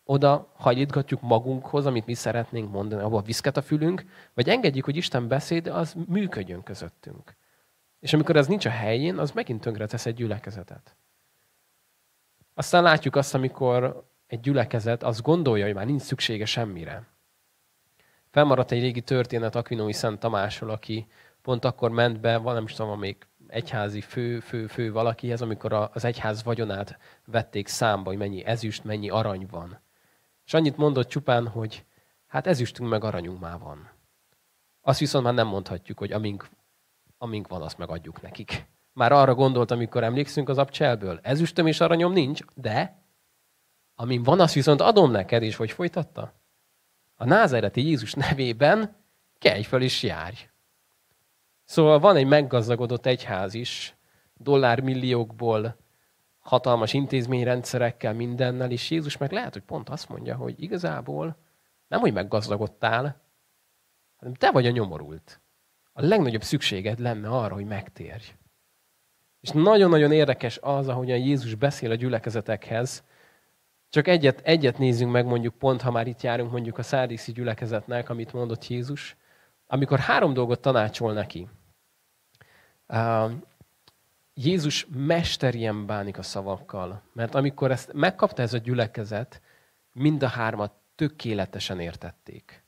oda 0.05 0.53
hajlítgatjuk 0.55 1.21
magunkhoz, 1.21 1.87
amit 1.87 2.07
mi 2.07 2.15
szeretnénk 2.15 2.71
mondani, 2.71 3.03
abba 3.03 3.21
viszket 3.21 3.57
a 3.57 3.62
fülünk, 3.62 4.05
vagy 4.35 4.49
engedjük, 4.49 4.85
hogy 4.85 4.97
Isten 4.97 5.29
beszéd, 5.29 5.67
az 5.67 5.95
működjön 6.09 6.62
közöttünk. 6.62 7.37
És 8.03 8.12
amikor 8.12 8.37
ez 8.37 8.47
nincs 8.47 8.67
a 8.67 8.71
helyén, 8.71 9.19
az 9.19 9.31
megint 9.31 9.61
tönkre 9.61 9.87
tesz 9.87 10.07
egy 10.07 10.15
gyülekezetet. 10.15 10.97
Aztán 12.55 12.83
látjuk 12.83 13.17
azt, 13.17 13.35
amikor 13.35 14.09
egy 14.27 14.41
gyülekezet 14.41 15.03
azt 15.03 15.23
gondolja, 15.23 15.65
hogy 15.65 15.75
már 15.75 15.87
nincs 15.87 16.03
szüksége 16.03 16.45
semmire. 16.45 17.07
Felmaradt 18.31 18.71
egy 18.71 18.81
régi 18.81 19.01
történet 19.01 19.55
Aquinói 19.55 19.93
Szent 19.93 20.19
Tamásról, 20.19 20.71
aki 20.71 21.07
pont 21.43 21.65
akkor 21.65 21.91
ment 21.91 22.21
be, 22.21 22.38
nem 22.38 22.65
is 22.65 22.73
tudom, 22.73 22.99
még 22.99 23.17
egyházi 23.49 24.01
fő, 24.01 24.41
fő, 24.41 24.67
fő 24.67 24.93
valakihez, 24.93 25.43
amikor 25.43 25.73
az 25.93 26.05
egyház 26.05 26.43
vagyonát 26.43 26.99
vették 27.25 27.69
számba, 27.69 28.09
hogy 28.09 28.19
mennyi 28.19 28.45
ezüst, 28.45 28.85
mennyi 28.85 29.11
arany 29.11 29.47
van. 29.51 29.81
És 30.45 30.55
annyit 30.55 30.77
mondott 30.77 31.09
csupán, 31.09 31.49
hogy 31.49 31.85
hát 32.27 32.47
ezüstünk 32.47 32.91
meg 32.91 33.05
aranyunk 33.05 33.41
már 33.41 33.59
van. 33.59 33.91
Azt 34.81 34.99
viszont 34.99 35.25
már 35.25 35.35
nem 35.35 35.47
mondhatjuk, 35.47 35.99
hogy 35.99 36.12
amink, 36.12 36.49
amink 37.23 37.49
van, 37.49 37.63
azt 37.63 37.79
megadjuk 37.79 38.23
nekik. 38.23 38.67
Már 38.93 39.13
arra 39.13 39.35
gondolt, 39.35 39.71
amikor 39.71 40.05
emlékszünk 40.05 40.49
az 40.49 40.59
abcselből. 40.59 41.21
Ezüstöm 41.23 41.67
és 41.67 41.81
aranyom 41.81 42.13
nincs, 42.13 42.41
de 42.55 43.03
amin 43.95 44.23
van, 44.23 44.41
azt 44.41 44.55
viszont 44.55 44.81
adom 44.81 45.11
neked, 45.11 45.43
és 45.43 45.57
hogy 45.57 45.71
folytatta? 45.71 46.35
A 47.15 47.25
názereti 47.25 47.87
Jézus 47.87 48.13
nevében 48.15 48.97
kelj 49.39 49.63
fel 49.63 49.83
és 49.83 50.03
járj. 50.03 50.37
Szóval 51.65 51.99
van 51.99 52.17
egy 52.17 52.27
meggazdagodott 52.27 53.07
egyház 53.07 53.55
is, 53.55 53.97
dollármilliókból, 54.35 55.77
hatalmas 56.41 56.93
intézményrendszerekkel, 56.93 58.13
mindennel, 58.15 58.71
és 58.71 58.91
Jézus 58.91 59.17
meg 59.17 59.33
lehet, 59.33 59.53
hogy 59.53 59.63
pont 59.63 59.89
azt 59.89 60.09
mondja, 60.09 60.37
hogy 60.37 60.63
igazából 60.63 61.37
nem, 61.89 62.01
hogy 62.01 62.13
meggazdagodtál, 62.13 63.21
hanem 64.17 64.35
te 64.35 64.51
vagy 64.51 64.67
a 64.67 64.71
nyomorult. 64.71 65.42
A 65.93 66.05
legnagyobb 66.05 66.43
szükséged 66.43 66.99
lenne 66.99 67.29
arra, 67.29 67.55
hogy 67.55 67.67
megtérj. 67.67 68.35
És 69.41 69.51
nagyon-nagyon 69.51 70.13
érdekes 70.13 70.59
az, 70.63 70.89
ahogyan 70.89 71.19
Jézus 71.19 71.55
beszél 71.55 71.91
a 71.91 71.95
gyülekezetekhez. 71.95 73.05
Csak 73.89 74.09
egyet, 74.09 74.41
egyet 74.41 74.79
nézzünk 74.79 75.13
meg 75.13 75.27
mondjuk 75.27 75.55
pont, 75.55 75.83
ha 75.83 75.91
már 75.91 76.07
itt 76.07 76.21
járunk 76.21 76.51
mondjuk 76.51 76.79
a 76.79 76.83
szárdíszi 76.83 77.33
gyülekezetnek, 77.33 78.09
amit 78.09 78.33
mondott 78.33 78.67
Jézus. 78.67 79.17
Amikor 79.67 79.99
három 79.99 80.33
dolgot 80.33 80.61
tanácsol 80.61 81.13
neki. 81.13 81.49
Jézus 84.35 84.87
mesterien 84.91 85.87
bánik 85.87 86.19
a 86.19 86.23
szavakkal, 86.23 87.03
mert 87.13 87.35
amikor 87.35 87.71
ezt 87.71 87.93
megkapta 87.93 88.43
ez 88.43 88.53
a 88.53 88.59
gyülekezet, 88.59 89.41
mind 89.93 90.23
a 90.23 90.29
hármat 90.29 90.73
tökéletesen 90.95 91.81
értették. 91.81 92.62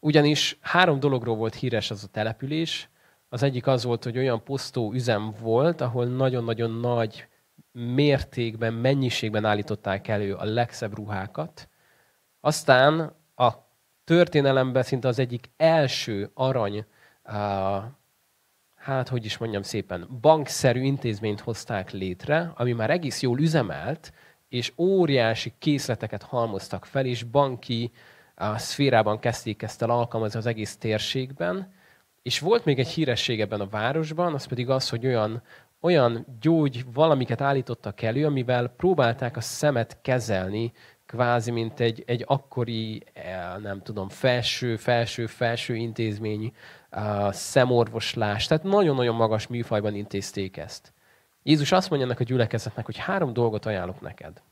Ugyanis 0.00 0.58
három 0.60 1.00
dologról 1.00 1.36
volt 1.36 1.54
híres 1.54 1.90
az 1.90 2.04
a 2.04 2.10
település. 2.12 2.88
Az 3.28 3.42
egyik 3.42 3.66
az 3.66 3.84
volt, 3.84 4.04
hogy 4.04 4.18
olyan 4.18 4.44
posztó 4.44 4.92
üzem 4.92 5.34
volt, 5.40 5.80
ahol 5.80 6.06
nagyon-nagyon 6.06 6.70
nagy 6.70 7.28
mértékben, 7.72 8.72
mennyiségben 8.72 9.44
állították 9.44 10.08
elő 10.08 10.34
a 10.34 10.44
legszebb 10.44 10.94
ruhákat. 10.94 11.68
Aztán 12.40 13.16
a 13.34 13.52
történelemben 14.04 14.82
szinte 14.82 15.08
az 15.08 15.18
egyik 15.18 15.50
első 15.56 16.30
arany, 16.34 16.84
hát 18.74 19.08
hogy 19.08 19.24
is 19.24 19.38
mondjam 19.38 19.62
szépen, 19.62 20.08
bankszerű 20.20 20.82
intézményt 20.82 21.40
hozták 21.40 21.90
létre, 21.90 22.52
ami 22.54 22.72
már 22.72 22.90
egész 22.90 23.22
jól 23.22 23.40
üzemelt, 23.40 24.12
és 24.48 24.72
óriási 24.76 25.52
készleteket 25.58 26.22
halmoztak 26.22 26.84
fel, 26.84 27.06
és 27.06 27.22
banki 27.22 27.92
a 28.40 28.58
szférában 28.58 29.18
kezdték 29.18 29.62
ezt 29.62 29.82
el 29.82 29.90
alkalmazni 29.90 30.38
az 30.38 30.46
egész 30.46 30.76
térségben. 30.76 31.72
És 32.22 32.38
volt 32.38 32.64
még 32.64 32.78
egy 32.78 32.88
híresség 32.88 33.40
ebben 33.40 33.60
a 33.60 33.68
városban, 33.68 34.34
az 34.34 34.46
pedig 34.46 34.70
az, 34.70 34.88
hogy 34.88 35.06
olyan, 35.06 35.42
olyan 35.80 36.26
gyógy 36.40 36.84
valamiket 36.92 37.40
állítottak 37.40 38.02
elő, 38.02 38.26
amivel 38.26 38.68
próbálták 38.68 39.36
a 39.36 39.40
szemet 39.40 39.98
kezelni, 40.02 40.72
kvázi, 41.06 41.50
mint 41.50 41.80
egy, 41.80 42.02
egy 42.06 42.24
akkori, 42.26 43.02
eh, 43.12 43.54
nem 43.62 43.82
tudom, 43.82 44.08
felső, 44.08 44.76
felső, 44.76 45.26
felső 45.26 45.74
intézmény 45.74 46.52
uh, 46.92 47.32
szemorvoslás. 47.32 48.46
Tehát 48.46 48.62
nagyon-nagyon 48.62 49.14
magas 49.14 49.46
műfajban 49.46 49.94
intézték 49.94 50.56
ezt. 50.56 50.92
Jézus 51.42 51.72
azt 51.72 51.90
mondja 51.90 52.06
ennek 52.08 52.20
a 52.20 52.24
gyülekezetnek, 52.24 52.84
hogy 52.84 52.96
három 52.96 53.32
dolgot 53.32 53.66
ajánlok 53.66 54.00
neked. 54.00 54.42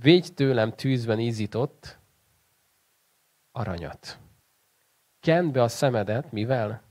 Védj 0.00 0.28
tőlem 0.34 0.72
tűzben 0.72 1.18
ízított 1.18 1.98
aranyat. 3.52 4.18
Kend 5.20 5.52
be 5.52 5.62
a 5.62 5.68
szemedet, 5.68 6.32
mivel? 6.32 6.82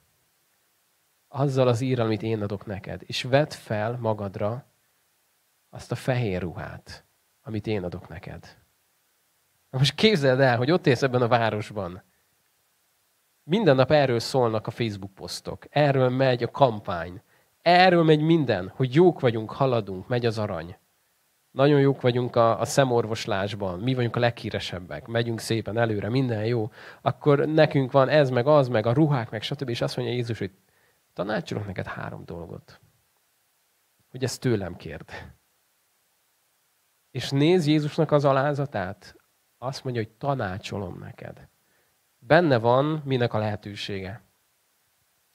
Azzal 1.28 1.68
az 1.68 1.82
ír, 1.82 2.00
amit 2.00 2.22
én 2.22 2.42
adok 2.42 2.66
neked, 2.66 3.02
és 3.06 3.24
vedd 3.24 3.50
fel 3.50 3.98
magadra 3.98 4.66
azt 5.70 5.92
a 5.92 5.96
fehér 5.96 6.42
ruhát, 6.42 7.06
amit 7.42 7.68
én 7.68 7.84
adok 7.84 8.08
neked. 8.08 8.58
Na 9.70 9.78
most 9.78 9.96
képzeld 9.96 10.40
el, 10.40 10.58
hogy 10.58 10.72
ott 10.72 10.88
élsz 10.88 11.02
ebben 11.02 11.22
a 11.22 11.28
városban. 11.28 12.04
Minden 13.44 13.76
nap 13.76 13.92
erről 13.92 14.20
szólnak 14.20 14.68
a 14.68 14.72
Facebook 14.72 15.14
posztok. 15.14 15.66
Erről 15.70 16.10
megy 16.10 16.44
a 16.44 16.52
kampány. 16.52 17.22
Erről 17.62 18.04
megy 18.04 18.22
minden, 18.22 18.70
hogy 18.76 18.94
jók 18.94 19.20
vagyunk, 19.20 19.52
haladunk, 19.52 20.08
megy 20.08 20.26
az 20.26 20.38
arany. 20.38 20.78
Nagyon 21.58 21.80
jók 21.80 22.02
vagyunk 22.02 22.36
a, 22.36 22.60
a 22.60 22.66
szemorvoslásban, 22.66 23.80
mi 23.80 23.94
vagyunk 23.94 24.16
a 24.16 24.20
leghíresebbek, 24.20 25.08
megyünk 25.08 25.40
szépen 25.40 25.78
előre, 25.78 26.10
minden 26.10 26.46
jó. 26.46 26.72
Akkor 27.02 27.46
nekünk 27.46 27.92
van 27.92 28.10
ez, 28.10 28.30
meg 28.30 28.48
az, 28.48 28.68
meg 28.68 28.86
a 28.86 28.94
ruhák, 28.94 29.30
meg 29.30 29.42
stb. 29.42 29.70
És 29.70 29.82
azt 29.82 29.96
mondja 29.96 30.16
Jézus, 30.16 30.40
hogy 30.40 30.52
tanácsolok 31.14 31.66
neked 31.66 31.86
három 31.86 32.26
dolgot. 32.26 32.80
Hogy 34.10 34.24
ezt 34.24 34.42
tőlem 34.42 34.76
kérd. 34.76 35.10
És 37.12 37.30
néz 37.30 37.68
Jézusnak 37.68 38.12
az 38.12 38.26
alázatát, 38.26 39.16
azt 39.58 39.84
mondja, 39.84 40.02
hogy 40.02 40.12
tanácsolom 40.12 40.98
neked. 41.00 41.48
Benne 42.20 42.58
van 42.58 43.02
minek 43.06 43.34
a 43.34 43.38
lehetősége. 43.38 44.22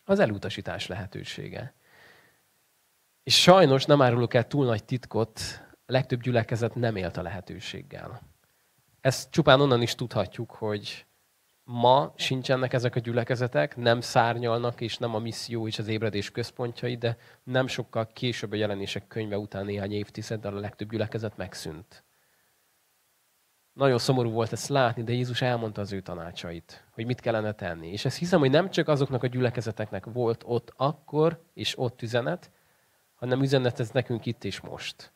Az 0.04 0.18
elutasítás 0.18 0.86
lehetősége. 0.86 1.74
És 3.22 3.42
sajnos 3.42 3.84
nem 3.84 4.02
árulok 4.02 4.34
el 4.34 4.46
túl 4.46 4.64
nagy 4.64 4.84
titkot, 4.84 5.40
legtöbb 5.92 6.22
gyülekezet 6.22 6.74
nem 6.74 6.96
élt 6.96 7.16
a 7.16 7.22
lehetőséggel. 7.22 8.20
Ezt 9.00 9.30
csupán 9.30 9.60
onnan 9.60 9.82
is 9.82 9.94
tudhatjuk, 9.94 10.50
hogy 10.50 11.06
ma 11.64 12.12
sincsenek 12.16 12.72
ezek 12.72 12.94
a 12.96 13.00
gyülekezetek, 13.00 13.76
nem 13.76 14.00
szárnyalnak, 14.00 14.80
és 14.80 14.96
nem 14.96 15.14
a 15.14 15.18
misszió 15.18 15.66
és 15.66 15.78
az 15.78 15.88
ébredés 15.88 16.30
központjai, 16.30 16.96
de 16.96 17.16
nem 17.42 17.66
sokkal 17.66 18.06
később 18.12 18.52
a 18.52 18.56
jelenések 18.56 19.06
könyve 19.06 19.38
után 19.38 19.64
néhány 19.64 19.92
évtizeddel 19.92 20.56
a 20.56 20.60
legtöbb 20.60 20.90
gyülekezet 20.90 21.36
megszűnt. 21.36 22.04
Nagyon 23.72 23.98
szomorú 23.98 24.30
volt 24.30 24.52
ezt 24.52 24.68
látni, 24.68 25.02
de 25.02 25.12
Jézus 25.12 25.42
elmondta 25.42 25.80
az 25.80 25.92
ő 25.92 26.00
tanácsait, 26.00 26.84
hogy 26.90 27.06
mit 27.06 27.20
kellene 27.20 27.52
tenni. 27.52 27.92
És 27.92 28.04
ezt 28.04 28.18
hiszem, 28.18 28.38
hogy 28.38 28.50
nem 28.50 28.70
csak 28.70 28.88
azoknak 28.88 29.22
a 29.22 29.26
gyülekezeteknek 29.26 30.04
volt 30.04 30.42
ott 30.46 30.72
akkor, 30.76 31.42
és 31.54 31.78
ott 31.78 32.02
üzenet, 32.02 32.50
hanem 33.14 33.42
üzenet 33.42 33.80
ez 33.80 33.90
nekünk 33.90 34.26
itt 34.26 34.44
és 34.44 34.60
most. 34.60 35.11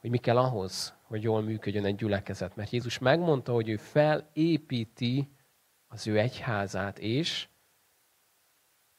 Hogy 0.00 0.10
mi 0.10 0.18
kell 0.18 0.38
ahhoz, 0.38 0.94
hogy 1.02 1.22
jól 1.22 1.42
működjön 1.42 1.84
egy 1.84 1.94
gyülekezet. 1.94 2.56
Mert 2.56 2.70
Jézus 2.70 2.98
megmondta, 2.98 3.52
hogy 3.52 3.68
ő 3.68 3.76
felépíti 3.76 5.30
az 5.86 6.06
ő 6.06 6.18
egyházát, 6.18 6.98
és 6.98 7.48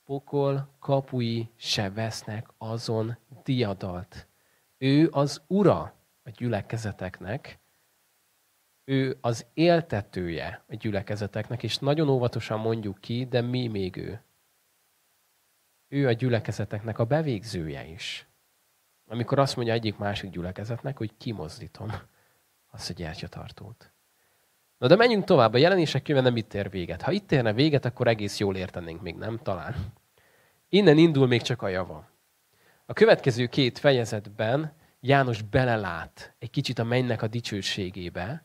pokol 0.03 0.75
kapui 0.79 1.49
se 1.55 1.91
vesznek 1.91 2.47
azon 2.57 3.17
diadalt. 3.43 4.27
Ő 4.77 5.09
az 5.11 5.41
ura 5.47 5.79
a 6.23 6.29
gyülekezeteknek, 6.29 7.59
ő 8.83 9.17
az 9.21 9.45
éltetője 9.53 10.63
a 10.67 10.75
gyülekezeteknek, 10.75 11.63
és 11.63 11.77
nagyon 11.77 12.09
óvatosan 12.09 12.59
mondjuk 12.59 12.99
ki, 12.99 13.25
de 13.25 13.41
mi 13.41 13.67
még 13.67 13.97
ő? 13.97 14.23
Ő 15.87 16.07
a 16.07 16.11
gyülekezeteknek 16.11 16.99
a 16.99 17.05
bevégzője 17.05 17.85
is. 17.85 18.28
Amikor 19.09 19.39
azt 19.39 19.55
mondja 19.55 19.73
egyik 19.73 19.97
másik 19.97 20.29
gyülekezetnek, 20.29 20.97
hogy 20.97 21.11
kimozdítom 21.17 21.91
azt 22.71 22.89
a 22.89 22.93
gyertyatartót. 22.93 23.91
Na 24.77 24.87
de 24.87 24.95
menjünk 24.95 25.23
tovább. 25.23 25.53
A 25.53 25.57
jelenések 25.57 26.03
könyve 26.03 26.21
nem 26.21 26.37
itt 26.37 26.53
ér 26.53 26.69
véget. 26.69 27.01
Ha 27.01 27.11
itt 27.11 27.31
érne 27.31 27.53
véget, 27.53 27.85
akkor 27.85 28.07
egész 28.07 28.39
jól 28.39 28.55
értenénk 28.55 29.01
még, 29.01 29.15
nem? 29.15 29.39
Talán. 29.43 29.75
Innen 30.69 30.97
indul 30.97 31.27
még 31.27 31.41
csak 31.41 31.61
a 31.61 31.67
java. 31.67 32.09
A 32.85 32.93
következő 32.93 33.45
két 33.45 33.79
fejezetben 33.79 34.77
János 35.01 35.41
belelát 35.41 36.35
egy 36.39 36.49
kicsit 36.49 36.79
a 36.79 36.83
mennynek 36.83 37.21
a 37.21 37.27
dicsőségébe, 37.27 38.43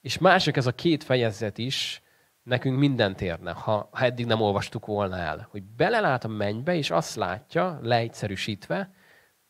és 0.00 0.18
mások 0.18 0.56
ez 0.56 0.66
a 0.66 0.74
két 0.74 1.04
fejezet 1.04 1.58
is 1.58 2.02
nekünk 2.42 2.78
mindent 2.78 3.20
érne, 3.20 3.52
ha, 3.52 3.88
ha 3.92 4.04
eddig 4.04 4.26
nem 4.26 4.40
olvastuk 4.40 4.86
volna 4.86 5.16
el. 5.16 5.48
Hogy 5.50 5.62
belelát 5.62 6.24
a 6.24 6.28
mennybe, 6.28 6.74
és 6.74 6.90
azt 6.90 7.16
látja, 7.16 7.78
leegyszerűsítve, 7.82 8.90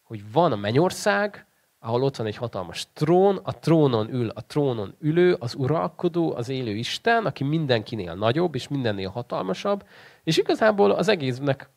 hogy 0.06 0.32
van 0.32 0.52
a 0.52 0.56
mennyország, 0.56 1.46
ahol 1.78 2.02
ott 2.02 2.16
van 2.16 2.26
egy 2.26 2.36
hatalmas 2.36 2.86
trón, 2.92 3.40
a 3.42 3.58
trónon 3.58 4.14
ül 4.14 4.28
a 4.28 4.46
trónon 4.46 4.94
ülő, 5.00 5.34
az 5.34 5.54
uralkodó, 5.54 6.34
az 6.34 6.48
élő 6.48 6.74
Isten, 6.74 7.26
aki 7.26 7.44
mindenkinél 7.44 8.14
nagyobb 8.14 8.54
és 8.54 8.68
mindennél 8.68 9.08
hatalmasabb, 9.08 9.86
és 10.24 10.36
igazából 10.36 10.90
az 10.90 11.08
egésznek 11.08 11.68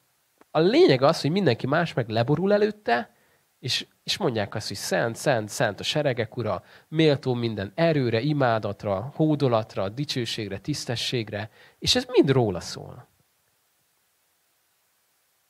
a 0.51 0.59
lényeg 0.59 1.01
az, 1.01 1.21
hogy 1.21 1.31
mindenki 1.31 1.67
más 1.67 1.93
meg 1.93 2.09
leborul 2.09 2.53
előtte, 2.53 3.13
és, 3.59 3.87
és 4.03 4.17
mondják 4.17 4.55
azt, 4.55 4.67
hogy 4.67 4.77
szent, 4.77 5.15
szent, 5.15 5.49
szent 5.49 5.79
a 5.79 5.83
seregek 5.83 6.37
ura, 6.37 6.63
méltó 6.87 7.33
minden 7.33 7.71
erőre, 7.75 8.21
imádatra, 8.21 9.11
hódolatra, 9.15 9.89
dicsőségre, 9.89 10.57
tisztességre, 10.57 11.49
és 11.79 11.95
ez 11.95 12.05
mind 12.11 12.31
róla 12.31 12.59
szól. 12.59 13.07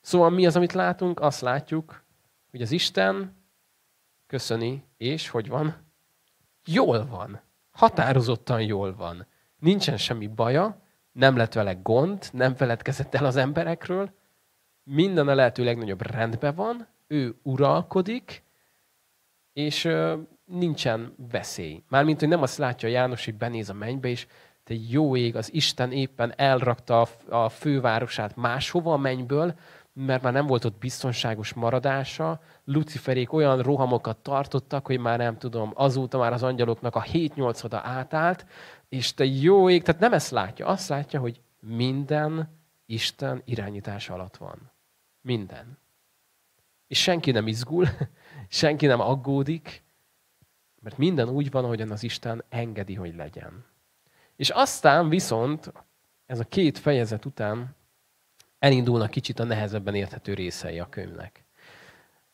Szóval 0.01 0.29
mi 0.29 0.45
az, 0.45 0.55
amit 0.55 0.73
látunk? 0.73 1.19
Azt 1.19 1.41
látjuk, 1.41 2.03
hogy 2.51 2.61
az 2.61 2.71
Isten 2.71 3.37
köszöni, 4.27 4.83
és 4.97 5.29
hogy 5.29 5.47
van? 5.47 5.75
Jól 6.65 7.05
van. 7.05 7.41
Határozottan 7.71 8.61
jól 8.61 8.95
van. 8.95 9.25
Nincsen 9.59 9.97
semmi 9.97 10.27
baja, 10.27 10.81
nem 11.11 11.37
lett 11.37 11.53
vele 11.53 11.73
gond, 11.73 12.29
nem 12.31 12.55
feledkezett 12.55 13.15
el 13.15 13.25
az 13.25 13.35
emberekről, 13.35 14.11
minden 14.83 15.27
a 15.27 15.35
lehető 15.35 15.63
legnagyobb 15.63 16.11
rendben 16.11 16.55
van, 16.55 16.87
ő 17.07 17.35
uralkodik, 17.43 18.43
és 19.53 19.89
nincsen 20.45 21.13
veszély. 21.31 21.83
Mármint, 21.87 22.19
hogy 22.19 22.27
nem 22.27 22.41
azt 22.41 22.57
látja 22.57 22.89
János, 22.89 23.25
hogy 23.25 23.35
benéz 23.35 23.69
a 23.69 23.73
mennybe, 23.73 24.07
és 24.07 24.27
te 24.63 24.73
jó 24.89 25.15
ég, 25.15 25.35
az 25.35 25.53
Isten 25.53 25.91
éppen 25.91 26.33
elrakta 26.35 27.07
a 27.29 27.49
fővárosát 27.49 28.35
máshova 28.35 28.93
a 28.93 28.97
mennyből, 28.97 29.55
mert 30.05 30.21
már 30.21 30.33
nem 30.33 30.45
volt 30.45 30.65
ott 30.65 30.77
biztonságos 30.77 31.53
maradása. 31.53 32.41
Luciferék 32.63 33.33
olyan 33.33 33.61
rohamokat 33.61 34.17
tartottak, 34.17 34.85
hogy 34.85 34.99
már 34.99 35.17
nem 35.17 35.37
tudom, 35.37 35.71
azóta 35.75 36.17
már 36.17 36.33
az 36.33 36.43
angyaloknak 36.43 36.95
a 36.95 37.01
7-8 37.01 37.79
átállt, 37.83 38.45
és 38.89 39.13
te 39.13 39.25
jó 39.25 39.69
ég, 39.69 39.83
tehát 39.83 40.01
nem 40.01 40.13
ezt 40.13 40.31
látja, 40.31 40.67
azt 40.67 40.89
látja, 40.89 41.19
hogy 41.19 41.41
minden 41.59 42.57
Isten 42.85 43.41
irányítás 43.45 44.09
alatt 44.09 44.37
van. 44.37 44.71
Minden. 45.21 45.77
És 46.87 47.01
senki 47.01 47.31
nem 47.31 47.47
izgul, 47.47 47.87
senki 48.47 48.85
nem 48.85 48.99
aggódik, 48.99 49.83
mert 50.81 50.97
minden 50.97 51.29
úgy 51.29 51.51
van, 51.51 51.63
ahogyan 51.63 51.91
az 51.91 52.03
Isten 52.03 52.43
engedi, 52.49 52.93
hogy 52.93 53.15
legyen. 53.15 53.65
És 54.35 54.49
aztán 54.49 55.09
viszont 55.09 55.73
ez 56.25 56.39
a 56.39 56.43
két 56.43 56.77
fejezet 56.77 57.25
után 57.25 57.77
elindulnak 58.59 59.09
kicsit 59.09 59.39
a 59.39 59.43
nehezebben 59.43 59.95
érthető 59.95 60.33
részei 60.33 60.79
a 60.79 60.89
könyvnek. 60.89 61.43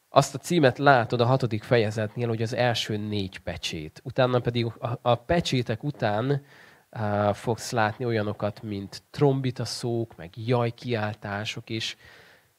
Azt 0.09 0.35
a 0.35 0.37
címet 0.37 0.77
látod 0.77 1.21
a 1.21 1.25
hatodik 1.25 1.63
fejezetnél, 1.63 2.27
hogy 2.27 2.41
az 2.41 2.53
első 2.53 2.97
négy 2.97 3.39
pecsét. 3.39 4.01
Utána 4.03 4.39
pedig 4.39 4.65
a, 4.65 4.99
a 5.01 5.15
pecsétek 5.15 5.83
után 5.83 6.45
uh, 6.91 7.33
fogsz 7.33 7.71
látni 7.71 8.05
olyanokat, 8.05 8.61
mint 8.63 9.01
trombita 9.09 9.65
szók, 9.65 10.15
meg 10.15 10.29
jajkiáltások, 10.35 11.69
és 11.69 11.95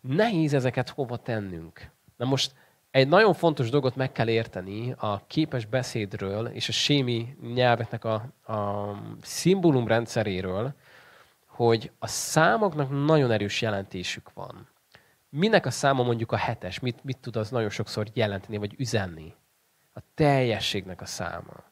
nehéz 0.00 0.54
ezeket 0.54 0.88
hova 0.88 1.16
tennünk. 1.16 1.90
Na 2.16 2.24
most 2.24 2.52
egy 2.90 3.08
nagyon 3.08 3.34
fontos 3.34 3.70
dolgot 3.70 3.96
meg 3.96 4.12
kell 4.12 4.28
érteni 4.28 4.94
a 4.98 5.26
képes 5.26 5.64
beszédről 5.64 6.46
és 6.46 6.68
a 6.68 6.72
sémi 6.72 7.36
nyelveknek 7.54 8.04
a, 8.04 8.14
a 8.52 8.90
szimbólum 9.22 9.86
rendszeréről, 9.86 10.74
hogy 11.56 11.90
a 11.98 12.06
számoknak 12.06 13.04
nagyon 13.04 13.30
erős 13.30 13.62
jelentésük 13.62 14.32
van. 14.32 14.68
Minek 15.28 15.66
a 15.66 15.70
száma 15.70 16.02
mondjuk 16.02 16.32
a 16.32 16.36
hetes? 16.36 16.78
Mit, 16.78 17.04
mit 17.04 17.18
tud 17.18 17.36
az 17.36 17.50
nagyon 17.50 17.70
sokszor 17.70 18.06
jelenteni, 18.12 18.56
vagy 18.56 18.74
üzenni? 18.78 19.34
A 19.92 20.00
teljességnek 20.14 21.00
a 21.00 21.06
száma. 21.06 21.64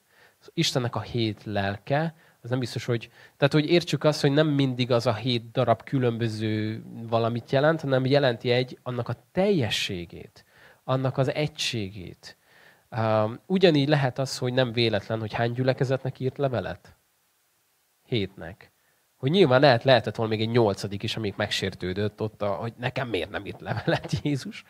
Istennek 0.55 0.97
a 0.97 1.01
hét 1.01 1.44
lelke, 1.44 2.14
az 2.42 2.51
nem 2.51 2.59
biztos, 2.59 2.85
hogy... 2.85 3.11
Tehát, 3.37 3.53
hogy 3.53 3.70
értsük 3.70 4.05
azt, 4.05 4.20
hogy 4.20 4.33
nem 4.33 4.49
mindig 4.49 4.90
az 4.90 5.07
a 5.07 5.14
hét 5.14 5.51
darab 5.51 5.83
különböző 5.83 6.83
valamit 7.09 7.51
jelent, 7.51 7.81
hanem 7.81 8.07
jelenti 8.07 8.51
egy 8.51 8.79
annak 8.83 9.09
a 9.09 9.16
teljességét, 9.33 10.44
annak 10.85 11.18
az 11.18 11.35
egységét. 11.35 12.37
Ugyanígy 13.47 13.88
lehet 13.88 14.18
az, 14.18 14.38
hogy 14.38 14.53
nem 14.53 14.73
véletlen, 14.73 15.20
hogy 15.20 15.33
hány 15.33 15.53
gyülekezetnek 15.53 16.20
írt 16.20 16.38
levelet? 16.38 16.97
Hétnek 18.07 18.74
hogy 19.25 19.33
nyilván 19.33 19.61
lehet, 19.61 19.85
lehetett 19.85 20.17
volna 20.17 20.35
még 20.35 20.47
egy 20.47 20.51
nyolcadik 20.53 21.03
is, 21.03 21.17
amíg 21.17 21.35
megsértődött 21.37 22.21
ott, 22.21 22.43
a, 22.43 22.49
hogy 22.49 22.73
nekem 22.79 23.09
miért 23.09 23.31
nem 23.31 23.47
írt 23.47 23.61
levelet 23.61 24.13
Jézus. 24.23 24.65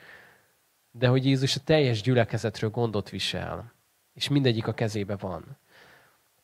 De 0.91 1.09
hogy 1.09 1.25
Jézus 1.27 1.57
a 1.57 1.61
teljes 1.65 2.03
gyülekezetről 2.03 2.71
gondot 2.71 3.11
visel, 3.11 3.73
és 4.13 4.29
mindegyik 4.29 4.67
a 4.67 4.75
kezébe 4.75 5.17
van. 5.17 5.59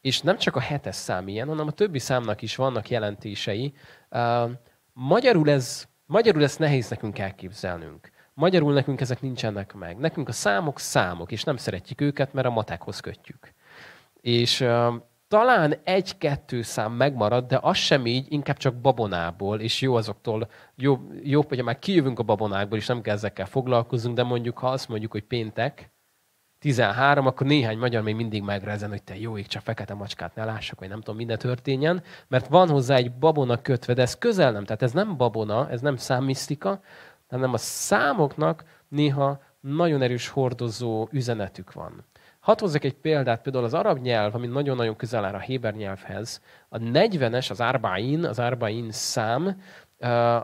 És 0.00 0.20
nem 0.20 0.36
csak 0.36 0.56
a 0.56 0.60
hetes 0.60 0.94
szám 0.94 1.28
ilyen, 1.28 1.48
hanem 1.48 1.66
a 1.66 1.70
többi 1.72 1.98
számnak 1.98 2.42
is 2.42 2.56
vannak 2.56 2.90
jelentései. 2.90 3.74
Uh, 4.10 4.50
magyarul, 4.92 5.50
ez, 5.50 5.88
magyarul 6.06 6.42
ezt 6.42 6.58
nehéz 6.58 6.88
nekünk 6.88 7.18
elképzelnünk. 7.18 8.10
Magyarul 8.34 8.72
nekünk 8.72 9.00
ezek 9.00 9.20
nincsenek 9.20 9.72
meg. 9.72 9.96
Nekünk 9.98 10.28
a 10.28 10.32
számok 10.32 10.78
számok, 10.78 11.32
és 11.32 11.44
nem 11.44 11.56
szeretjük 11.56 12.00
őket, 12.00 12.32
mert 12.32 12.46
a 12.46 12.50
matekhoz 12.50 13.00
kötjük. 13.00 13.52
És 14.20 14.60
uh, 14.60 14.94
talán 15.30 15.74
egy-kettő 15.84 16.62
szám 16.62 16.92
megmarad, 16.92 17.46
de 17.46 17.58
az 17.62 17.76
sem 17.76 18.06
így, 18.06 18.32
inkább 18.32 18.56
csak 18.56 18.74
babonából, 18.74 19.60
és 19.60 19.80
jó 19.80 19.94
azoktól, 19.94 20.50
jó, 20.76 20.98
jó 21.22 21.42
hogyha 21.48 21.64
már 21.64 21.78
kijövünk 21.78 22.18
a 22.18 22.22
babonákból, 22.22 22.78
és 22.78 22.86
nem 22.86 23.00
kell 23.00 23.14
ezekkel 23.14 23.46
foglalkozunk, 23.46 24.16
de 24.16 24.22
mondjuk, 24.22 24.58
ha 24.58 24.68
azt 24.68 24.88
mondjuk, 24.88 25.12
hogy 25.12 25.24
péntek, 25.24 25.90
13, 26.58 27.26
akkor 27.26 27.46
néhány 27.46 27.78
magyar 27.78 28.02
még 28.02 28.14
mindig 28.14 28.42
megrezen, 28.42 28.88
hogy 28.88 29.02
te 29.02 29.18
jó 29.18 29.38
ég, 29.38 29.46
csak 29.46 29.62
fekete 29.62 29.94
macskát 29.94 30.34
ne 30.34 30.44
lássak, 30.44 30.78
vagy 30.78 30.88
nem 30.88 30.98
tudom, 31.00 31.16
minden 31.16 31.38
történjen, 31.38 32.02
mert 32.28 32.48
van 32.48 32.68
hozzá 32.68 32.96
egy 32.96 33.12
babona 33.12 33.62
kötve, 33.62 33.94
de 33.94 34.02
ez 34.02 34.18
közel 34.18 34.52
nem, 34.52 34.64
tehát 34.64 34.82
ez 34.82 34.92
nem 34.92 35.16
babona, 35.16 35.70
ez 35.70 35.80
nem 35.80 35.96
számmisztika, 35.96 36.80
hanem 37.28 37.52
a 37.52 37.58
számoknak 37.58 38.64
néha 38.88 39.42
nagyon 39.60 40.02
erős 40.02 40.28
hordozó 40.28 41.08
üzenetük 41.10 41.72
van. 41.72 42.04
Hadd 42.40 42.60
hozzak 42.60 42.84
egy 42.84 42.94
példát, 42.94 43.42
például 43.42 43.64
az 43.64 43.74
arab 43.74 43.98
nyelv, 43.98 44.34
ami 44.34 44.46
nagyon-nagyon 44.46 44.96
közel 44.96 45.24
áll 45.24 45.34
a 45.34 45.38
héber 45.38 45.74
nyelvhez, 45.74 46.42
a 46.68 46.78
40-es, 46.78 47.50
az 47.50 47.60
arbain, 47.60 48.24
az 48.24 48.38
arbain 48.38 48.90
szám, 48.90 49.62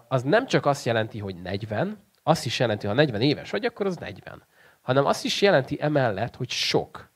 az 0.09 0.23
nem 0.23 0.47
csak 0.47 0.67
azt 0.67 0.85
jelenti, 0.85 1.19
hogy 1.19 1.35
40, 1.43 1.99
azt 2.23 2.47
is 2.47 2.59
jelenti, 2.59 2.87
ha 2.87 2.93
40 2.93 3.21
éves 3.21 3.51
vagy, 3.51 3.65
akkor 3.65 3.87
az 3.87 3.97
40. 3.97 4.43
Hanem 4.81 5.07
azt 5.07 5.25
is 5.25 5.43
jelenti 5.43 5.77
emellett, 5.81 6.37
hogy 6.37 6.51
sok. 6.51 7.11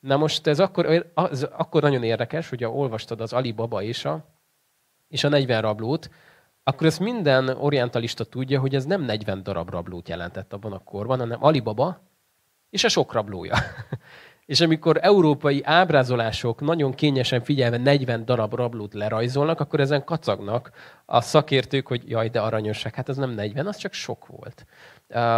Na 0.00 0.16
most 0.16 0.46
ez 0.46 0.60
akkor, 0.60 1.10
az 1.14 1.42
akkor 1.42 1.82
nagyon 1.82 2.02
érdekes, 2.02 2.48
hogy 2.48 2.62
ha 2.62 2.70
olvastad 2.70 3.20
az 3.20 3.32
Ali 3.32 3.52
Baba 3.52 3.82
és 3.82 4.04
a, 4.04 4.24
és 5.08 5.24
a 5.24 5.28
40 5.28 5.60
rablót, 5.60 6.10
akkor 6.62 6.86
ezt 6.86 7.00
minden 7.00 7.48
orientalista 7.48 8.24
tudja, 8.24 8.60
hogy 8.60 8.74
ez 8.74 8.84
nem 8.84 9.02
40 9.02 9.42
darab 9.42 9.70
rablót 9.70 10.08
jelentett 10.08 10.52
abban 10.52 10.72
a 10.72 10.78
korban, 10.78 11.18
hanem 11.18 11.44
Alibaba 11.44 12.09
és 12.70 12.84
a 12.84 12.88
sok 12.88 13.12
rablója. 13.12 13.56
és 14.50 14.60
amikor 14.60 14.98
európai 15.02 15.60
ábrázolások 15.64 16.60
nagyon 16.60 16.94
kényesen 16.94 17.42
figyelve 17.42 17.76
40 17.76 18.24
darab 18.24 18.54
rablót 18.54 18.94
lerajzolnak, 18.94 19.60
akkor 19.60 19.80
ezen 19.80 20.04
kacagnak 20.04 20.70
a 21.06 21.20
szakértők, 21.20 21.86
hogy 21.86 22.10
jaj, 22.10 22.28
de 22.28 22.40
aranyosság, 22.40 22.94
hát 22.94 23.08
ez 23.08 23.16
nem 23.16 23.30
40, 23.30 23.66
az 23.66 23.76
csak 23.76 23.92
sok 23.92 24.26
volt. 24.26 24.66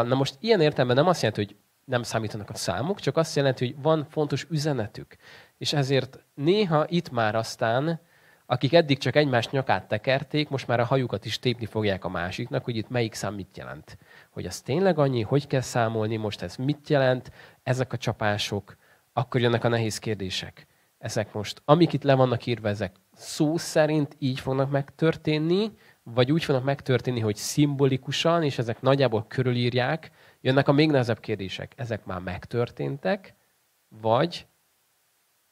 Na 0.07 0.15
most 0.15 0.37
ilyen 0.41 0.61
értelemben 0.61 0.97
nem 0.97 1.07
azt 1.07 1.23
jelenti, 1.23 1.45
hogy 1.45 1.57
nem 1.85 2.03
számítanak 2.03 2.51
a 2.51 2.55
számok, 2.55 3.01
csak 3.01 3.17
azt 3.17 3.37
jelenti, 3.37 3.67
hogy 3.67 3.83
van 3.83 4.07
fontos 4.11 4.47
üzenetük. 4.51 5.17
És 5.59 5.73
ezért 5.73 6.19
néha 6.35 6.85
itt 6.89 7.11
már 7.11 7.35
aztán 7.35 8.01
akik 8.47 8.73
eddig 8.73 8.99
csak 8.99 9.17
egymás 9.17 9.49
nyakát 9.49 9.89
tekerték, 9.89 10.49
most 10.49 10.67
már 10.67 10.81
a 10.81 10.85
hajukat 10.85 11.25
is 11.25 11.39
tépni 11.39 11.67
fogják 11.67 12.05
a 12.05 12.09
másiknak, 12.09 12.65
hogy 12.65 12.77
itt 12.77 12.89
melyik 12.89 13.15
szám 13.15 13.35
mit 13.35 13.57
jelent. 13.57 13.99
Hogy 14.33 14.47
az 14.47 14.61
tényleg 14.61 14.99
annyi, 14.99 15.23
hogy 15.23 15.47
kell 15.47 15.61
számolni, 15.61 16.17
most 16.17 16.43
ez 16.43 16.57
mit 16.57 16.89
jelent, 16.89 17.31
ezek 17.63 17.93
a 17.93 17.97
csapások, 17.97 18.77
akkor 19.13 19.41
jönnek 19.41 19.65
a 19.65 19.69
nehéz 19.69 19.99
kérdések. 19.99 20.67
Ezek 20.99 21.33
most, 21.33 21.63
amik 21.65 21.93
itt 21.93 22.03
le 22.03 22.15
vannak 22.15 22.47
írva, 22.47 22.69
ezek 22.69 22.97
szó 23.13 23.57
szerint 23.57 24.17
így 24.19 24.41
fognak 24.41 24.71
megtörténni, 24.71 25.73
vagy 26.03 26.33
úgy 26.33 26.45
fognak 26.45 26.65
megtörténni, 26.65 27.21
hogy 27.21 27.37
szimbolikusan, 27.37 28.43
és 28.43 28.59
ezek 28.59 28.81
nagyjából 28.81 29.25
körülírják, 29.29 30.11
jönnek 30.41 30.69
a 30.69 30.73
még 30.73 30.91
nehezebb 30.91 31.21
kérdések. 31.21 31.73
Ezek 31.77 32.05
már 32.05 32.21
megtörténtek, 32.21 33.35
vagy 33.89 34.47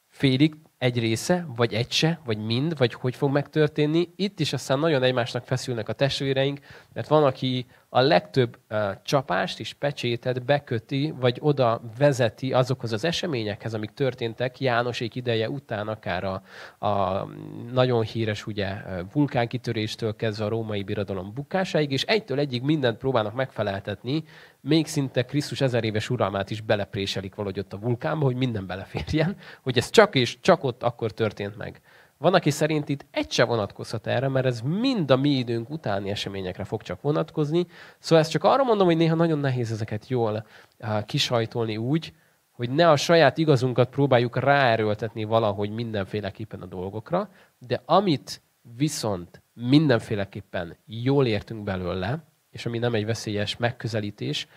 félig 0.07 0.55
egy 0.77 0.99
része, 0.99 1.45
vagy 1.55 1.73
egy 1.73 1.91
se, 1.91 2.19
vagy 2.25 2.37
mind, 2.37 2.77
vagy 2.77 2.93
hogy 2.93 3.15
fog 3.15 3.31
megtörténni. 3.31 4.13
Itt 4.15 4.39
is 4.39 4.53
aztán 4.53 4.79
nagyon 4.79 5.03
egymásnak 5.03 5.45
feszülnek 5.45 5.89
a 5.89 5.93
testvéreink, 5.93 6.59
mert 6.93 7.07
van, 7.07 7.23
aki 7.23 7.65
a 7.93 8.01
legtöbb 8.01 8.57
uh, 8.69 8.91
csapást 9.03 9.59
és 9.59 9.73
pecsétet 9.73 10.45
beköti, 10.45 11.13
vagy 11.19 11.37
oda 11.41 11.81
vezeti 11.97 12.53
azokhoz 12.53 12.91
az 12.93 13.03
eseményekhez, 13.03 13.73
amik 13.73 13.91
történtek 13.93 14.59
Jánosék 14.59 15.15
ideje 15.15 15.49
után, 15.49 15.87
akár 15.87 16.23
a, 16.23 16.41
a 16.87 17.25
nagyon 17.71 18.03
híres 18.03 18.47
ugye, 18.47 18.67
vulkánkitöréstől 19.13 20.15
kezdve 20.15 20.45
a 20.45 20.49
római 20.49 20.83
birodalom 20.83 21.33
bukásáig, 21.33 21.91
és 21.91 22.03
egytől 22.03 22.39
egyig 22.39 22.61
mindent 22.61 22.97
próbálnak 22.97 23.33
megfeleltetni, 23.33 24.23
még 24.61 24.87
szinte 24.87 25.25
Krisztus 25.25 25.61
ezer 25.61 25.83
éves 25.83 26.09
uralmát 26.09 26.49
is 26.49 26.61
belepréselik 26.61 27.35
valahogy 27.35 27.59
ott 27.59 27.73
a 27.73 27.79
vulkánba, 27.79 28.25
hogy 28.25 28.35
minden 28.35 28.67
beleférjen, 28.67 29.35
hogy 29.61 29.77
ez 29.77 29.89
csak 29.89 30.15
és 30.15 30.39
csak 30.39 30.63
ott 30.63 30.83
akkor 30.83 31.11
történt 31.11 31.57
meg. 31.57 31.81
Van, 32.21 32.33
aki 32.33 32.49
szerint 32.49 32.89
itt 32.89 33.05
egy 33.11 33.31
se 33.31 33.43
vonatkozhat 33.43 34.07
erre, 34.07 34.27
mert 34.27 34.45
ez 34.45 34.61
mind 34.61 35.11
a 35.11 35.15
mi 35.15 35.29
időnk 35.29 35.69
utáni 35.69 36.09
eseményekre 36.09 36.63
fog 36.63 36.81
csak 36.81 37.01
vonatkozni. 37.01 37.65
Szóval 37.99 38.19
ezt 38.23 38.31
csak 38.31 38.43
arra 38.43 38.63
mondom, 38.63 38.85
hogy 38.85 38.97
néha 38.97 39.15
nagyon 39.15 39.39
nehéz 39.39 39.71
ezeket 39.71 40.07
jól 40.07 40.45
uh, 40.79 41.05
kisajtolni 41.05 41.77
úgy, 41.77 42.13
hogy 42.51 42.69
ne 42.69 42.89
a 42.89 42.95
saját 42.95 43.37
igazunkat 43.37 43.89
próbáljuk 43.89 44.37
ráerőltetni 44.37 45.23
valahogy 45.23 45.69
mindenféleképpen 45.69 46.61
a 46.61 46.65
dolgokra, 46.65 47.29
de 47.57 47.81
amit 47.85 48.41
viszont 48.77 49.41
mindenféleképpen 49.53 50.75
jól 50.85 51.25
értünk 51.25 51.63
belőle, 51.63 52.23
és 52.49 52.65
ami 52.65 52.77
nem 52.77 52.93
egy 52.93 53.05
veszélyes 53.05 53.57
megközelítés, 53.57 54.47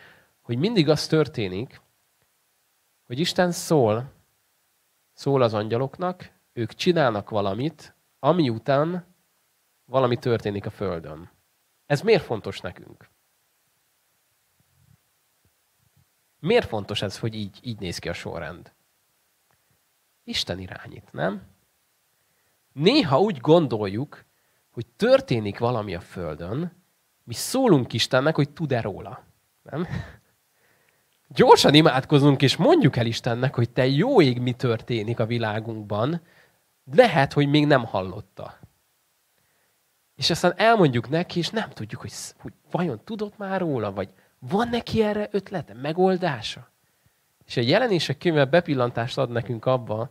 hogy 0.40 0.58
mindig 0.58 0.88
az 0.88 1.06
történik, 1.06 1.80
hogy 3.06 3.18
Isten 3.18 3.50
szól, 3.50 4.12
szól 5.12 5.42
az 5.42 5.54
angyaloknak, 5.54 6.32
ők 6.54 6.74
csinálnak 6.74 7.30
valamit, 7.30 7.94
ami 8.18 8.48
után 8.48 9.14
valami 9.84 10.16
történik 10.16 10.66
a 10.66 10.70
Földön. 10.70 11.30
Ez 11.86 12.00
miért 12.00 12.24
fontos 12.24 12.60
nekünk? 12.60 13.10
Miért 16.38 16.68
fontos 16.68 17.02
ez, 17.02 17.18
hogy 17.18 17.34
így, 17.34 17.58
így 17.62 17.78
néz 17.78 17.98
ki 17.98 18.08
a 18.08 18.12
sorrend? 18.12 18.72
Isten 20.24 20.58
irányít, 20.58 21.12
nem? 21.12 21.42
Néha 22.72 23.20
úgy 23.20 23.38
gondoljuk, 23.38 24.24
hogy 24.70 24.86
történik 24.86 25.58
valami 25.58 25.94
a 25.94 26.00
Földön, 26.00 26.82
mi 27.24 27.34
szólunk 27.34 27.92
Istennek, 27.92 28.34
hogy 28.34 28.50
tud-e 28.50 28.80
róla. 28.80 29.24
Nem? 29.62 29.86
Gyorsan 31.28 31.74
imádkozunk, 31.74 32.42
és 32.42 32.56
mondjuk 32.56 32.96
el 32.96 33.06
Istennek, 33.06 33.54
hogy 33.54 33.70
te 33.70 33.86
jó 33.86 34.20
ég, 34.20 34.40
mi 34.40 34.52
történik 34.52 35.18
a 35.18 35.26
világunkban, 35.26 36.20
lehet, 36.92 37.32
hogy 37.32 37.48
még 37.48 37.66
nem 37.66 37.84
hallotta. 37.84 38.58
És 40.14 40.30
aztán 40.30 40.52
elmondjuk 40.56 41.08
neki, 41.08 41.38
és 41.38 41.48
nem 41.48 41.70
tudjuk, 41.70 42.00
hogy, 42.00 42.12
hogy 42.38 42.52
vajon 42.70 43.00
tudott 43.04 43.38
már 43.38 43.60
róla, 43.60 43.92
vagy 43.92 44.08
van 44.38 44.68
neki 44.68 45.02
erre 45.02 45.28
ötlete, 45.30 45.74
megoldása. 45.74 46.72
És 47.44 47.56
a 47.56 47.60
jelenések 47.60 48.18
könyve 48.18 48.44
bepillantást 48.44 49.18
ad 49.18 49.30
nekünk 49.30 49.64
abba, 49.64 50.10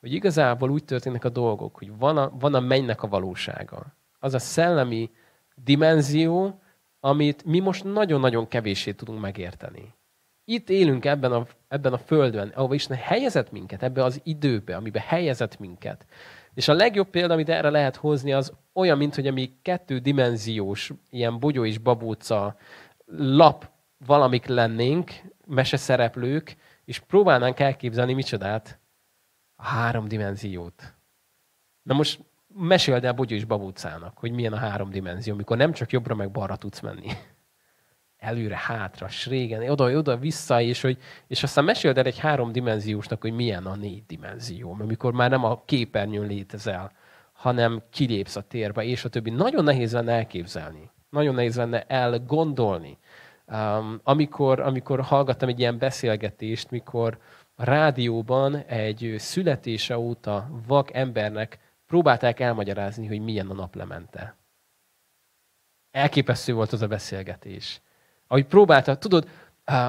hogy 0.00 0.12
igazából 0.12 0.70
úgy 0.70 0.84
történnek 0.84 1.24
a 1.24 1.28
dolgok, 1.28 1.76
hogy 1.76 1.96
van 1.96 2.16
a, 2.16 2.30
van 2.38 2.54
a 2.54 2.60
mennynek 2.60 3.02
a 3.02 3.08
valósága. 3.08 3.86
Az 4.18 4.34
a 4.34 4.38
szellemi 4.38 5.10
dimenzió, 5.54 6.60
amit 7.00 7.44
mi 7.44 7.58
most 7.58 7.84
nagyon-nagyon 7.84 8.48
kevéssé 8.48 8.92
tudunk 8.92 9.20
megérteni. 9.20 9.94
Itt 10.50 10.70
élünk 10.70 11.04
ebben 11.04 11.32
a, 11.32 11.46
ebben 11.68 11.92
a 11.92 11.98
földön, 11.98 12.48
ahol 12.48 12.74
Isten 12.74 12.96
helyezett 12.96 13.50
minket, 13.50 13.82
ebbe 13.82 14.04
az 14.04 14.20
időbe, 14.24 14.76
amiben 14.76 15.02
helyezett 15.02 15.58
minket. 15.58 16.06
És 16.54 16.68
a 16.68 16.72
legjobb 16.72 17.08
példa, 17.08 17.32
amit 17.32 17.48
erre 17.48 17.70
lehet 17.70 17.96
hozni, 17.96 18.32
az 18.32 18.52
olyan, 18.72 18.98
mint 18.98 19.14
hogy 19.14 19.26
ami 19.26 19.52
kettődimenziós, 19.62 20.92
ilyen 21.10 21.38
bogyó 21.38 21.64
és 21.64 21.78
babóca 21.78 22.56
lap 23.16 23.70
valamik 24.06 24.46
lennénk, 24.46 25.10
meseszereplők, 25.46 26.56
és 26.84 26.98
próbálnánk 26.98 27.60
elképzelni 27.60 28.12
micsodát, 28.12 28.78
a 29.56 29.64
három 29.64 30.08
dimenziót. 30.08 30.94
Na 31.82 31.94
most 31.94 32.20
meséld 32.54 33.04
el 33.04 33.12
Bogyó 33.12 33.36
és 33.36 33.44
Babócának, 33.44 34.18
hogy 34.18 34.32
milyen 34.32 34.52
a 34.52 34.56
három 34.56 34.90
dimenzió, 34.90 35.32
amikor 35.32 35.56
nem 35.56 35.72
csak 35.72 35.90
jobbra 35.90 36.14
meg 36.14 36.30
balra 36.30 36.56
tudsz 36.56 36.80
menni. 36.80 37.08
Előre, 38.18 38.56
hátra, 38.56 39.08
srégen, 39.08 39.70
oda, 39.70 39.96
oda, 39.96 40.16
vissza, 40.16 40.60
és, 40.60 40.80
hogy, 40.80 40.98
és 41.26 41.42
aztán 41.42 41.64
meséld 41.64 41.98
el 41.98 42.04
egy 42.04 42.18
háromdimenziósnak, 42.18 43.20
hogy 43.20 43.32
milyen 43.32 43.66
a 43.66 43.76
négy 43.76 44.06
dimenzió, 44.06 44.76
amikor 44.80 45.12
már 45.12 45.30
nem 45.30 45.44
a 45.44 45.62
képernyőn 45.64 46.26
létezel, 46.26 46.92
hanem 47.32 47.82
kilépsz 47.90 48.36
a 48.36 48.42
térbe, 48.42 48.84
és 48.84 49.04
a 49.04 49.08
többi. 49.08 49.30
Nagyon 49.30 49.64
nehéz 49.64 49.92
lenne 49.92 50.12
elképzelni. 50.12 50.90
Nagyon 51.10 51.34
nehéz 51.34 51.56
lenne 51.56 51.82
elgondolni. 51.82 52.98
Um, 53.46 54.00
amikor, 54.02 54.60
amikor 54.60 55.00
hallgattam 55.00 55.48
egy 55.48 55.58
ilyen 55.58 55.78
beszélgetést, 55.78 56.70
mikor 56.70 57.18
a 57.54 57.64
rádióban 57.64 58.56
egy 58.56 59.14
születése 59.18 59.98
óta 59.98 60.50
vak 60.66 60.94
embernek 60.94 61.58
próbálták 61.86 62.40
elmagyarázni, 62.40 63.06
hogy 63.06 63.20
milyen 63.20 63.50
a 63.50 63.54
naplemente. 63.54 64.36
Elképesztő 65.90 66.52
volt 66.52 66.72
az 66.72 66.82
a 66.82 66.86
beszélgetés. 66.86 67.80
Ahogy 68.28 68.46
próbálta, 68.46 68.96
tudod, 68.96 69.28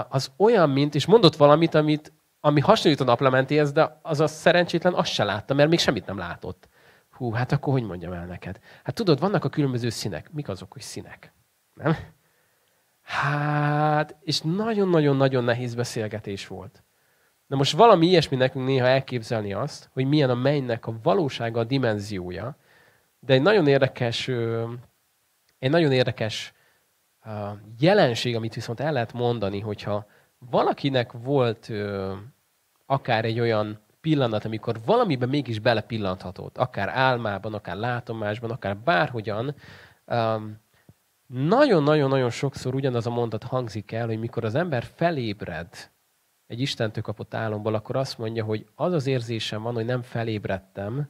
az 0.10 0.32
olyan, 0.38 0.70
mint, 0.70 0.96
és 0.96 1.06
mondott 1.06 1.36
valamit, 1.36 1.76
amit, 1.76 2.14
ami 2.40 2.60
hasonlít 2.60 3.00
a 3.00 3.04
naplementéhez, 3.04 3.72
de 3.72 4.00
az 4.02 4.20
a 4.20 4.28
szerencsétlen 4.28 4.94
azt 4.94 5.12
se 5.12 5.24
látta, 5.24 5.54
mert 5.54 5.70
még 5.70 5.80
semmit 5.80 6.06
nem 6.06 6.18
látott. 6.18 6.68
Hú, 7.12 7.32
hát 7.32 7.52
akkor 7.52 7.74
hogy 7.74 7.84
mondjam 7.84 8.14
el 8.14 8.26
neked? 8.26 8.60
Hát 8.84 8.96
tudod, 8.96 9.20
vannak 9.20 9.44
a 9.44 9.50
különböző 9.50 9.90
színek. 9.90 10.32
Mik 10.32 10.50
azok, 10.50 10.72
hogy 10.72 10.82
színek? 10.82 11.34
Nem? 11.74 11.98
Hát, 13.02 14.16
és 14.22 14.42
nagyon-nagyon-nagyon 14.42 15.44
nehéz 15.44 15.76
beszélgetés 15.76 16.48
volt. 16.48 16.84
Na 17.48 17.56
most 17.56 17.76
valami 17.76 18.08
ilyesmi 18.08 18.38
nekünk 18.38 18.66
néha 18.66 18.88
elképzelni 18.88 19.54
azt, 19.54 19.90
hogy 19.94 20.06
milyen 20.06 20.30
a 20.30 20.36
mennynek 20.36 20.88
a 20.88 21.00
valósága, 21.04 21.60
a 21.60 21.64
dimenziója, 21.64 22.58
de 23.20 23.34
egy 23.34 23.42
nagyon 23.42 23.68
érdekes, 23.68 24.28
egy 25.60 25.70
nagyon 25.70 25.92
érdekes 25.92 26.54
jelenség, 27.80 28.36
amit 28.36 28.54
viszont 28.54 28.80
el 28.80 28.94
lehet 28.94 29.14
mondani, 29.14 29.60
hogyha 29.60 30.06
valakinek 30.38 31.12
volt 31.12 31.72
akár 32.86 33.26
egy 33.26 33.40
olyan 33.40 33.80
pillanat, 34.02 34.46
amikor 34.46 34.80
valamiben 34.86 35.30
mégis 35.30 35.60
belepillanthatott, 35.60 36.58
akár 36.58 36.90
álmában, 36.90 37.54
akár 37.54 37.76
látomásban, 37.76 38.52
akár 38.52 38.78
bárhogyan, 38.78 39.56
nagyon-nagyon-nagyon 41.28 42.30
sokszor 42.30 42.76
ugyanaz 42.76 43.08
a 43.08 43.10
mondat 43.10 43.44
hangzik 43.44 43.92
el, 43.92 44.06
hogy 44.06 44.20
mikor 44.20 44.46
az 44.46 44.56
ember 44.56 44.84
felébred 44.84 45.92
egy 46.48 46.60
Istentől 46.60 47.04
kapott 47.04 47.34
álomból, 47.34 47.74
akkor 47.74 47.96
azt 47.96 48.18
mondja, 48.18 48.44
hogy 48.44 48.68
az 48.76 48.94
az 48.94 49.08
érzésem 49.08 49.62
van, 49.62 49.74
hogy 49.74 49.86
nem 49.86 50.02
felébredtem, 50.02 51.10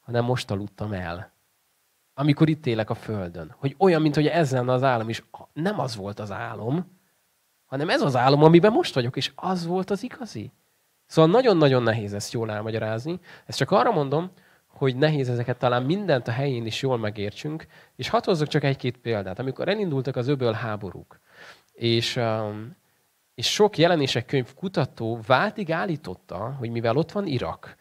hanem 0.00 0.24
most 0.24 0.50
aludtam 0.50 0.92
el. 0.92 1.33
Amikor 2.14 2.48
itt 2.48 2.66
élek 2.66 2.90
a 2.90 2.94
Földön. 2.94 3.54
Hogy 3.58 3.74
olyan, 3.78 4.02
mint 4.02 4.14
hogy 4.14 4.26
ez 4.26 4.52
lenne 4.52 4.72
az 4.72 4.82
álom, 4.82 5.08
és 5.08 5.22
nem 5.52 5.80
az 5.80 5.96
volt 5.96 6.20
az 6.20 6.30
álom, 6.30 6.98
hanem 7.64 7.90
ez 7.90 8.02
az 8.02 8.16
álom, 8.16 8.42
amiben 8.42 8.72
most 8.72 8.94
vagyok, 8.94 9.16
és 9.16 9.32
az 9.34 9.66
volt 9.66 9.90
az 9.90 10.02
igazi. 10.02 10.52
Szóval 11.06 11.30
nagyon-nagyon 11.30 11.82
nehéz 11.82 12.14
ezt 12.14 12.32
jól 12.32 12.50
elmagyarázni. 12.50 13.20
Ezt 13.46 13.58
csak 13.58 13.70
arra 13.70 13.92
mondom, 13.92 14.30
hogy 14.66 14.96
nehéz 14.96 15.28
ezeket 15.28 15.58
talán 15.58 15.82
mindent 15.82 16.28
a 16.28 16.32
helyén 16.32 16.66
is 16.66 16.82
jól 16.82 16.98
megértsünk, 16.98 17.66
és 17.96 18.08
hadd 18.08 18.24
hozzak 18.24 18.48
csak 18.48 18.64
egy-két 18.64 18.96
példát. 18.96 19.38
Amikor 19.38 19.68
elindultak 19.68 20.16
az 20.16 20.28
öböl 20.28 20.52
háborúk, 20.52 21.20
és 21.72 22.16
um, 22.16 22.76
és 23.34 23.52
sok 23.52 23.78
jelenések 23.78 24.26
könyv 24.26 24.54
kutató 24.54 25.20
váltig 25.26 25.72
állította, 25.72 26.54
hogy 26.58 26.70
mivel 26.70 26.96
ott 26.96 27.12
van 27.12 27.26
Irak, 27.26 27.76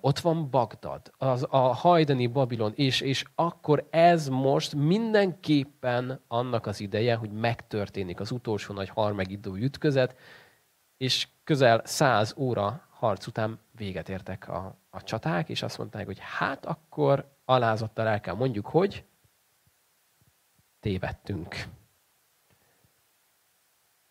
ott 0.00 0.18
van 0.18 0.50
Bagdad, 0.50 1.12
az 1.18 1.46
a 1.50 1.56
hajdani 1.56 2.26
Babilon, 2.26 2.72
és, 2.74 3.00
és 3.00 3.24
akkor 3.34 3.86
ez 3.90 4.28
most 4.28 4.74
mindenképpen 4.74 6.20
annak 6.28 6.66
az 6.66 6.80
ideje, 6.80 7.14
hogy 7.14 7.30
megtörténik 7.30 8.20
az 8.20 8.30
utolsó 8.30 8.74
nagy 8.74 8.88
harmegidő 8.88 9.54
ütközet, 9.54 10.16
és 10.96 11.28
közel 11.44 11.82
száz 11.84 12.34
óra 12.36 12.86
harc 12.90 13.26
után 13.26 13.58
véget 13.76 14.08
értek 14.08 14.48
a, 14.48 14.76
a 14.90 15.02
csaták, 15.02 15.48
és 15.48 15.62
azt 15.62 15.78
mondták, 15.78 16.06
hogy 16.06 16.18
hát 16.20 16.66
akkor 16.66 17.36
alázattal 17.44 18.06
el 18.06 18.20
kell 18.20 18.34
mondjuk, 18.34 18.66
hogy 18.66 19.04
tévedtünk. 20.80 21.56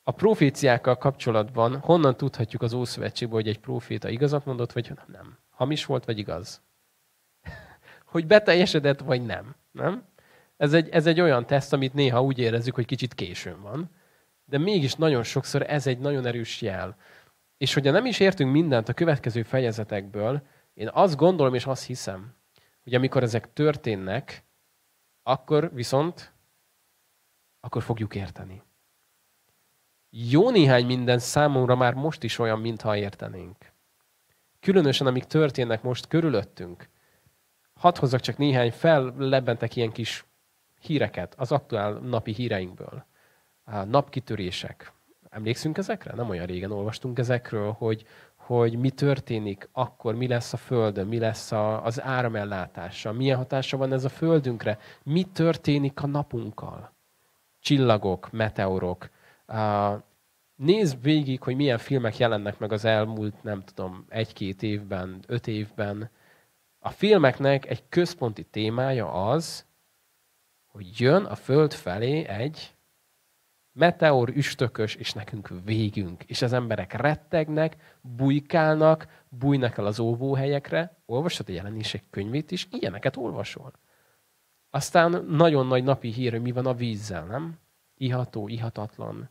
A 0.03 0.11
proféciákkal 0.11 0.97
kapcsolatban 0.97 1.79
honnan 1.79 2.17
tudhatjuk 2.17 2.61
az 2.61 2.73
Ószövetségből, 2.73 3.39
hogy 3.39 3.47
egy 3.47 3.59
proféta 3.59 4.09
igazat 4.09 4.45
mondott, 4.45 4.71
vagy 4.71 4.91
nem? 5.07 5.37
Hamis 5.61 5.85
volt, 5.85 6.05
vagy 6.05 6.17
igaz? 6.17 6.61
hogy 8.11 8.27
beteljesedett, 8.27 8.99
vagy 8.99 9.25
nem? 9.25 9.55
nem? 9.71 10.03
Ez, 10.57 10.73
egy, 10.73 10.89
ez 10.89 11.05
egy 11.05 11.21
olyan 11.21 11.45
teszt, 11.45 11.73
amit 11.73 11.93
néha 11.93 12.21
úgy 12.21 12.39
érezzük, 12.39 12.75
hogy 12.75 12.85
kicsit 12.85 13.13
későn 13.13 13.61
van, 13.61 13.89
de 14.45 14.57
mégis 14.57 14.95
nagyon 14.95 15.23
sokszor 15.23 15.63
ez 15.69 15.87
egy 15.87 15.99
nagyon 15.99 16.25
erős 16.25 16.61
jel. 16.61 16.97
És 17.57 17.73
hogyha 17.73 17.91
nem 17.91 18.05
is 18.05 18.19
értünk 18.19 18.51
mindent 18.51 18.89
a 18.89 18.93
következő 18.93 19.43
fejezetekből, 19.43 20.41
én 20.73 20.89
azt 20.93 21.15
gondolom 21.15 21.53
és 21.53 21.65
azt 21.65 21.85
hiszem, 21.85 22.35
hogy 22.83 22.93
amikor 22.93 23.23
ezek 23.23 23.53
történnek, 23.53 24.43
akkor 25.23 25.73
viszont, 25.73 26.33
akkor 27.59 27.83
fogjuk 27.83 28.15
érteni 28.15 28.63
jó 30.11 30.49
néhány 30.49 30.85
minden 30.85 31.19
számomra 31.19 31.75
már 31.75 31.93
most 31.93 32.23
is 32.23 32.39
olyan, 32.39 32.59
mintha 32.59 32.97
értenénk. 32.97 33.70
Különösen, 34.61 35.07
amik 35.07 35.23
történnek 35.23 35.81
most 35.81 36.07
körülöttünk. 36.07 36.89
Hadd 37.73 37.99
hozzak 37.99 38.19
csak 38.19 38.37
néhány 38.37 38.71
fellebbentek 38.71 39.75
ilyen 39.75 39.91
kis 39.91 40.25
híreket 40.81 41.35
az 41.37 41.51
aktuál 41.51 41.93
napi 41.93 42.33
híreinkből. 42.33 43.05
A 43.63 43.83
napkitörések. 43.83 44.93
Emlékszünk 45.29 45.77
ezekre? 45.77 46.13
Nem 46.15 46.29
olyan 46.29 46.45
régen 46.45 46.71
olvastunk 46.71 47.19
ezekről, 47.19 47.71
hogy, 47.71 48.05
hogy 48.35 48.77
mi 48.77 48.89
történik 48.89 49.69
akkor, 49.71 50.15
mi 50.15 50.27
lesz 50.27 50.53
a 50.53 50.57
Földön, 50.57 51.07
mi 51.07 51.19
lesz 51.19 51.51
a, 51.51 51.85
az 51.85 52.01
áramellátása, 52.01 53.11
milyen 53.11 53.37
hatása 53.37 53.77
van 53.77 53.93
ez 53.93 54.03
a 54.03 54.09
Földünkre, 54.09 54.77
mi 55.03 55.23
történik 55.23 56.01
a 56.01 56.07
napunkkal. 56.07 56.93
Csillagok, 57.59 58.31
meteorok, 58.31 59.09
Nézd 60.61 61.01
végig, 61.01 61.41
hogy 61.41 61.55
milyen 61.55 61.77
filmek 61.77 62.17
jelennek 62.17 62.59
meg 62.59 62.71
az 62.71 62.85
elmúlt, 62.85 63.43
nem 63.43 63.63
tudom, 63.63 64.05
egy-két 64.09 64.63
évben, 64.63 65.23
öt 65.27 65.47
évben. 65.47 66.09
A 66.79 66.89
filmeknek 66.89 67.65
egy 67.65 67.83
központi 67.89 68.43
témája 68.43 69.29
az, 69.29 69.65
hogy 70.67 70.99
jön 70.99 71.25
a 71.25 71.35
Föld 71.35 71.73
felé 71.73 72.25
egy 72.25 72.75
meteor 73.71 74.29
üstökös, 74.29 74.95
és 74.95 75.13
nekünk 75.13 75.49
végünk. 75.65 76.23
És 76.23 76.41
az 76.41 76.53
emberek 76.53 76.93
rettegnek, 76.93 77.97
bujkálnak, 78.01 79.07
bújnak 79.29 79.77
el 79.77 79.85
az 79.85 79.99
óvóhelyekre. 79.99 81.01
Olvasod 81.05 81.49
a 81.49 81.51
jelenések 81.51 82.03
könyvét 82.09 82.51
is? 82.51 82.67
Ilyeneket 82.71 83.17
olvasol. 83.17 83.73
Aztán 84.69 85.25
nagyon 85.25 85.67
nagy 85.67 85.83
napi 85.83 86.09
hír, 86.09 86.31
hogy 86.31 86.41
mi 86.41 86.51
van 86.51 86.65
a 86.65 86.73
vízzel, 86.73 87.25
nem? 87.25 87.59
Iható, 87.97 88.47
ihatatlan, 88.47 89.29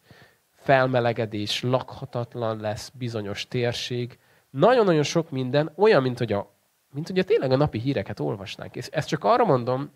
felmelegedés, 0.60 1.62
lakhatatlan 1.62 2.60
lesz 2.60 2.88
bizonyos 2.88 3.48
térség. 3.48 4.18
Nagyon-nagyon 4.50 5.02
sok 5.02 5.30
minden, 5.30 5.72
olyan, 5.76 6.02
mint 6.02 6.18
hogy 6.18 6.32
a, 6.32 6.50
mint 6.92 7.06
hogy 7.06 7.18
a 7.18 7.24
tényleg 7.24 7.50
a 7.50 7.56
napi 7.56 7.78
híreket 7.78 8.20
olvasnánk. 8.20 8.76
És 8.76 8.86
ezt 8.86 9.08
csak 9.08 9.24
arra 9.24 9.44
mondom, 9.44 9.90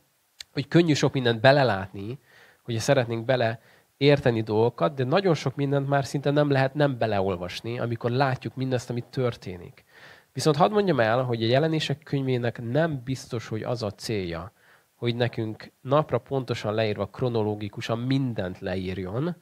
hogy 0.53 0.69
könnyű 0.69 0.93
sok 0.93 1.13
mindent 1.13 1.41
belelátni, 1.41 2.19
hogy 2.63 2.79
szeretnénk 2.79 3.25
bele 3.25 3.61
érteni 3.97 4.43
dolgokat, 4.43 4.95
de 4.95 5.05
nagyon 5.05 5.35
sok 5.35 5.55
mindent 5.55 5.89
már 5.89 6.05
szinte 6.05 6.31
nem 6.31 6.51
lehet 6.51 6.75
nem 6.75 6.99
beleolvasni, 6.99 7.79
amikor 7.79 8.11
látjuk 8.11 8.55
mindazt, 8.55 8.91
amit 8.91 9.05
történik. 9.05 9.85
Viszont 10.33 10.57
hadd 10.57 10.71
mondjam 10.73 11.01
el, 11.01 11.23
hogy 11.23 11.43
a 11.43 11.47
jelenések 11.47 12.03
könyvének 12.05 12.63
nem 12.63 13.01
biztos, 13.05 13.49
hogy 13.49 13.63
az 13.63 13.83
a 13.83 13.91
célja, 13.91 14.53
hogy 14.95 15.15
nekünk 15.15 15.73
napra 15.81 16.19
pontosan 16.19 16.75
leírva, 16.75 17.07
kronológikusan 17.07 17.99
mindent 17.99 18.59
leírjon, 18.59 19.37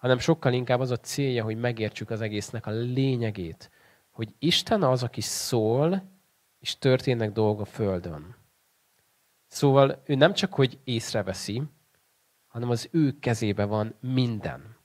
hanem 0.00 0.18
sokkal 0.18 0.52
inkább 0.52 0.80
az 0.80 0.90
a 0.90 0.96
célja, 0.96 1.44
hogy 1.44 1.56
megértsük 1.56 2.10
az 2.10 2.20
egésznek 2.20 2.66
a 2.66 2.70
lényegét, 2.70 3.70
hogy 4.10 4.34
Isten 4.38 4.82
az, 4.82 5.02
aki 5.02 5.20
szól, 5.20 6.02
és 6.58 6.78
történnek 6.78 7.32
dolgok 7.32 7.60
a 7.60 7.64
Földön. 7.64 8.34
Szóval 9.46 10.02
ő 10.04 10.14
nem 10.14 10.32
csak, 10.32 10.54
hogy 10.54 10.78
észreveszi, 10.84 11.62
hanem 12.46 12.70
az 12.70 12.88
ő 12.90 13.18
kezébe 13.18 13.64
van 13.64 13.94
minden. 14.00 14.76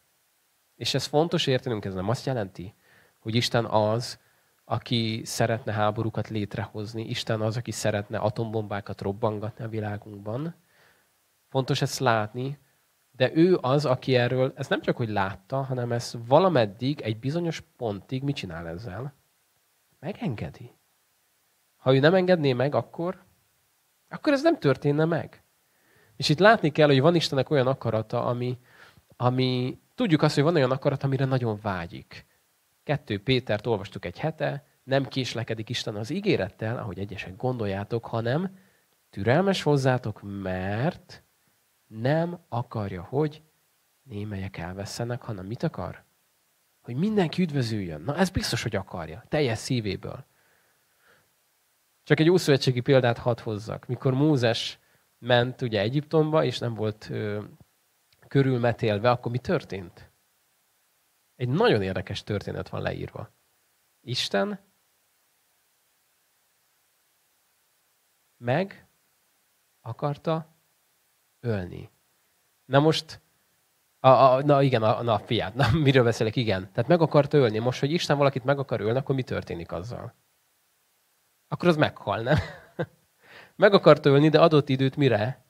És 0.76 0.94
ez 0.94 1.06
fontos 1.06 1.48
értenünk, 1.48 1.86
ez 1.86 1.94
nem 1.94 2.10
azt 2.10 2.26
jelenti, 2.26 2.74
hogy 3.20 3.36
Isten 3.36 3.66
az, 3.66 4.20
aki 4.66 5.22
szeretne 5.26 5.72
háborúkat 5.72 6.30
létrehozni, 6.30 7.04
Isten 7.04 7.42
az, 7.42 7.58
aki 7.58 7.72
szeretne 7.72 8.18
atombombákat 8.18 9.02
robbangatni 9.02 9.64
a 9.64 9.70
világunkban. 9.70 10.56
Fontos 11.48 11.82
ezt 11.82 12.00
látni, 12.00 12.58
de 13.16 13.36
ő 13.36 13.58
az, 13.62 13.86
aki 13.86 14.16
erről, 14.16 14.54
ez 14.56 14.68
nem 14.68 14.82
csak, 14.82 14.98
hogy 14.98 15.10
látta, 15.10 15.62
hanem 15.62 15.92
ez 15.92 16.16
valameddig, 16.28 17.02
egy 17.02 17.20
bizonyos 17.20 17.64
pontig 17.78 18.24
mit 18.24 18.36
csinál 18.36 18.68
ezzel? 18.68 19.14
Megengedi. 20.00 20.72
Ha 21.76 21.96
ő 21.96 22.00
nem 22.00 22.14
engedné 22.14 22.54
meg, 22.54 22.76
akkor, 22.76 23.24
akkor 24.10 24.34
ez 24.34 24.42
nem 24.42 24.60
történne 24.60 25.06
meg. 25.06 25.44
És 26.16 26.30
itt 26.30 26.40
látni 26.40 26.72
kell, 26.72 26.88
hogy 26.88 27.02
van 27.02 27.16
Istennek 27.16 27.50
olyan 27.50 27.68
akarata, 27.68 28.26
ami, 28.26 28.58
ami 29.16 29.80
tudjuk 29.96 30.22
azt, 30.22 30.36
hogy 30.36 30.44
van 30.44 30.56
olyan 30.56 30.72
akarat, 30.72 31.04
amire 31.04 31.26
nagyon 31.26 31.60
vágyik. 31.62 32.26
Kettő 32.84 33.24
Pétert 33.24 33.68
olvastuk 33.68 34.06
egy 34.06 34.20
hete, 34.20 34.66
nem 34.84 35.08
késlekedik 35.08 35.70
Isten 35.70 35.96
az 35.96 36.10
ígérettel, 36.10 36.78
ahogy 36.78 37.00
egyesek 37.00 37.36
gondoljátok, 37.36 38.06
hanem 38.06 38.58
türelmes 39.10 39.62
hozzátok, 39.62 40.22
mert 40.42 41.24
nem 41.88 42.40
akarja, 42.50 43.04
hogy 43.04 43.44
némelyek 44.04 44.58
elvesztenek, 44.58 45.22
hanem 45.22 45.46
mit 45.46 45.64
akar? 45.64 46.04
Hogy 46.82 46.96
mindenki 46.96 47.42
üdvözüljön. 47.42 48.02
Na 48.02 48.16
ez 48.16 48.30
biztos, 48.30 48.64
hogy 48.64 48.76
akarja. 48.76 49.24
Teljes 49.28 49.58
szívéből. 49.58 50.26
Csak 52.04 52.20
egy 52.20 52.30
ószövetségi 52.30 52.80
példát 52.80 53.18
hadd 53.18 53.42
hozzak. 53.42 53.86
Mikor 53.86 54.14
Mózes 54.14 54.80
ment 55.18 55.62
ugye 55.62 55.80
Egyiptomba, 55.80 56.44
és 56.44 56.60
nem 56.60 56.74
volt 56.74 57.10
ö, 57.10 57.44
körülmetélve, 58.28 59.10
akkor 59.10 59.32
mi 59.32 59.40
történt? 59.40 60.12
Egy 61.36 61.50
nagyon 61.50 61.82
érdekes 61.82 62.24
történet 62.24 62.70
van 62.70 62.82
leírva. 62.82 63.32
Isten 64.02 64.60
meg 68.38 68.88
akarta 69.82 70.55
ölni. 71.46 71.90
Na 72.66 72.80
most, 72.80 73.22
a, 74.00 74.08
a, 74.08 74.42
na 74.42 74.62
igen, 74.62 74.84
a, 74.84 75.02
na 75.02 75.20
fiát, 75.20 75.56
na 75.56 75.68
miről 75.84 76.04
beszélek, 76.04 76.36
igen. 76.36 76.72
Tehát 76.72 76.90
meg 76.90 77.02
akarta 77.02 77.38
ölni. 77.38 77.58
Most, 77.60 77.80
hogy 77.80 77.92
Isten 77.92 78.18
valakit 78.18 78.44
meg 78.44 78.60
akar 78.60 78.82
ölni, 78.82 78.98
akkor 78.98 79.16
mi 79.16 79.24
történik 79.24 79.72
azzal? 79.72 80.14
Akkor 81.48 81.68
az 81.68 81.76
meghal, 81.76 82.22
nem? 82.22 82.38
meg 83.56 83.74
akart 83.74 84.06
ölni, 84.06 84.30
de 84.30 84.42
adott 84.42 84.70
időt 84.70 84.96
mire? 84.96 85.44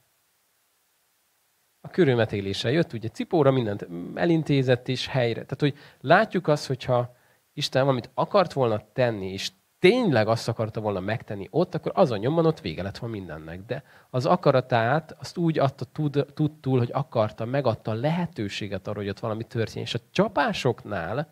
A 1.82 1.90
körülmetélésre 1.90 2.72
jött, 2.72 2.94
ugye 2.94 3.10
cipóra 3.10 3.52
mindent 3.52 3.88
elintézett 4.14 4.88
és 4.88 5.08
helyre. 5.08 5.44
Tehát, 5.44 5.60
hogy 5.60 5.78
látjuk 6.00 6.48
azt, 6.48 6.68
hogyha 6.68 7.16
Isten 7.54 7.82
valamit 7.82 8.10
akart 8.14 8.54
volna 8.54 8.92
tenni, 8.94 9.32
és 9.32 9.52
tényleg 9.90 10.28
azt 10.28 10.48
akarta 10.48 10.82
volna 10.82 11.00
megtenni 11.00 11.48
ott, 11.52 11.76
akkor 11.76 11.92
azon 11.96 12.20
nyomban 12.20 12.46
ott 12.46 12.62
vége 12.62 12.84
lett 12.84 12.98
van 12.98 13.10
mindennek. 13.10 13.66
De 13.66 13.84
az 14.10 14.26
akaratát 14.26 15.16
azt 15.20 15.38
úgy 15.38 15.60
adta 15.60 15.86
tud, 15.86 16.26
tudtul, 16.34 16.78
hogy 16.78 16.90
akarta, 16.94 17.46
megadta 17.46 17.92
a 17.92 17.94
lehetőséget 17.94 18.88
arra, 18.88 19.00
hogy 19.00 19.10
ott 19.10 19.20
valami 19.20 19.44
történjen. 19.44 19.86
És 19.86 19.94
a 19.94 20.00
csapásoknál 20.12 21.30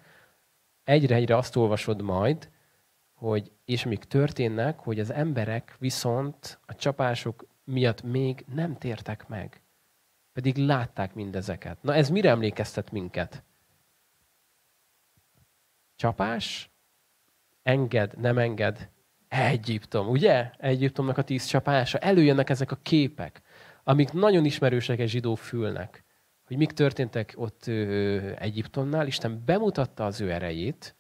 egyre-egyre 0.84 1.38
azt 1.38 1.56
olvasod 1.56 2.02
majd, 2.02 2.50
hogy 3.14 3.52
és 3.66 3.86
amik 3.86 4.04
történnek, 4.04 4.80
hogy 4.80 5.00
az 5.00 5.12
emberek 5.12 5.76
viszont 5.80 6.60
a 6.66 6.76
csapások 6.76 7.46
miatt 7.64 8.02
még 8.02 8.46
nem 8.54 8.78
tértek 8.78 9.28
meg. 9.28 9.62
Pedig 10.34 10.58
látták 10.58 11.14
mindezeket. 11.14 11.84
Na 11.84 11.94
ez 11.94 12.10
mire 12.10 12.30
emlékeztet 12.30 12.92
minket? 12.92 13.44
Csapás, 15.96 16.73
enged, 17.64 18.20
nem 18.20 18.38
enged, 18.38 18.90
Egyiptom, 19.34 20.08
ugye? 20.08 20.52
Egyiptomnak 20.58 21.18
a 21.18 21.22
tíz 21.22 21.46
csapása. 21.46 21.98
Előjönnek 21.98 22.50
ezek 22.50 22.72
a 22.72 22.80
képek, 22.82 23.42
amik 23.84 24.12
nagyon 24.12 24.46
ismerősek 24.46 25.00
egy 25.00 25.10
zsidó 25.10 25.36
fülnek. 25.36 26.04
Hogy 26.48 26.58
mik 26.58 26.72
történtek 26.72 27.34
ott 27.36 27.68
ö, 27.68 28.32
Egyiptomnál. 28.36 29.08
Isten 29.08 29.44
bemutatta 29.46 30.06
az 30.06 30.22
ő 30.22 30.32
erejét, 30.32 30.96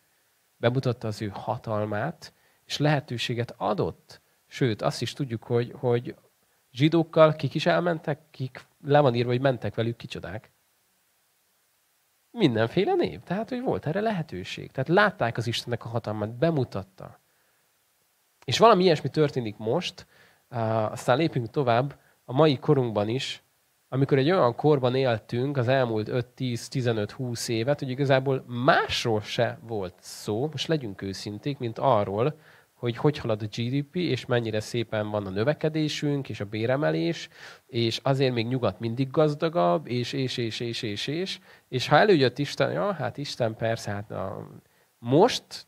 bemutatta 0.58 1.08
az 1.08 1.22
ő 1.22 1.32
hatalmát, 1.34 2.34
és 2.66 2.78
lehetőséget 2.78 3.54
adott. 3.58 4.22
Sőt, 4.48 4.82
azt 4.82 5.02
is 5.02 5.14
tudjuk, 5.14 5.44
hogy, 5.44 5.74
hogy 5.76 6.16
zsidókkal 6.72 7.34
kik 7.34 7.54
is 7.54 7.66
elmentek, 7.66 8.20
kik 8.32 8.66
le 8.86 9.00
van 9.00 9.16
írva, 9.16 9.32
hogy 9.32 9.42
mentek 9.42 9.76
velük 9.76 9.96
kicsodák. 9.96 10.52
Mindenféle 12.38 12.94
név. 12.94 13.20
Tehát, 13.20 13.50
hogy 13.50 13.62
volt 13.62 13.86
erre 13.86 14.02
lehetőség. 14.02 14.72
Tehát 14.72 14.90
látták 14.90 15.38
az 15.38 15.48
Istennek 15.48 15.86
a 15.86 15.90
hatalmát, 15.90 16.38
bemutatta. 16.38 17.20
És 18.46 18.58
valami 18.58 18.84
ilyesmi 18.84 19.10
történik 19.10 19.58
most, 19.58 20.08
aztán 20.90 21.18
lépünk 21.18 21.50
tovább, 21.50 22.00
a 22.26 22.34
mai 22.34 22.58
korunkban 22.58 23.08
is, 23.08 23.44
amikor 23.90 24.18
egy 24.18 24.32
olyan 24.32 24.56
korban 24.56 24.96
éltünk 24.96 25.58
az 25.58 25.68
elmúlt 25.68 26.10
5-10-15-20 26.12 27.50
évet, 27.50 27.80
hogy 27.80 27.90
igazából 27.90 28.44
másról 28.48 29.22
se 29.22 29.60
volt 29.62 29.96
szó, 30.00 30.48
most 30.52 30.68
legyünk 30.68 31.02
őszinték, 31.02 31.58
mint 31.58 31.80
arról, 31.80 32.40
hogy 32.84 32.98
hogy 32.98 33.18
halad 33.18 33.42
a 33.42 33.46
GDP, 33.46 33.96
és 33.96 34.26
mennyire 34.26 34.60
szépen 34.60 35.10
van 35.10 35.26
a 35.26 35.30
növekedésünk, 35.30 36.30
és 36.30 36.40
a 36.40 36.46
béremelés, 36.46 37.30
és 37.66 38.00
azért 38.04 38.34
még 38.34 38.48
nyugat 38.48 38.80
mindig 38.80 39.12
gazdagabb, 39.12 39.88
és, 39.88 40.14
és, 40.14 40.38
és, 40.38 40.60
és, 40.60 40.82
és, 40.82 41.08
és. 41.08 41.40
És 41.68 41.88
ha 41.88 41.98
előjött 41.98 42.38
Isten, 42.38 42.72
ja, 42.72 42.94
hát 42.94 43.18
Isten 43.18 43.56
persze, 43.56 43.92
hát 43.92 44.12
a, 44.12 44.48
most 44.98 45.68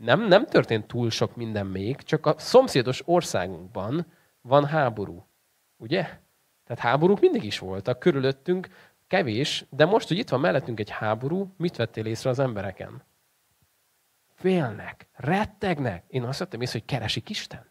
nem, 0.00 0.26
nem 0.26 0.46
történt 0.46 0.86
túl 0.86 1.10
sok 1.10 1.36
minden 1.36 1.66
még, 1.66 1.96
csak 1.96 2.26
a 2.26 2.34
szomszédos 2.38 3.02
országunkban 3.04 4.06
van 4.40 4.64
háború. 4.64 5.26
Ugye? 5.76 6.02
Tehát 6.64 6.82
háborúk 6.82 7.20
mindig 7.20 7.44
is 7.44 7.58
voltak, 7.58 7.98
körülöttünk 7.98 8.68
kevés, 9.06 9.64
de 9.70 9.84
most, 9.84 10.08
hogy 10.08 10.18
itt 10.18 10.28
van 10.28 10.40
mellettünk 10.40 10.80
egy 10.80 10.90
háború, 10.90 11.54
mit 11.56 11.76
vettél 11.76 12.06
észre 12.06 12.30
az 12.30 12.38
embereken? 12.38 13.02
Félnek, 14.46 15.06
rettegnek. 15.12 16.04
Én 16.08 16.22
azt 16.22 16.38
vettem 16.38 16.60
észre, 16.60 16.78
hogy 16.78 16.88
keresik 16.88 17.28
Istent. 17.28 17.70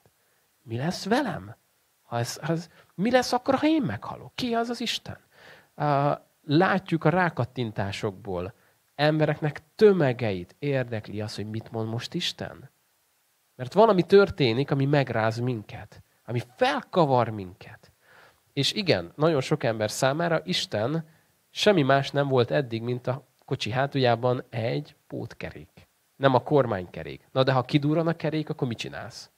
Mi 0.62 0.78
lesz 0.78 1.06
velem? 1.06 1.56
Ha 2.02 2.18
ez, 2.18 2.38
ha 2.38 2.52
ez, 2.52 2.70
mi 2.96 3.12
lesz 3.12 3.34
akkor, 3.34 3.56
ha 3.56 3.68
én 3.68 3.82
meghalok? 3.82 4.36
Ki 4.36 4.54
az 4.54 4.70
az 4.70 4.82
Isten? 4.82 5.18
Látjuk 6.44 7.04
a 7.04 7.10
rákattintásokból, 7.10 8.54
embereknek 8.96 9.62
tömegeit 9.76 10.56
érdekli 10.60 11.22
az, 11.22 11.36
hogy 11.36 11.50
mit 11.50 11.72
mond 11.72 11.90
most 11.90 12.14
Isten. 12.14 12.70
Mert 13.56 13.74
valami 13.74 14.04
történik, 14.04 14.72
ami 14.72 14.86
megráz 14.86 15.40
minket, 15.40 16.04
ami 16.26 16.42
felkavar 16.56 17.30
minket. 17.30 17.92
És 18.54 18.74
igen, 18.74 19.12
nagyon 19.16 19.42
sok 19.42 19.64
ember 19.64 19.92
számára 19.92 20.42
Isten 20.44 21.08
semmi 21.50 21.82
más 21.82 22.12
nem 22.12 22.28
volt 22.28 22.52
eddig, 22.52 22.82
mint 22.82 23.08
a 23.08 23.28
kocsi 23.46 23.72
hátuljában 23.72 24.44
egy 24.50 24.96
pótkerék. 25.08 25.75
Nem 26.16 26.34
a 26.34 26.44
kormánykerék. 26.44 27.28
Na 27.32 27.44
de 27.44 27.52
ha 27.52 27.64
kidurran 27.64 28.08
a 28.08 28.16
kerék, 28.16 28.50
akkor 28.50 28.68
mit 28.68 28.78
csinálsz? 28.78 29.30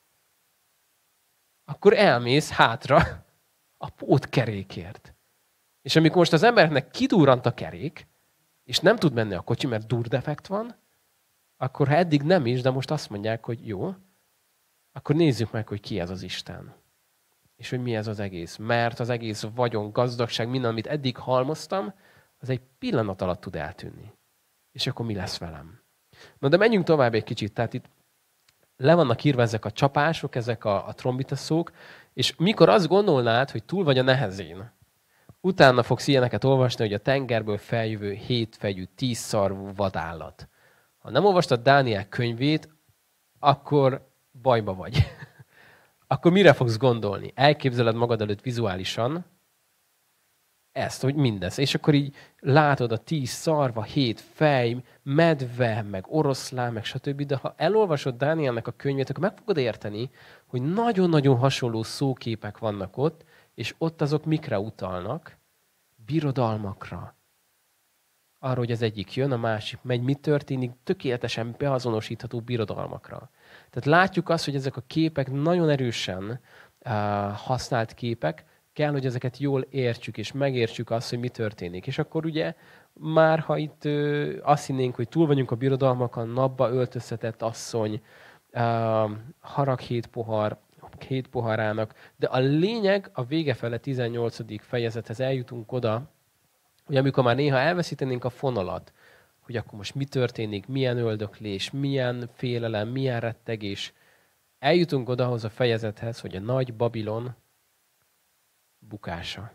Akkor 1.66 1.94
elmész 1.94 2.50
hátra 2.50 3.26
a 3.86 3.90
pótkerékért. 3.90 5.16
És 5.82 5.96
amikor 5.96 6.18
most 6.18 6.34
az 6.34 6.44
embernek 6.44 6.90
kidurrant 6.90 7.46
a 7.46 7.54
kerék, 7.54 8.08
és 8.64 8.80
nem 8.80 8.96
tud 8.96 9.14
menni 9.14 9.34
a 9.34 9.42
kocsi, 9.42 9.68
mert 9.68 9.88
durdefekt 9.88 10.48
van, 10.48 10.76
akkor 11.58 11.88
ha 11.88 11.96
eddig 11.96 12.22
nem 12.22 12.46
is, 12.46 12.62
de 12.62 12.70
most 12.70 12.92
azt 12.92 13.10
mondják, 13.10 13.46
hogy 13.46 13.68
jó, 13.68 13.96
akkor 14.92 15.16
nézzük 15.16 15.52
meg, 15.52 15.68
hogy 15.68 15.80
ki 15.80 16.00
ez 16.00 16.10
az 16.10 16.22
Isten. 16.22 16.76
és 17.56 17.70
hogy 17.70 17.82
mi 17.82 17.96
ez 17.96 18.08
az 18.08 18.20
egész. 18.20 18.56
Mert 18.56 19.00
az 19.00 19.10
egész 19.10 19.42
vagyon, 19.56 19.92
gazdagság, 19.92 20.50
minden, 20.50 20.70
amit 20.70 20.88
eddig 20.88 21.18
halmoztam, 21.18 21.94
az 22.38 22.50
egy 22.50 22.62
pillanat 22.80 23.22
alatt 23.22 23.42
tud 23.42 23.56
eltűnni. 23.56 24.14
És 24.72 24.88
akkor 24.88 25.06
mi 25.06 25.14
lesz 25.16 25.38
velem? 25.38 25.82
Na 26.40 26.48
de 26.48 26.58
menjünk 26.58 26.86
tovább 26.86 27.14
egy 27.14 27.24
kicsit. 27.24 27.54
Tehát 27.54 27.74
itt 27.74 27.86
le 28.78 28.96
vannak 28.96 29.24
írva 29.24 29.42
ezek 29.42 29.66
a 29.66 29.72
csapások, 29.72 30.36
ezek 30.36 30.66
a, 30.66 30.88
a 30.88 30.94
trombitaszók, 30.94 31.72
és 32.14 32.36
mikor 32.38 32.70
azt 32.70 32.88
gondolnád, 32.88 33.52
hogy 33.52 33.64
túl 33.64 33.84
vagy 33.84 33.98
a 33.98 34.04
nehezén, 34.04 34.72
utána 35.42 35.84
fogsz 35.84 36.08
ilyeneket 36.08 36.44
olvasni, 36.44 36.84
hogy 36.84 36.94
a 36.94 37.00
tengerből 37.00 37.58
feljövő 37.58 38.12
hétfejű, 38.12 38.84
tízszarvú 38.96 39.70
vadállat. 39.76 40.48
Ha 40.98 41.10
nem 41.10 41.26
olvastad 41.26 41.62
Dániel 41.62 42.08
könyvét, 42.10 42.70
akkor 43.40 44.08
bajba 44.42 44.74
vagy. 44.74 44.98
akkor 46.08 46.32
mire 46.32 46.54
fogsz 46.54 46.78
gondolni? 46.78 47.32
Elképzeled 47.36 47.96
magad 47.96 48.22
előtt 48.22 48.42
vizuálisan 48.42 49.26
ezt, 50.78 51.02
hogy 51.02 51.16
mindez. 51.16 51.58
És 51.58 51.76
akkor 51.76 51.94
így 51.94 52.16
látod 52.40 52.92
a 52.92 52.98
tíz 52.98 53.30
szarva, 53.30 53.84
hét 53.84 54.20
fej, 54.20 54.84
medve, 55.04 55.82
meg 55.82 56.06
oroszlán, 56.08 56.74
meg 56.74 56.86
stb. 56.86 57.22
De 57.22 57.36
ha 57.36 57.54
elolvasod 57.58 58.18
Dánielnek 58.18 58.68
a 58.68 58.72
könyvét, 58.72 59.10
akkor 59.10 59.22
meg 59.22 59.38
fogod 59.38 59.58
érteni, 59.58 60.10
hogy 60.46 60.62
nagyon-nagyon 60.62 61.38
hasonló 61.38 61.84
szóképek 61.84 62.58
vannak 62.58 62.98
ott, 62.98 63.24
és 63.54 63.76
ott 63.78 64.02
azok 64.02 64.26
mikre 64.26 64.60
utalnak? 64.60 65.38
Birodalmakra. 66.06 67.16
Arról, 68.40 68.56
hogy 68.56 68.72
az 68.72 68.82
egyik 68.82 69.16
jön, 69.16 69.32
a 69.32 69.38
másik 69.38 69.80
megy, 69.82 70.02
mi 70.02 70.14
történik, 70.14 70.72
tökéletesen 70.84 71.56
beazonosítható 71.58 72.40
birodalmakra. 72.40 73.30
Tehát 73.70 73.86
látjuk 73.86 74.30
azt, 74.30 74.46
hogy 74.46 74.56
ezek 74.56 74.78
a 74.78 74.84
képek 74.88 75.32
nagyon 75.32 75.70
erősen 75.70 76.40
uh, 76.86 76.92
használt 77.32 77.94
képek, 77.94 78.46
kell, 78.78 78.92
hogy 78.92 79.06
ezeket 79.06 79.38
jól 79.38 79.62
értsük, 79.62 80.18
és 80.18 80.32
megértsük 80.32 80.90
azt, 80.90 81.10
hogy 81.10 81.20
mi 81.20 81.30
történik. 81.30 81.88
És 81.88 81.98
akkor 81.98 82.26
ugye 82.26 82.54
már, 82.94 83.40
ha 83.40 83.58
itt 83.58 83.86
ö, 83.86 84.34
azt 84.42 84.66
hinnénk, 84.66 84.96
hogy 84.96 85.10
túl 85.10 85.28
vagyunk 85.28 85.52
a 85.52 85.56
birodalmakon, 85.56 86.30
napba 86.30 86.70
öltöztetett 86.70 87.42
asszony, 87.42 88.02
uh, 88.54 89.12
harag 89.40 89.80
hét 89.80 90.08
pohar, 90.08 90.58
hét 91.08 91.28
poharának, 91.28 91.94
de 92.16 92.28
a 92.28 92.40
lényeg 92.40 93.10
a 93.14 93.24
vége 93.24 93.54
fele 93.54 93.78
18. 93.78 94.62
fejezethez 94.62 95.20
eljutunk 95.20 95.72
oda, 95.72 96.12
hogy 96.86 96.96
amikor 96.96 97.24
már 97.24 97.36
néha 97.36 97.58
elveszítenénk 97.58 98.24
a 98.24 98.30
fonalat, 98.30 98.94
hogy 99.40 99.56
akkor 99.56 99.78
most 99.78 99.96
mi 99.96 100.06
történik, 100.06 100.68
milyen 100.68 100.98
öldöklés, 100.98 101.72
milyen 101.72 102.30
félelem, 102.34 102.88
milyen 102.88 103.20
rettegés, 103.20 103.94
eljutunk 104.60 105.10
odahoz 105.10 105.44
a 105.44 105.50
fejezethez, 105.50 106.20
hogy 106.20 106.36
a 106.36 106.40
nagy 106.40 106.74
Babilon 106.74 107.36
bukása. 108.88 109.52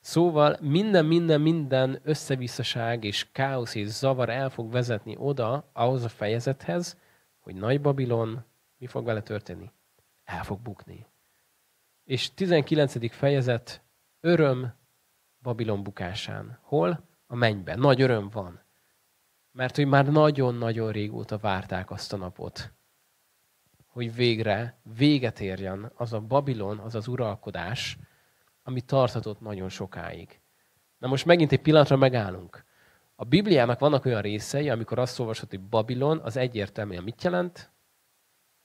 Szóval 0.00 0.56
minden, 0.60 1.04
minden, 1.04 1.40
minden 1.40 2.00
összevisszaság 2.02 3.04
és 3.04 3.26
káosz 3.32 3.74
és 3.74 3.86
zavar 3.86 4.28
el 4.28 4.50
fog 4.50 4.70
vezetni 4.70 5.16
oda, 5.18 5.70
ahhoz 5.72 6.04
a 6.04 6.08
fejezethez, 6.08 6.98
hogy 7.38 7.54
Nagy 7.54 7.80
Babilon, 7.80 8.44
mi 8.78 8.86
fog 8.86 9.04
vele 9.04 9.22
történni? 9.22 9.72
El 10.24 10.44
fog 10.44 10.60
bukni. 10.60 11.06
És 12.04 12.34
19. 12.34 13.12
fejezet, 13.12 13.82
öröm 14.20 14.74
Babilon 15.42 15.82
bukásán. 15.82 16.58
Hol? 16.62 17.00
A 17.26 17.34
mennyben. 17.34 17.78
Nagy 17.78 18.00
öröm 18.00 18.28
van. 18.28 18.60
Mert 19.52 19.76
hogy 19.76 19.86
már 19.86 20.06
nagyon-nagyon 20.06 20.92
régóta 20.92 21.38
várták 21.38 21.90
azt 21.90 22.12
a 22.12 22.16
napot, 22.16 22.72
hogy 23.88 24.14
végre 24.14 24.78
véget 24.96 25.40
érjen 25.40 25.92
az 25.94 26.12
a 26.12 26.20
Babilon, 26.20 26.78
az 26.78 26.94
az 26.94 27.08
uralkodás, 27.08 27.98
ami 28.62 28.80
tartatott 28.80 29.40
nagyon 29.40 29.68
sokáig. 29.68 30.40
Na 30.98 31.08
most 31.08 31.24
megint 31.24 31.52
egy 31.52 31.62
pillanatra 31.62 31.96
megállunk. 31.96 32.64
A 33.14 33.24
Bibliának 33.24 33.78
vannak 33.78 34.04
olyan 34.04 34.22
részei, 34.22 34.70
amikor 34.70 34.98
azt 34.98 35.18
olvasod, 35.18 35.50
hogy 35.50 35.60
Babilon, 35.60 36.18
az 36.18 36.36
egyértelműen 36.36 37.02
mit 37.02 37.22
jelent? 37.22 37.72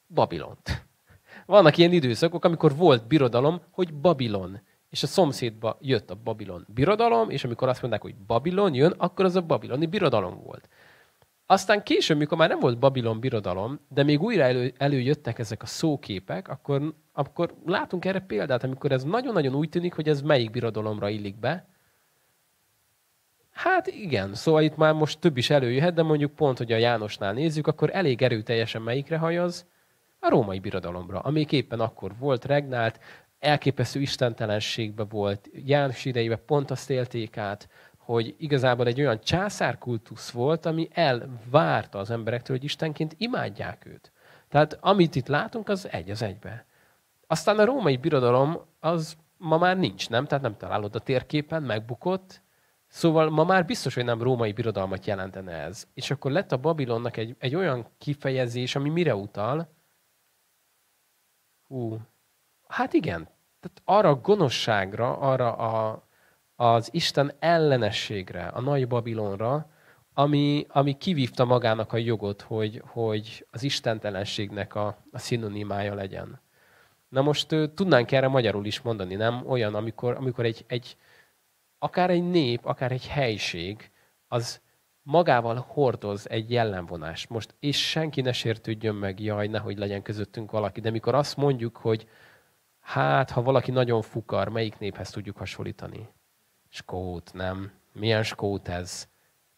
Babilont. 0.07 0.85
Vannak 1.45 1.77
ilyen 1.77 1.91
időszakok, 1.91 2.45
amikor 2.45 2.75
volt 2.75 3.07
birodalom, 3.07 3.61
hogy 3.71 3.93
Babilon. 3.93 4.59
És 4.89 5.03
a 5.03 5.07
szomszédba 5.07 5.77
jött 5.81 6.09
a 6.09 6.15
Babilon 6.15 6.65
birodalom, 6.67 7.29
és 7.29 7.43
amikor 7.43 7.67
azt 7.67 7.81
mondták, 7.81 8.01
hogy 8.01 8.15
Babilon 8.15 8.73
jön, 8.73 8.91
akkor 8.97 9.25
az 9.25 9.35
a 9.35 9.41
babiloni 9.41 9.85
birodalom 9.85 10.43
volt. 10.43 10.69
Aztán 11.53 11.83
később, 11.83 12.17
mikor 12.17 12.37
már 12.37 12.49
nem 12.49 12.59
volt 12.59 12.79
Babilon 12.79 13.19
birodalom, 13.19 13.79
de 13.89 14.03
még 14.03 14.21
újra 14.21 14.43
elő, 14.43 14.73
előjöttek 14.77 15.39
ezek 15.39 15.61
a 15.61 15.65
szóképek, 15.65 16.47
akkor, 16.47 16.93
akkor 17.11 17.53
látunk 17.65 18.05
erre 18.05 18.19
példát, 18.19 18.63
amikor 18.63 18.91
ez 18.91 19.03
nagyon-nagyon 19.03 19.55
úgy 19.55 19.69
tűnik, 19.69 19.93
hogy 19.93 20.09
ez 20.09 20.21
melyik 20.21 20.51
birodalomra 20.51 21.09
illik 21.09 21.35
be. 21.35 21.67
Hát 23.51 23.87
igen, 23.87 24.33
szóval 24.33 24.61
itt 24.61 24.75
már 24.75 24.93
most 24.93 25.19
több 25.19 25.37
is 25.37 25.49
előjöhet, 25.49 25.93
de 25.93 26.03
mondjuk 26.03 26.31
pont, 26.31 26.57
hogy 26.57 26.71
a 26.71 26.77
Jánosnál 26.77 27.33
nézzük, 27.33 27.67
akkor 27.67 27.89
elég 27.93 28.21
erőteljesen 28.21 28.81
melyikre 28.81 29.17
hajaz? 29.17 29.65
A 30.19 30.29
római 30.29 30.59
birodalomra, 30.59 31.19
amelyik 31.19 31.51
éppen 31.51 31.79
akkor 31.79 32.11
volt, 32.19 32.45
regnált, 32.45 32.99
elképesztő 33.39 33.99
istentelenségbe 33.99 35.03
volt, 35.03 35.49
János 35.53 36.05
idejében 36.05 36.41
pont 36.45 36.71
azt 36.71 36.89
élték 36.89 37.37
át, 37.37 37.69
hogy 38.05 38.35
igazából 38.37 38.87
egy 38.87 38.99
olyan 38.99 39.19
császárkultusz 39.21 40.29
volt, 40.29 40.65
ami 40.65 40.89
elvárta 40.91 41.99
az 41.99 42.09
emberektől, 42.11 42.55
hogy 42.55 42.65
Istenként 42.65 43.15
imádják 43.17 43.85
őt. 43.85 44.11
Tehát 44.49 44.77
amit 44.81 45.15
itt 45.15 45.27
látunk, 45.27 45.69
az 45.69 45.87
egy 45.91 46.09
az 46.09 46.21
egybe. 46.21 46.65
Aztán 47.27 47.59
a 47.59 47.65
római 47.65 47.97
birodalom 47.97 48.59
az 48.79 49.17
ma 49.37 49.57
már 49.57 49.77
nincs, 49.77 50.09
nem? 50.09 50.25
Tehát 50.25 50.43
nem 50.43 50.57
találod 50.57 50.95
a 50.95 50.99
térképen, 50.99 51.63
megbukott. 51.63 52.41
Szóval 52.87 53.29
ma 53.29 53.43
már 53.43 53.65
biztos, 53.65 53.93
hogy 53.93 54.05
nem 54.05 54.21
római 54.21 54.51
birodalmat 54.51 55.05
jelentene 55.05 55.51
ez. 55.51 55.87
És 55.93 56.11
akkor 56.11 56.31
lett 56.31 56.51
a 56.51 56.57
Babilonnak 56.57 57.17
egy, 57.17 57.35
egy 57.39 57.55
olyan 57.55 57.87
kifejezés, 57.97 58.75
ami 58.75 58.89
mire 58.89 59.15
utal? 59.15 59.73
Hú, 61.67 61.97
hát 62.67 62.93
igen. 62.93 63.29
Tehát 63.59 63.81
arra 63.83 64.09
a 64.09 64.19
gonoszságra, 64.21 65.17
arra 65.17 65.53
a, 65.53 66.02
az 66.63 66.89
Isten 66.91 67.31
ellenességre, 67.39 68.47
a 68.47 68.61
nagy 68.61 68.87
Babilonra, 68.87 69.69
ami, 70.13 70.65
ami 70.69 70.97
kivívta 70.97 71.45
magának 71.45 71.93
a 71.93 71.97
jogot, 71.97 72.41
hogy, 72.41 72.81
hogy 72.85 73.45
az 73.51 73.63
istentelenségnek 73.63 74.75
a, 74.75 74.97
a 75.11 75.19
szinonimája 75.19 75.93
legyen. 75.93 76.41
Na 77.09 77.21
most 77.21 77.47
tudnánk 77.47 78.11
erre 78.11 78.27
magyarul 78.27 78.65
is 78.65 78.81
mondani, 78.81 79.15
nem? 79.15 79.43
Olyan, 79.47 79.75
amikor, 79.75 80.15
amikor 80.15 80.45
egy, 80.45 80.63
egy, 80.67 80.97
akár 81.77 82.09
egy 82.09 82.29
nép, 82.29 82.65
akár 82.65 82.91
egy 82.91 83.07
helység, 83.07 83.91
az 84.27 84.61
magával 85.01 85.65
hordoz 85.67 86.29
egy 86.29 86.51
jellemvonást. 86.51 87.29
Most, 87.29 87.55
és 87.59 87.89
senki 87.89 88.21
ne 88.21 88.31
sértődjön 88.31 88.95
meg, 88.95 89.19
jaj, 89.19 89.47
nehogy 89.47 89.77
legyen 89.77 90.01
közöttünk 90.01 90.51
valaki, 90.51 90.81
de 90.81 90.89
mikor 90.89 91.15
azt 91.15 91.37
mondjuk, 91.37 91.77
hogy 91.77 92.07
hát, 92.79 93.31
ha 93.31 93.41
valaki 93.41 93.71
nagyon 93.71 94.01
fukar, 94.01 94.49
melyik 94.49 94.79
néphez 94.79 95.09
tudjuk 95.09 95.37
hasonlítani? 95.37 96.09
Skót, 96.75 97.31
nem? 97.33 97.71
Milyen 97.91 98.23
skót 98.23 98.67
ez? 98.67 99.07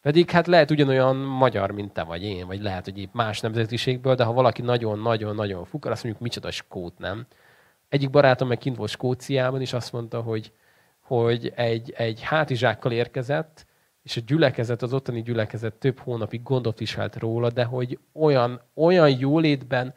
Pedig 0.01 0.29
hát 0.29 0.47
lehet 0.47 0.71
ugyanolyan 0.71 1.15
magyar, 1.15 1.71
mint 1.71 1.93
te 1.93 2.03
vagy 2.03 2.23
én, 2.23 2.47
vagy 2.47 2.61
lehet, 2.61 2.83
hogy 2.83 2.97
épp 2.97 3.13
más 3.13 3.39
nemzetiségből, 3.39 4.15
de 4.15 4.23
ha 4.23 4.33
valaki 4.33 4.61
nagyon-nagyon-nagyon 4.61 5.65
fukar, 5.65 5.91
azt 5.91 6.03
mondjuk, 6.03 6.23
micsoda 6.23 6.51
skót, 6.51 6.97
nem? 6.97 7.25
Egyik 7.89 8.09
barátom 8.09 8.47
meg 8.47 8.57
kint 8.57 8.77
volt 8.77 8.89
Skóciában, 8.89 9.61
és 9.61 9.73
azt 9.73 9.91
mondta, 9.91 10.21
hogy, 10.21 10.51
hogy 10.99 11.51
egy, 11.55 11.93
egy 11.97 12.21
hátizsákkal 12.21 12.91
érkezett, 12.91 13.65
és 14.03 14.17
a 14.17 14.21
gyülekezet, 14.25 14.81
az 14.81 14.93
ottani 14.93 15.21
gyülekezet 15.21 15.73
több 15.73 15.99
hónapig 15.99 16.43
gondot 16.43 16.79
viselt 16.79 17.15
róla, 17.15 17.49
de 17.49 17.63
hogy 17.63 17.99
olyan, 18.13 18.61
olyan 18.73 19.09
jólétben, 19.19 19.93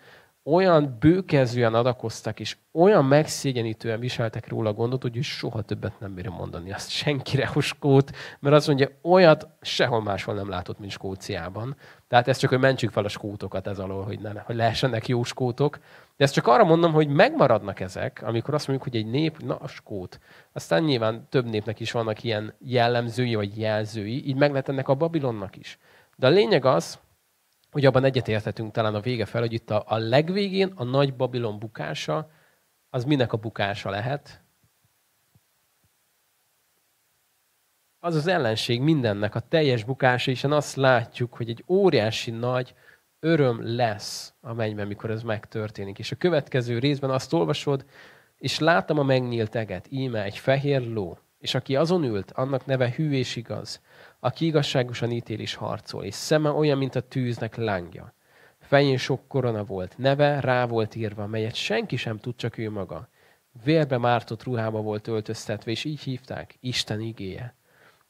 olyan 0.53 0.96
bőkezően 1.01 1.74
adakoztak, 1.74 2.40
és 2.40 2.57
olyan 2.72 3.05
megszégyenítően 3.05 4.01
viseltek 4.01 4.49
róla 4.49 4.70
a 4.70 4.72
gondot, 4.72 5.03
hogy 5.03 5.22
soha 5.22 5.62
többet 5.62 6.01
nem 6.01 6.14
bírja 6.14 6.30
mondani 6.30 6.72
azt 6.72 6.90
senkire, 6.90 7.46
hogy 7.46 7.62
Skót, 7.62 8.11
mert 8.40 8.55
azt 8.55 8.66
mondja, 8.66 8.88
olyat 9.03 9.49
sehol 9.61 10.03
máshol 10.03 10.34
nem 10.34 10.49
látott, 10.49 10.78
mint 10.78 10.92
Skóciában. 10.92 11.76
Tehát 12.09 12.28
ez 12.28 12.36
csak, 12.36 12.51
hogy 12.51 12.59
mentsük 12.59 12.90
fel 12.90 13.05
a 13.05 13.09
skótokat 13.09 13.66
ez 13.66 13.78
alól, 13.78 14.05
hogy, 14.05 14.20
ne, 14.20 14.40
hogy 14.40 14.57
lehessenek 14.57 15.09
jó 15.09 15.22
skótok. 15.22 15.78
De 16.16 16.24
ezt 16.24 16.34
csak 16.34 16.46
arra 16.46 16.64
mondom, 16.64 16.92
hogy 16.92 17.09
megmaradnak 17.09 17.80
ezek, 17.80 18.22
amikor 18.24 18.55
azt 18.55 18.68
mondjuk, 18.68 18.92
hogy 18.92 19.01
egy 19.01 19.11
nép, 19.11 19.38
na 19.38 19.57
a 19.57 19.68
skót. 19.68 20.18
Aztán 20.53 20.82
nyilván 20.82 21.26
több 21.28 21.49
népnek 21.49 21.80
is 21.80 21.92
vannak 21.92 22.22
ilyen 22.22 22.55
jellemzői 22.59 23.34
vagy 23.34 23.59
jelzői, 23.59 24.28
így 24.28 24.36
meg 24.36 24.51
lehet 24.51 24.68
ennek 24.68 24.88
a 24.88 24.94
Babilonnak 24.94 25.57
is. 25.57 25.78
De 26.16 26.26
a 26.26 26.30
lényeg 26.30 26.64
az, 26.64 26.99
hogy 27.70 27.84
abban 27.84 28.04
egyetérthetünk 28.04 28.72
talán 28.72 28.94
a 28.94 29.00
vége 29.00 29.24
fel, 29.24 29.40
hogy 29.40 29.52
itt 29.52 29.70
a, 29.70 29.84
a 29.86 29.96
legvégén 29.96 30.72
a 30.74 30.84
nagy 30.84 31.14
Babilon 31.14 31.58
bukása, 31.58 32.30
az 32.90 33.04
minek 33.04 33.32
a 33.32 33.36
bukása 33.36 33.90
lehet? 33.90 34.42
Az 37.98 38.14
az 38.14 38.26
ellenség 38.26 38.80
mindennek, 38.80 39.34
a 39.34 39.40
teljes 39.40 39.84
bukása, 39.84 40.30
és 40.30 40.44
azt 40.44 40.76
látjuk, 40.76 41.34
hogy 41.34 41.48
egy 41.48 41.64
óriási 41.68 42.30
nagy 42.30 42.74
öröm 43.20 43.76
lesz 43.76 44.34
a 44.40 44.52
mennyben, 44.52 44.86
mikor 44.86 45.10
ez 45.10 45.22
megtörténik. 45.22 45.98
És 45.98 46.12
a 46.12 46.16
következő 46.16 46.78
részben 46.78 47.10
azt 47.10 47.32
olvasod, 47.32 47.84
És 48.36 48.58
láttam 48.58 48.98
a 48.98 49.02
megnyílt 49.02 49.54
eget, 49.54 49.86
íme 49.90 50.22
egy 50.22 50.38
fehér 50.38 50.82
ló, 50.82 51.18
és 51.38 51.54
aki 51.54 51.76
azon 51.76 52.04
ült, 52.04 52.30
annak 52.30 52.66
neve 52.66 52.92
hű 52.96 53.12
és 53.12 53.36
igaz, 53.36 53.80
aki 54.20 54.46
igazságosan 54.46 55.10
ítél 55.10 55.40
és 55.40 55.54
harcol, 55.54 56.04
és 56.04 56.14
szeme 56.14 56.50
olyan, 56.50 56.78
mint 56.78 56.94
a 56.94 57.00
tűznek 57.00 57.56
lángja. 57.56 58.14
Fején 58.58 58.96
sok 58.96 59.28
korona 59.28 59.64
volt, 59.64 59.98
neve 59.98 60.40
rá 60.40 60.66
volt 60.66 60.94
írva, 60.94 61.26
melyet 61.26 61.54
senki 61.54 61.96
sem 61.96 62.18
tud, 62.18 62.36
csak 62.36 62.58
ő 62.58 62.70
maga. 62.70 63.08
Vérbe 63.64 63.98
mártott 63.98 64.42
ruhába 64.42 64.80
volt 64.80 65.06
öltöztetve, 65.06 65.70
és 65.70 65.84
így 65.84 66.00
hívták, 66.00 66.56
Isten 66.60 67.00
igéje. 67.00 67.54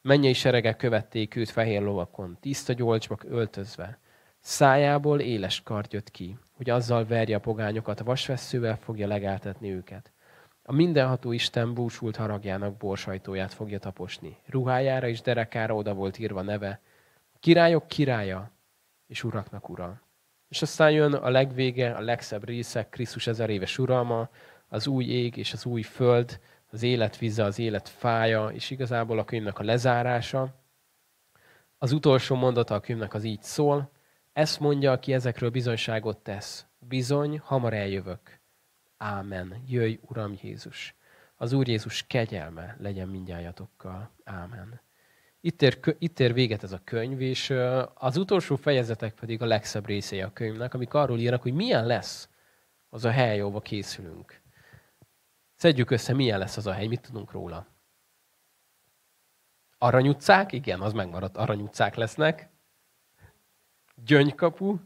Mennyei 0.01 0.33
seregek 0.33 0.77
követték 0.77 1.35
őt 1.35 1.49
fehér 1.49 1.81
lovakon, 1.81 2.37
tiszta 2.41 2.73
gyolcsba 2.73 3.17
öltözve. 3.23 3.99
Szájából 4.39 5.19
éles 5.19 5.61
kard 5.63 5.93
jött 5.93 6.11
ki, 6.11 6.37
hogy 6.53 6.69
azzal 6.69 7.05
verje 7.05 7.35
a 7.35 7.39
pogányokat, 7.39 7.99
a 7.99 8.03
vasvesszővel 8.03 8.77
fogja 8.77 9.07
legáltatni 9.07 9.71
őket. 9.71 10.11
A 10.69 10.71
mindenható 10.71 11.31
Isten 11.31 11.73
búsult 11.73 12.15
haragjának 12.15 12.77
borsajtóját 12.77 13.53
fogja 13.53 13.79
taposni. 13.79 14.37
Ruhájára 14.45 15.07
és 15.07 15.21
derekára 15.21 15.75
oda 15.75 15.93
volt 15.93 16.19
írva 16.19 16.41
neve, 16.41 16.81
királyok 17.39 17.87
királya 17.87 18.51
és 19.07 19.23
uraknak 19.23 19.69
ura. 19.69 20.01
És 20.49 20.61
aztán 20.61 20.91
jön 20.91 21.13
a 21.13 21.29
legvége, 21.29 21.91
a 21.91 22.01
legszebb 22.01 22.45
része, 22.45 22.87
Krisztus 22.89 23.27
ezer 23.27 23.49
éves 23.49 23.77
uralma, 23.77 24.29
az 24.67 24.87
új 24.87 25.05
ég 25.05 25.37
és 25.37 25.53
az 25.53 25.65
új 25.65 25.81
föld, 25.81 26.39
az 26.71 26.83
élet 26.83 27.17
víze, 27.17 27.43
az 27.43 27.59
élet 27.59 27.89
fája, 27.89 28.47
és 28.47 28.69
igazából 28.69 29.19
a 29.19 29.25
könyvnek 29.25 29.59
a 29.59 29.63
lezárása. 29.63 30.53
Az 31.77 31.91
utolsó 31.91 32.35
mondata 32.35 32.75
a 32.75 32.79
könyvnek 32.79 33.13
az 33.13 33.23
így 33.23 33.43
szól, 33.43 33.91
ezt 34.33 34.59
mondja, 34.59 34.91
aki 34.91 35.13
ezekről 35.13 35.49
bizonyságot 35.49 36.17
tesz. 36.17 36.65
Bizony, 36.79 37.39
hamar 37.43 37.73
eljövök. 37.73 38.38
Ámen. 38.99 39.63
Jöjj, 39.67 39.99
Uram 40.01 40.37
Jézus. 40.41 40.95
Az 41.35 41.53
Úr 41.53 41.67
Jézus 41.67 42.07
kegyelme 42.07 42.75
legyen 42.79 43.07
mindjájatokkal. 43.07 44.11
Ámen. 44.23 44.81
Itt 45.41 45.61
ér, 45.61 45.79
itt 45.99 46.19
ér 46.19 46.33
véget 46.33 46.63
ez 46.63 46.71
a 46.71 46.81
könyv, 46.83 47.21
és 47.21 47.49
az 47.93 48.17
utolsó 48.17 48.55
fejezetek 48.55 49.13
pedig 49.13 49.41
a 49.41 49.45
legszebb 49.45 49.85
részei 49.85 50.21
a 50.21 50.33
könyvnek, 50.33 50.73
amik 50.73 50.93
arról 50.93 51.19
írnak, 51.19 51.41
hogy 51.41 51.53
milyen 51.53 51.85
lesz 51.85 52.29
az 52.89 53.05
a 53.05 53.11
hely, 53.11 53.39
ahova 53.39 53.61
készülünk. 53.61 54.41
Szedjük 55.55 55.91
össze, 55.91 56.13
milyen 56.13 56.39
lesz 56.39 56.57
az 56.57 56.67
a 56.67 56.73
hely, 56.73 56.87
mit 56.87 57.01
tudunk 57.01 57.31
róla. 57.31 57.67
Aranyutcák? 59.77 60.51
Igen, 60.51 60.81
az 60.81 60.93
megmaradt. 60.93 61.37
Aranyutcák 61.37 61.95
lesznek. 61.95 62.49
Gyöngykapu? 63.95 64.77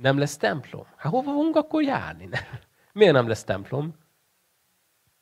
Nem 0.00 0.18
lesz 0.18 0.36
templom? 0.36 0.86
Hát 0.96 1.12
hova 1.12 1.30
fogunk 1.30 1.56
akkor 1.56 1.82
járni? 1.82 2.28
Miért 2.92 3.12
nem 3.12 3.28
lesz 3.28 3.44
templom? 3.44 3.94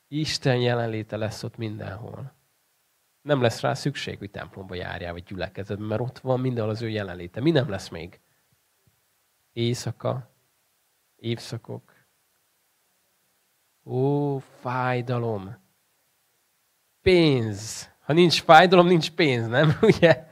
Isten 0.08 0.56
jelenléte 0.56 1.16
lesz 1.16 1.42
ott 1.42 1.56
mindenhol. 1.56 2.32
Nem 3.22 3.40
lesz 3.42 3.60
rá 3.60 3.74
szükség, 3.74 4.18
hogy 4.18 4.30
templomba 4.30 4.74
járjál, 4.74 5.12
vagy 5.12 5.22
gyülekezetbe, 5.22 5.84
mert 5.84 6.00
ott 6.00 6.18
van 6.18 6.40
mindenhol 6.40 6.70
az 6.72 6.82
ő 6.82 6.88
jelenléte. 6.88 7.40
Mi 7.40 7.50
nem 7.50 7.68
lesz 7.68 7.88
még? 7.88 8.20
Éjszaka, 9.52 10.30
évszakok. 11.16 11.94
Ó, 13.84 14.38
fájdalom. 14.38 15.56
Pénz. 17.02 17.90
Ha 18.00 18.12
nincs 18.12 18.42
fájdalom, 18.42 18.86
nincs 18.86 19.10
pénz, 19.10 19.46
nem? 19.46 19.78
Ugye? 19.82 20.28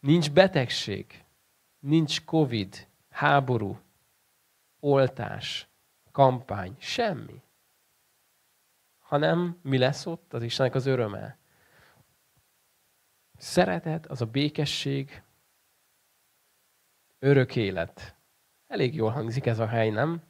Nincs 0.00 0.30
betegség, 0.30 1.24
nincs 1.78 2.24
Covid, 2.24 2.90
háború, 3.12 3.78
oltás, 4.80 5.68
kampány, 6.12 6.76
semmi. 6.78 7.42
Hanem 8.98 9.58
mi 9.62 9.78
lesz 9.78 10.06
ott? 10.06 10.32
Az 10.32 10.42
Istennek 10.42 10.74
az 10.74 10.86
öröme. 10.86 11.38
Szeretet, 13.36 14.06
az 14.06 14.20
a 14.20 14.26
békesség, 14.26 15.22
örök 17.18 17.56
élet. 17.56 18.16
Elég 18.66 18.94
jól 18.94 19.10
hangzik 19.10 19.46
ez 19.46 19.58
a 19.58 19.66
hely, 19.66 19.90
nem? 19.90 20.22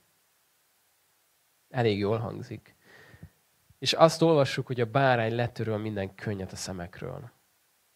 Elég 1.68 1.98
jól 1.98 2.18
hangzik. 2.18 2.76
És 3.78 3.92
azt 3.92 4.22
olvassuk, 4.22 4.66
hogy 4.66 4.80
a 4.80 4.90
bárány 4.90 5.34
letöröl 5.34 5.78
minden 5.78 6.14
könnyet 6.14 6.52
a 6.52 6.56
szemekről. 6.56 7.30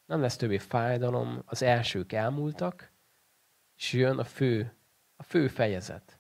Nem 0.05 0.21
lesz 0.21 0.37
többé 0.37 0.59
fájdalom, 0.59 1.43
az 1.45 1.63
elsők 1.63 2.13
elmúltak, 2.13 2.93
és 3.77 3.93
jön 3.93 4.19
a 4.19 4.25
fő, 4.25 4.76
a 5.17 5.23
fő 5.23 5.49
fejezet. 5.49 6.19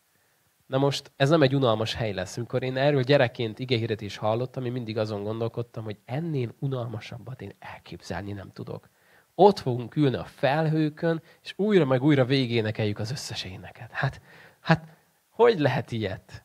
Na 0.66 0.78
most 0.78 1.12
ez 1.16 1.28
nem 1.28 1.42
egy 1.42 1.54
unalmas 1.54 1.94
hely 1.94 2.12
lesz. 2.12 2.36
Amikor 2.36 2.62
én 2.62 2.76
erről 2.76 3.02
gyerekként 3.02 3.58
igéhirdetés 3.58 4.16
hallottam, 4.16 4.64
én 4.64 4.72
mindig 4.72 4.98
azon 4.98 5.22
gondolkodtam, 5.22 5.84
hogy 5.84 5.98
ennél 6.04 6.54
unalmasabbat 6.58 7.42
én 7.42 7.52
elképzelni 7.58 8.32
nem 8.32 8.52
tudok. 8.52 8.88
Ott 9.34 9.58
fogunk 9.58 9.96
ülni 9.96 10.16
a 10.16 10.24
felhőkön, 10.24 11.22
és 11.42 11.52
újra 11.56 11.84
meg 11.84 12.02
újra 12.02 12.24
végénekeljük 12.24 12.98
az 12.98 13.10
összes 13.10 13.44
éneket. 13.44 13.90
Hát, 13.90 14.20
hát 14.60 14.88
hogy 15.28 15.58
lehet 15.58 15.92
ilyet? 15.92 16.44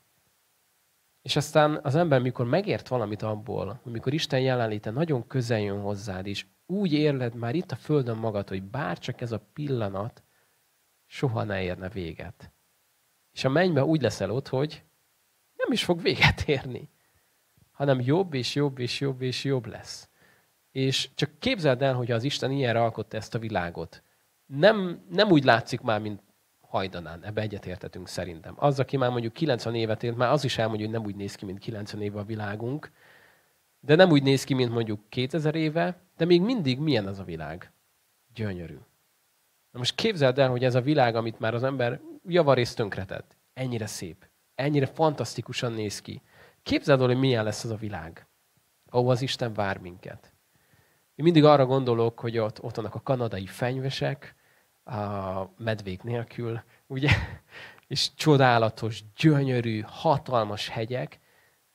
És 1.21 1.35
aztán 1.35 1.79
az 1.83 1.95
ember, 1.95 2.21
mikor 2.21 2.45
megért 2.45 2.87
valamit 2.87 3.21
abból, 3.21 3.81
amikor 3.85 4.13
Isten 4.13 4.39
jelenléte 4.39 4.91
nagyon 4.91 5.27
közel 5.27 5.59
jön 5.59 5.81
hozzád, 5.81 6.27
és 6.27 6.45
úgy 6.65 6.93
érled 6.93 7.35
már 7.35 7.55
itt 7.55 7.71
a 7.71 7.75
Földön 7.75 8.17
magad, 8.17 8.49
hogy 8.49 8.63
bárcsak 8.63 9.21
ez 9.21 9.31
a 9.31 9.47
pillanat 9.53 10.23
soha 11.11 11.43
ne 11.43 11.61
érne 11.61 11.89
véget. 11.89 12.51
És 13.31 13.43
a 13.43 13.49
mennybe 13.49 13.83
úgy 13.83 14.01
leszel 14.01 14.31
ott, 14.31 14.47
hogy 14.47 14.83
nem 15.55 15.71
is 15.71 15.83
fog 15.83 16.01
véget 16.01 16.43
érni, 16.47 16.89
hanem 17.71 18.01
jobb 18.01 18.33
és 18.33 18.55
jobb 18.55 18.79
és 18.79 18.99
jobb 18.99 19.21
és 19.21 19.43
jobb 19.43 19.65
lesz. 19.65 20.09
És 20.71 21.09
csak 21.15 21.39
képzeld 21.39 21.81
el, 21.81 21.93
hogy 21.93 22.11
az 22.11 22.23
Isten 22.23 22.51
ilyenre 22.51 22.81
alkotta 22.81 23.17
ezt 23.17 23.35
a 23.35 23.39
világot. 23.39 24.03
Nem, 24.45 25.05
nem 25.09 25.31
úgy 25.31 25.43
látszik 25.43 25.81
már, 25.81 26.01
mint 26.01 26.21
hajdanán. 26.59 27.23
Ebbe 27.23 27.41
egyetértetünk 27.41 28.07
szerintem. 28.07 28.53
Az, 28.57 28.79
aki 28.79 28.97
már 28.97 29.09
mondjuk 29.09 29.33
90 29.33 29.75
évet 29.75 30.03
élt, 30.03 30.17
már 30.17 30.31
az 30.31 30.43
is 30.43 30.57
elmondja, 30.57 30.85
hogy 30.85 30.95
nem 30.95 31.05
úgy 31.05 31.15
néz 31.15 31.35
ki, 31.35 31.45
mint 31.45 31.59
90 31.59 32.01
éve 32.01 32.19
a 32.19 32.23
világunk, 32.23 32.91
de 33.79 33.95
nem 33.95 34.11
úgy 34.11 34.23
néz 34.23 34.43
ki, 34.43 34.53
mint 34.53 34.71
mondjuk 34.71 35.09
2000 35.09 35.55
éve, 35.55 36.01
de 36.17 36.25
még 36.25 36.41
mindig 36.41 36.79
milyen 36.79 37.07
az 37.07 37.19
a 37.19 37.23
világ? 37.23 37.71
Gyönyörű. 38.33 38.77
Na 39.71 39.79
most 39.79 39.95
képzeld 39.95 40.39
el, 40.39 40.49
hogy 40.49 40.63
ez 40.63 40.75
a 40.75 40.81
világ, 40.81 41.15
amit 41.15 41.39
már 41.39 41.53
az 41.53 41.63
ember 41.63 42.01
javarészt 42.27 42.75
tönkretett, 42.75 43.37
ennyire 43.53 43.85
szép, 43.85 44.29
ennyire 44.55 44.85
fantasztikusan 44.85 45.71
néz 45.71 46.01
ki. 46.01 46.21
Képzeld 46.63 47.01
el, 47.01 47.07
hogy 47.07 47.17
milyen 47.17 47.43
lesz 47.43 47.63
az 47.63 47.71
a 47.71 47.75
világ, 47.75 48.27
ahol 48.89 49.11
az 49.11 49.21
Isten 49.21 49.53
vár 49.53 49.77
minket. 49.77 50.33
Én 51.15 51.25
mindig 51.25 51.43
arra 51.43 51.65
gondolok, 51.65 52.19
hogy 52.19 52.37
ott, 52.37 52.63
ott 52.63 52.75
vannak 52.75 52.95
a 52.95 53.01
kanadai 53.01 53.45
fenyvesek, 53.45 54.35
a 54.83 55.45
medvék 55.57 56.03
nélkül, 56.03 56.63
ugye? 56.87 57.09
És 57.87 58.13
csodálatos, 58.15 59.03
gyönyörű, 59.15 59.83
hatalmas 59.85 60.67
hegyek, 60.67 61.19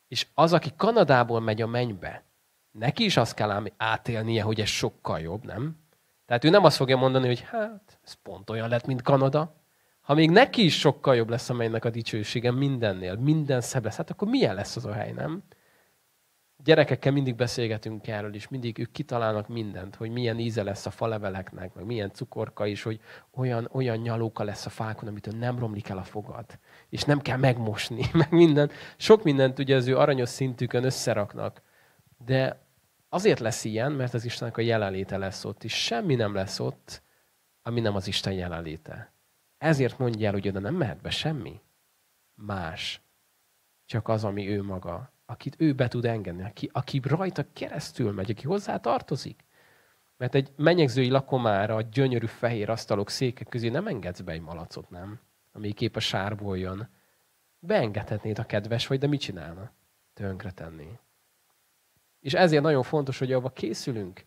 és 0.08 0.26
az, 0.34 0.52
aki 0.52 0.70
Kanadából 0.76 1.40
megy 1.40 1.62
a 1.62 1.66
mennybe, 1.66 2.24
neki 2.70 3.04
is 3.04 3.16
azt 3.16 3.34
kell 3.34 3.70
átélnie, 3.76 4.42
hogy 4.42 4.60
ez 4.60 4.68
sokkal 4.68 5.20
jobb, 5.20 5.44
nem? 5.44 5.85
Tehát 6.26 6.44
ő 6.44 6.48
nem 6.48 6.64
azt 6.64 6.76
fogja 6.76 6.96
mondani, 6.96 7.26
hogy 7.26 7.40
hát, 7.40 7.98
ez 8.04 8.12
pont 8.12 8.50
olyan 8.50 8.68
lett, 8.68 8.86
mint 8.86 9.02
Kanada. 9.02 9.54
Ha 10.00 10.14
még 10.14 10.30
neki 10.30 10.64
is 10.64 10.78
sokkal 10.78 11.16
jobb 11.16 11.28
lesz 11.28 11.50
a 11.50 11.54
mennynek 11.54 11.84
a 11.84 11.90
dicsősége 11.90 12.50
mindennél, 12.50 13.14
minden 13.14 13.60
szebb 13.60 13.84
lesz, 13.84 13.96
hát 13.96 14.10
akkor 14.10 14.28
milyen 14.28 14.54
lesz 14.54 14.76
az 14.76 14.84
a 14.86 14.92
hely, 14.92 15.12
nem? 15.12 15.42
Gyerekekkel 16.64 17.12
mindig 17.12 17.34
beszélgetünk 17.34 18.08
erről, 18.08 18.34
és 18.34 18.48
mindig 18.48 18.78
ők 18.78 18.92
kitalálnak 18.92 19.48
mindent, 19.48 19.94
hogy 19.94 20.10
milyen 20.10 20.38
íze 20.38 20.62
lesz 20.62 20.86
a 20.86 20.90
faleveleknek, 20.90 21.74
meg 21.74 21.84
milyen 21.84 22.10
cukorka 22.12 22.66
is, 22.66 22.82
hogy 22.82 23.00
olyan, 23.34 23.68
olyan 23.72 23.96
nyalóka 23.96 24.44
lesz 24.44 24.66
a 24.66 24.70
fákon, 24.70 25.08
amitől 25.08 25.38
nem 25.38 25.58
romlik 25.58 25.88
el 25.88 25.98
a 25.98 26.02
fogad. 26.02 26.46
És 26.88 27.02
nem 27.02 27.20
kell 27.20 27.36
megmosni, 27.36 28.04
meg 28.12 28.30
minden. 28.30 28.70
Sok 28.96 29.22
mindent 29.22 29.58
ugye 29.58 29.76
az 29.76 29.86
ő 29.86 29.96
aranyos 29.96 30.28
szintükön 30.28 30.84
összeraknak. 30.84 31.62
De 32.24 32.65
azért 33.08 33.38
lesz 33.38 33.64
ilyen, 33.64 33.92
mert 33.92 34.14
az 34.14 34.24
Istennek 34.24 34.56
a 34.56 34.60
jelenléte 34.60 35.16
lesz 35.16 35.44
ott, 35.44 35.64
és 35.64 35.84
semmi 35.84 36.14
nem 36.14 36.34
lesz 36.34 36.60
ott, 36.60 37.02
ami 37.62 37.80
nem 37.80 37.94
az 37.94 38.06
Isten 38.06 38.32
jelenléte. 38.32 39.12
Ezért 39.58 39.98
mondja 39.98 40.26
el, 40.26 40.32
hogy 40.32 40.48
oda 40.48 40.58
nem 40.58 40.74
mehet 40.74 41.00
be 41.00 41.10
semmi 41.10 41.60
más, 42.34 43.00
csak 43.84 44.08
az, 44.08 44.24
ami 44.24 44.48
ő 44.48 44.62
maga 44.62 45.14
akit 45.26 45.54
ő 45.58 45.72
be 45.72 45.88
tud 45.88 46.04
engedni, 46.04 46.42
aki, 46.42 46.70
aki 46.72 47.00
rajta 47.04 47.44
keresztül 47.52 48.12
megy, 48.12 48.30
aki 48.30 48.46
hozzá 48.46 48.76
tartozik. 48.76 49.44
Mert 50.16 50.34
egy 50.34 50.52
menyegzői 50.56 51.08
lakomára 51.10 51.74
a 51.74 51.80
gyönyörű 51.80 52.26
fehér 52.26 52.70
asztalok, 52.70 53.10
székek 53.10 53.48
közé 53.48 53.68
nem 53.68 53.86
engedsz 53.86 54.20
be 54.20 54.32
egy 54.32 54.40
malacot, 54.40 54.90
nem? 54.90 55.20
Ami 55.52 55.72
kép 55.72 55.96
a 55.96 56.00
sárból 56.00 56.58
jön. 56.58 56.88
Beengedhetnéd, 57.58 58.38
a 58.38 58.46
kedves 58.46 58.86
vagy, 58.86 58.98
de 58.98 59.06
mit 59.06 59.20
csinálna? 59.20 59.70
Tönkre 60.14 60.50
tenni. 60.50 60.98
És 62.26 62.34
ezért 62.34 62.62
nagyon 62.62 62.82
fontos, 62.82 63.18
hogy 63.18 63.32
abba 63.32 63.50
készülünk. 63.50 64.24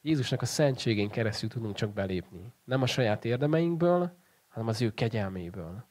Jézusnak 0.00 0.42
a 0.42 0.46
szentségén 0.46 1.10
keresztül 1.10 1.48
tudunk 1.48 1.74
csak 1.74 1.92
belépni. 1.92 2.52
Nem 2.64 2.82
a 2.82 2.86
saját 2.86 3.24
érdemeinkből, 3.24 4.18
hanem 4.48 4.68
az 4.68 4.82
ő 4.82 4.94
kegyelméből. 4.94 5.84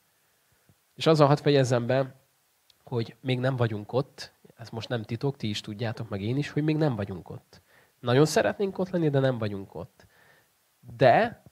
És 0.93 1.05
azzal 1.05 1.27
hadd 1.27 1.41
fejezzem 1.41 1.85
be, 1.85 2.15
hogy 2.83 3.15
még 3.21 3.39
nem 3.39 3.55
vagyunk 3.55 3.93
ott, 3.93 4.33
ez 4.55 4.69
most 4.69 4.89
nem 4.89 5.03
titok, 5.03 5.37
ti 5.37 5.49
is 5.49 5.61
tudjátok, 5.61 6.09
meg 6.09 6.21
én 6.21 6.37
is, 6.37 6.49
hogy 6.49 6.63
még 6.63 6.75
nem 6.75 6.95
vagyunk 6.95 7.29
ott. 7.29 7.61
Nagyon 7.99 8.25
szeretnénk 8.25 8.77
ott 8.77 8.89
lenni, 8.89 9.09
de 9.09 9.19
nem 9.19 9.37
vagyunk 9.37 9.75
ott. 9.75 10.05
De 10.95 11.43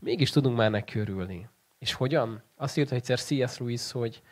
mégis 0.00 0.30
tudunk 0.30 0.56
már 0.56 0.70
neki 0.70 0.98
örülni. 0.98 1.48
És 1.78 1.92
hogyan? 1.92 2.42
Azt 2.56 2.78
írta 2.78 2.94
egyszer 2.94 3.20
C.S. 3.20 3.58
Lewis, 3.58 3.92
hogy 3.92 4.22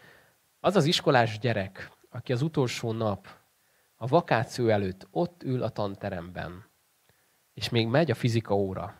az 0.60 0.76
az 0.76 0.84
iskolás 0.84 1.38
gyerek, 1.38 1.90
aki 2.10 2.32
az 2.32 2.42
utolsó 2.42 2.92
nap, 2.92 3.37
a 4.00 4.06
vakáció 4.06 4.68
előtt 4.68 5.06
ott 5.10 5.42
ül 5.42 5.62
a 5.62 5.68
tanteremben, 5.68 6.64
és 7.54 7.68
még 7.68 7.86
megy 7.86 8.10
a 8.10 8.14
fizika 8.14 8.54
óra, 8.54 8.96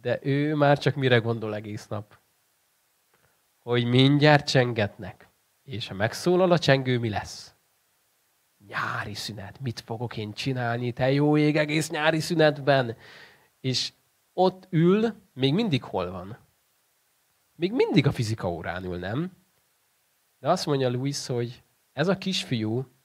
de 0.00 0.18
ő 0.22 0.54
már 0.54 0.78
csak 0.78 0.94
mire 0.94 1.18
gondol 1.18 1.54
egész 1.54 1.86
nap? 1.86 2.18
Hogy 3.58 3.84
mindjárt 3.84 4.48
csengetnek. 4.48 5.28
És 5.62 5.88
ha 5.88 5.94
megszólal 5.94 6.50
a 6.50 6.58
csengő, 6.58 6.98
mi 6.98 7.08
lesz? 7.08 7.54
Nyári 8.66 9.14
szünet. 9.14 9.60
Mit 9.60 9.80
fogok 9.80 10.16
én 10.16 10.32
csinálni? 10.32 10.92
Te 10.92 11.12
jó 11.12 11.36
ég 11.36 11.56
egész 11.56 11.90
nyári 11.90 12.20
szünetben. 12.20 12.96
És 13.60 13.92
ott 14.32 14.66
ül, 14.70 15.14
még 15.32 15.54
mindig 15.54 15.82
hol 15.82 16.10
van? 16.10 16.38
Még 17.54 17.72
mindig 17.72 18.06
a 18.06 18.12
fizika 18.12 18.50
órán 18.50 18.84
ül, 18.84 18.98
nem? 18.98 19.32
De 20.38 20.50
azt 20.50 20.66
mondja 20.66 20.90
Louis, 20.90 21.26
hogy 21.26 21.62
ez 21.92 22.08
a 22.08 22.18
kisfiú 22.18 22.95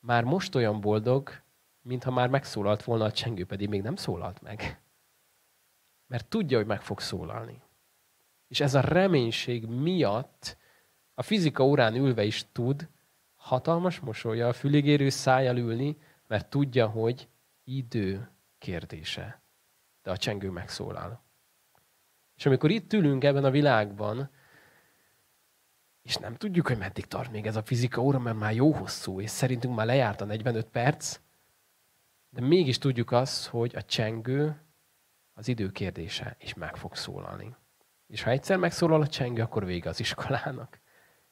már 0.00 0.24
most 0.24 0.54
olyan 0.54 0.80
boldog, 0.80 1.42
mintha 1.80 2.10
már 2.10 2.28
megszólalt 2.28 2.82
volna 2.82 3.04
a 3.04 3.12
csengő, 3.12 3.46
pedig 3.46 3.68
még 3.68 3.82
nem 3.82 3.96
szólalt 3.96 4.42
meg. 4.42 4.82
Mert 6.06 6.28
tudja, 6.28 6.56
hogy 6.56 6.66
meg 6.66 6.82
fog 6.82 7.00
szólalni. 7.00 7.62
És 8.48 8.60
ez 8.60 8.74
a 8.74 8.80
reménység 8.80 9.66
miatt 9.66 10.56
a 11.14 11.22
fizika 11.22 11.64
órán 11.64 11.94
ülve 11.94 12.24
is 12.24 12.46
tud 12.52 12.88
hatalmas 13.36 14.00
mosolya 14.00 14.48
a 14.48 14.52
füligérő 14.52 15.08
szájjal 15.08 15.56
ülni, 15.56 15.96
mert 16.26 16.50
tudja, 16.50 16.86
hogy 16.86 17.28
idő 17.64 18.30
kérdése. 18.58 19.42
De 20.02 20.10
a 20.10 20.16
csengő 20.16 20.50
megszólal. 20.50 21.22
És 22.36 22.46
amikor 22.46 22.70
itt 22.70 22.92
ülünk 22.92 23.24
ebben 23.24 23.44
a 23.44 23.50
világban, 23.50 24.30
és 26.08 26.16
nem 26.16 26.36
tudjuk, 26.36 26.66
hogy 26.66 26.78
meddig 26.78 27.06
tart 27.06 27.30
még 27.30 27.46
ez 27.46 27.56
a 27.56 27.62
fizika 27.62 28.00
óra, 28.02 28.18
mert 28.18 28.38
már 28.38 28.54
jó 28.54 28.72
hosszú, 28.72 29.20
és 29.20 29.30
szerintünk 29.30 29.74
már 29.74 29.86
lejárt 29.86 30.20
a 30.20 30.24
45 30.24 30.66
perc, 30.66 31.18
de 32.30 32.40
mégis 32.40 32.78
tudjuk 32.78 33.12
azt, 33.12 33.46
hogy 33.46 33.76
a 33.76 33.82
csengő 33.82 34.60
az 35.34 35.48
idő 35.48 35.70
kérdése, 35.70 36.36
és 36.38 36.54
meg 36.54 36.76
fog 36.76 36.96
szólalni. 36.96 37.54
És 38.06 38.22
ha 38.22 38.30
egyszer 38.30 38.56
megszólal 38.56 39.00
a 39.00 39.06
csengő, 39.06 39.42
akkor 39.42 39.64
vége 39.64 39.88
az 39.88 40.00
iskolának. 40.00 40.80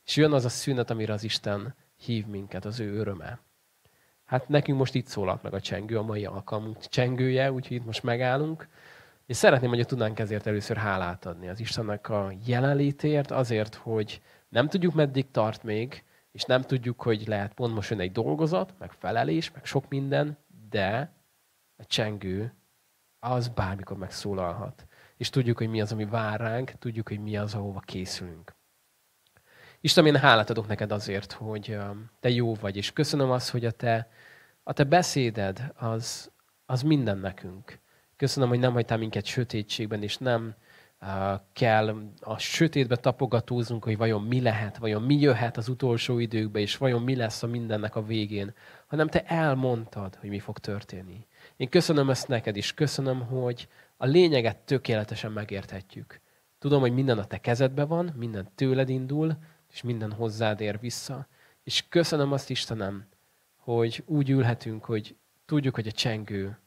És 0.05 0.17
jön 0.17 0.33
az 0.33 0.45
a 0.45 0.49
szünet, 0.49 0.91
amire 0.91 1.13
az 1.13 1.25
Isten 1.25 1.75
hív 1.97 2.27
minket, 2.27 2.65
az 2.65 2.81
ő 2.81 2.99
öröme. 2.99 3.41
Hát 4.25 4.49
nekünk 4.49 4.79
most 4.79 4.95
itt 4.95 5.07
szólalt 5.07 5.43
meg 5.43 5.55
a 5.55 5.61
csengő, 5.61 5.99
a 5.99 6.03
mai 6.03 6.25
alkalmunk 6.25 6.79
csengője, 6.79 7.53
úgyhogy 7.53 7.77
itt 7.77 7.85
most 7.85 8.03
megállunk. 8.03 8.69
És 9.27 9.37
szeretném, 9.37 9.71
hogy 9.71 9.87
tudnánk 9.87 10.19
ezért 10.19 10.47
először 10.47 10.77
hálát 10.77 11.27
adni 11.27 11.49
az 11.49 11.61
Istennek 11.61 12.09
a 12.09 12.33
jelenlétért, 12.45 13.31
azért, 13.31 13.75
hogy 13.75 14.23
nem 14.49 14.69
tudjuk, 14.69 14.95
meddig 14.95 15.31
tart 15.31 15.63
még, 15.63 16.05
és 16.33 16.43
nem 16.43 16.63
tudjuk, 16.63 17.03
hogy 17.03 17.27
lehet 17.27 17.55
pont 17.55 17.75
most 17.75 17.91
jön 17.91 18.01
egy 18.01 18.13
dolgozat, 18.13 18.75
meg 18.79 18.93
felelés, 18.93 19.51
meg 19.51 19.65
sok 19.65 19.89
minden, 19.89 20.39
de 20.69 21.13
a 21.77 21.85
csengő 21.87 22.55
az 23.19 23.49
bármikor 23.49 23.97
megszólalhat. 23.97 24.87
És 25.17 25.31
tudjuk, 25.31 25.59
hogy 25.59 25.69
mi 25.69 25.81
az, 25.81 25.93
ami 25.93 26.05
vár 26.05 26.41
ránk, 26.41 26.71
tudjuk, 26.71 27.09
hogy 27.09 27.21
mi 27.21 27.37
az, 27.37 27.55
ahova 27.55 27.81
készülünk. 27.81 28.55
Istenem, 29.81 30.15
én 30.15 30.21
hálát 30.21 30.51
adok 30.51 30.67
neked 30.67 30.93
azért, 30.93 31.33
hogy 31.33 31.79
te 32.21 32.29
jó 32.29 32.55
vagy, 32.55 32.77
és 32.77 32.93
köszönöm 32.93 33.31
azt, 33.31 33.51
hogy 33.51 33.65
a 33.65 33.71
te, 33.71 34.11
a 34.63 34.73
te 34.73 34.85
beszéded 34.85 35.73
az, 35.77 36.31
az 36.67 36.83
minden 36.83 37.19
nekünk. 37.19 37.81
Köszönöm, 38.17 38.49
hogy 38.49 38.59
nem 38.59 38.73
hagytál 38.73 38.99
minket 38.99 39.25
sötétségben, 39.25 40.03
és 40.03 40.17
nem 40.17 40.55
kell 41.53 41.97
a 42.21 42.39
sötétbe 42.39 42.97
tapogatóznunk, 42.97 43.85
hogy 43.85 43.97
vajon 43.97 44.23
mi 44.23 44.41
lehet, 44.41 44.77
vajon 44.77 45.03
mi 45.03 45.15
jöhet 45.15 45.57
az 45.57 45.69
utolsó 45.69 46.19
időkben, 46.19 46.63
és 46.63 46.77
vajon 46.77 47.03
mi 47.03 47.17
lesz 47.17 47.43
a 47.43 47.47
mindennek 47.47 47.97
a 47.97 48.05
végén, 48.05 48.55
hanem 48.87 49.09
te 49.09 49.23
elmondtad, 49.25 50.15
hogy 50.15 50.29
mi 50.29 50.39
fog 50.39 50.59
történni. 50.59 51.27
Én 51.57 51.69
köszönöm 51.69 52.11
ezt 52.11 52.29
neked 52.29 52.57
is, 52.57 52.75
köszönöm, 52.75 53.21
hogy 53.21 53.69
a 53.97 54.07
lényeget 54.07 54.57
tökéletesen 54.57 55.33
megérthetjük. 55.33 56.21
Tudom, 56.59 56.81
hogy 56.81 56.93
minden 56.93 57.19
a 57.19 57.25
te 57.25 57.39
kezedben 57.39 57.89
van, 57.89 58.13
minden 58.17 58.49
tőled 58.55 58.89
indul, 58.89 59.37
és 59.73 59.83
minden 59.83 60.13
hozzád 60.13 60.61
ér 60.61 60.81
vissza. 60.81 61.27
És 61.63 61.85
köszönöm 61.89 62.33
azt, 62.33 62.51
Istenem, 62.51 63.07
hogy 63.57 64.03
úgy 64.07 64.31
ülhetünk, 64.31 64.85
hogy 64.85 65.17
tudjuk, 65.47 65.75
hogy 65.75 65.87
a 65.87 65.93
csengő 65.93 66.59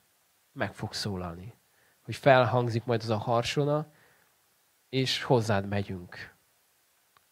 meg 0.59 0.73
fog 0.73 0.93
szólalni. 0.93 1.53
Hogy 2.01 2.15
felhangzik 2.15 2.85
majd 2.85 3.01
az 3.01 3.09
a 3.09 3.17
harsona, 3.17 3.91
és 4.89 5.23
hozzád 5.23 5.67
megyünk. 5.67 6.35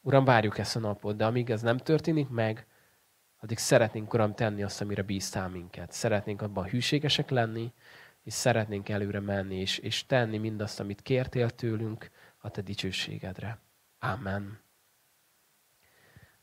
Uram, 0.01 0.25
várjuk 0.25 0.57
ezt 0.57 0.75
a 0.75 0.80
napot, 0.80 1.15
de 1.15 1.25
amíg 1.25 1.49
ez 1.49 1.61
nem 1.61 1.78
történik 1.78 2.30
meg, 2.30 2.67
addig 3.39 3.57
szeretnénk, 3.57 4.13
Uram, 4.13 4.34
tenni 4.34 4.63
azt, 4.63 4.82
amire 4.82 5.01
bíztál 5.01 5.49
minket. 5.49 5.91
Szeretnénk 5.91 6.41
abban 6.41 6.67
hűségesek 6.67 7.30
lenni, 7.30 7.73
és 8.23 8.34
szeretnénk 8.34 8.89
előre 8.89 9.19
menni, 9.19 9.55
és, 9.55 9.78
és 9.78 10.05
tenni 10.05 10.38
mindazt, 10.38 10.80
amit 10.80 11.01
kértél 11.01 11.49
tőlünk 11.49 12.11
a 12.38 12.49
te 12.49 12.61
dicsőségedre. 12.61 13.59
Amen. 13.99 14.59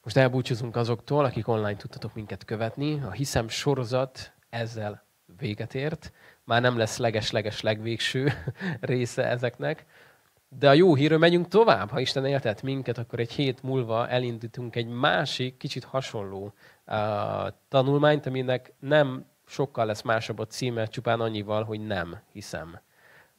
Most 0.02 0.16
elbúcsúzunk 0.16 0.76
azoktól, 0.76 1.24
akik 1.24 1.48
online 1.48 1.76
tudtatok 1.76 2.14
minket 2.14 2.44
követni. 2.44 3.00
A 3.00 3.10
Hiszem 3.10 3.48
sorozat 3.48 4.32
ezzel 4.48 5.06
véget 5.36 5.74
ért. 5.74 6.12
Már 6.44 6.60
nem 6.60 6.78
lesz 6.78 6.96
leges-leges 6.96 7.60
legvégső 7.60 8.32
része 8.80 9.24
ezeknek. 9.28 9.86
De 10.58 10.68
a 10.68 10.72
jó 10.72 10.94
hírről 10.94 11.18
megyünk 11.18 11.48
tovább. 11.48 11.90
Ha 11.90 12.00
Isten 12.00 12.26
éltet 12.26 12.62
minket, 12.62 12.98
akkor 12.98 13.18
egy 13.18 13.32
hét 13.32 13.62
múlva 13.62 14.08
elindítunk 14.08 14.76
egy 14.76 14.88
másik, 14.88 15.56
kicsit 15.56 15.84
hasonló 15.84 16.52
uh, 16.86 17.48
tanulmányt, 17.68 18.26
aminek 18.26 18.72
nem 18.78 19.26
sokkal 19.46 19.86
lesz 19.86 20.02
másabb 20.02 20.38
a 20.38 20.46
címe, 20.46 20.86
csupán 20.86 21.20
annyival, 21.20 21.64
hogy 21.64 21.86
nem 21.86 22.18
hiszem. 22.32 22.78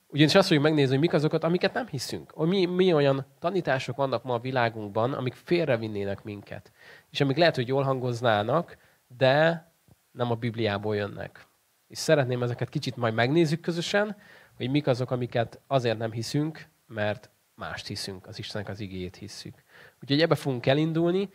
Ugyanis 0.08 0.36
azt 0.36 0.47
fogjuk 0.47 0.66
megnézni, 0.66 0.91
hogy 0.91 0.99
mik 0.99 1.14
azokat, 1.14 1.43
amiket 1.43 1.74
nem 1.74 1.88
hiszünk. 1.88 2.32
Hogy 2.32 2.47
mi, 2.47 2.66
mi 2.66 2.93
olyan 2.93 3.26
tanítások 3.39 3.95
vannak 3.95 4.24
ma 4.24 4.34
a 4.34 4.39
világunkban, 4.39 5.14
amik 5.14 5.34
félrevinnének 5.34 6.24
minket. 6.24 6.72
És 7.10 7.22
amik 7.22 7.38
lehet, 7.38 7.56
hogy 7.56 7.68
jól 7.68 7.84
hangoznának, 7.84 8.78
de 9.18 9.66
nem 10.12 10.32
a 10.32 10.36
Bibliából 10.36 10.95
jönnek. 10.95 11.47
És 11.96 12.02
szeretném 12.02 12.43
ezeket 12.43 12.70
kicsit 12.70 12.96
majd 12.96 13.14
megnézzük 13.14 13.62
közösen, 13.62 14.16
hogy 14.58 14.70
mik 14.70 14.88
azok, 14.88 15.12
amiket 15.12 15.60
azért 15.68 15.98
nem 15.98 16.12
hiszünk, 16.12 16.68
mert 16.88 17.30
mást 17.54 17.88
hiszünk, 17.88 18.28
az 18.28 18.39
Istennek 18.39 18.70
az 18.70 18.80
igéjét 18.80 19.16
hiszük. 19.16 19.64
Úgyhogy 20.02 20.22
ebbe 20.22 20.36
fogunk 20.36 20.66
elindulni, 20.66 21.30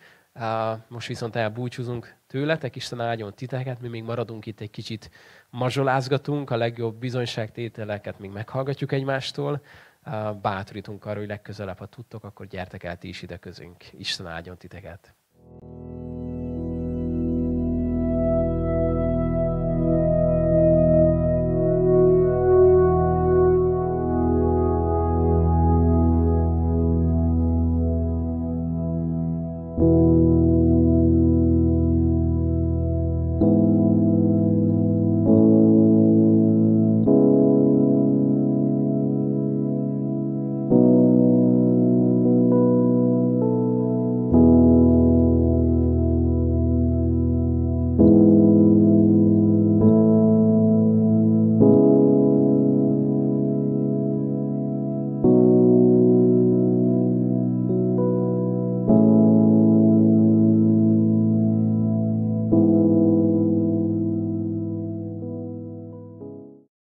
most 0.89 1.09
viszont 1.09 1.37
elbúcsúzunk 1.37 2.15
tőletek, 2.27 2.77
Isten 2.77 3.01
áldjon 3.01 3.35
titeket, 3.35 3.81
mi 3.81 3.89
még 3.89 4.03
maradunk 4.03 4.47
itt 4.47 4.61
egy 4.61 4.71
kicsit 4.71 5.11
mazsolázgatunk, 5.51 6.51
a 6.51 6.57
legjobb 6.57 6.97
bizonyságtételeket 6.97 8.19
még 8.19 8.31
meghallgatjuk 8.31 8.93
egymástól, 8.93 9.63
bátorítunk 10.43 11.05
arra, 11.05 11.19
hogy 11.19 11.29
legközelebb, 11.29 11.79
ha 11.79 11.87
tudtok, 11.87 12.25
akkor 12.25 12.47
gyertek 12.47 12.83
el 12.83 12.99
ti 12.99 13.09
is 13.09 13.23
ide 13.23 13.37
közünk. 13.37 13.93
Isten 13.93 14.27
áldjon 14.27 14.57
titeket! 14.57 15.15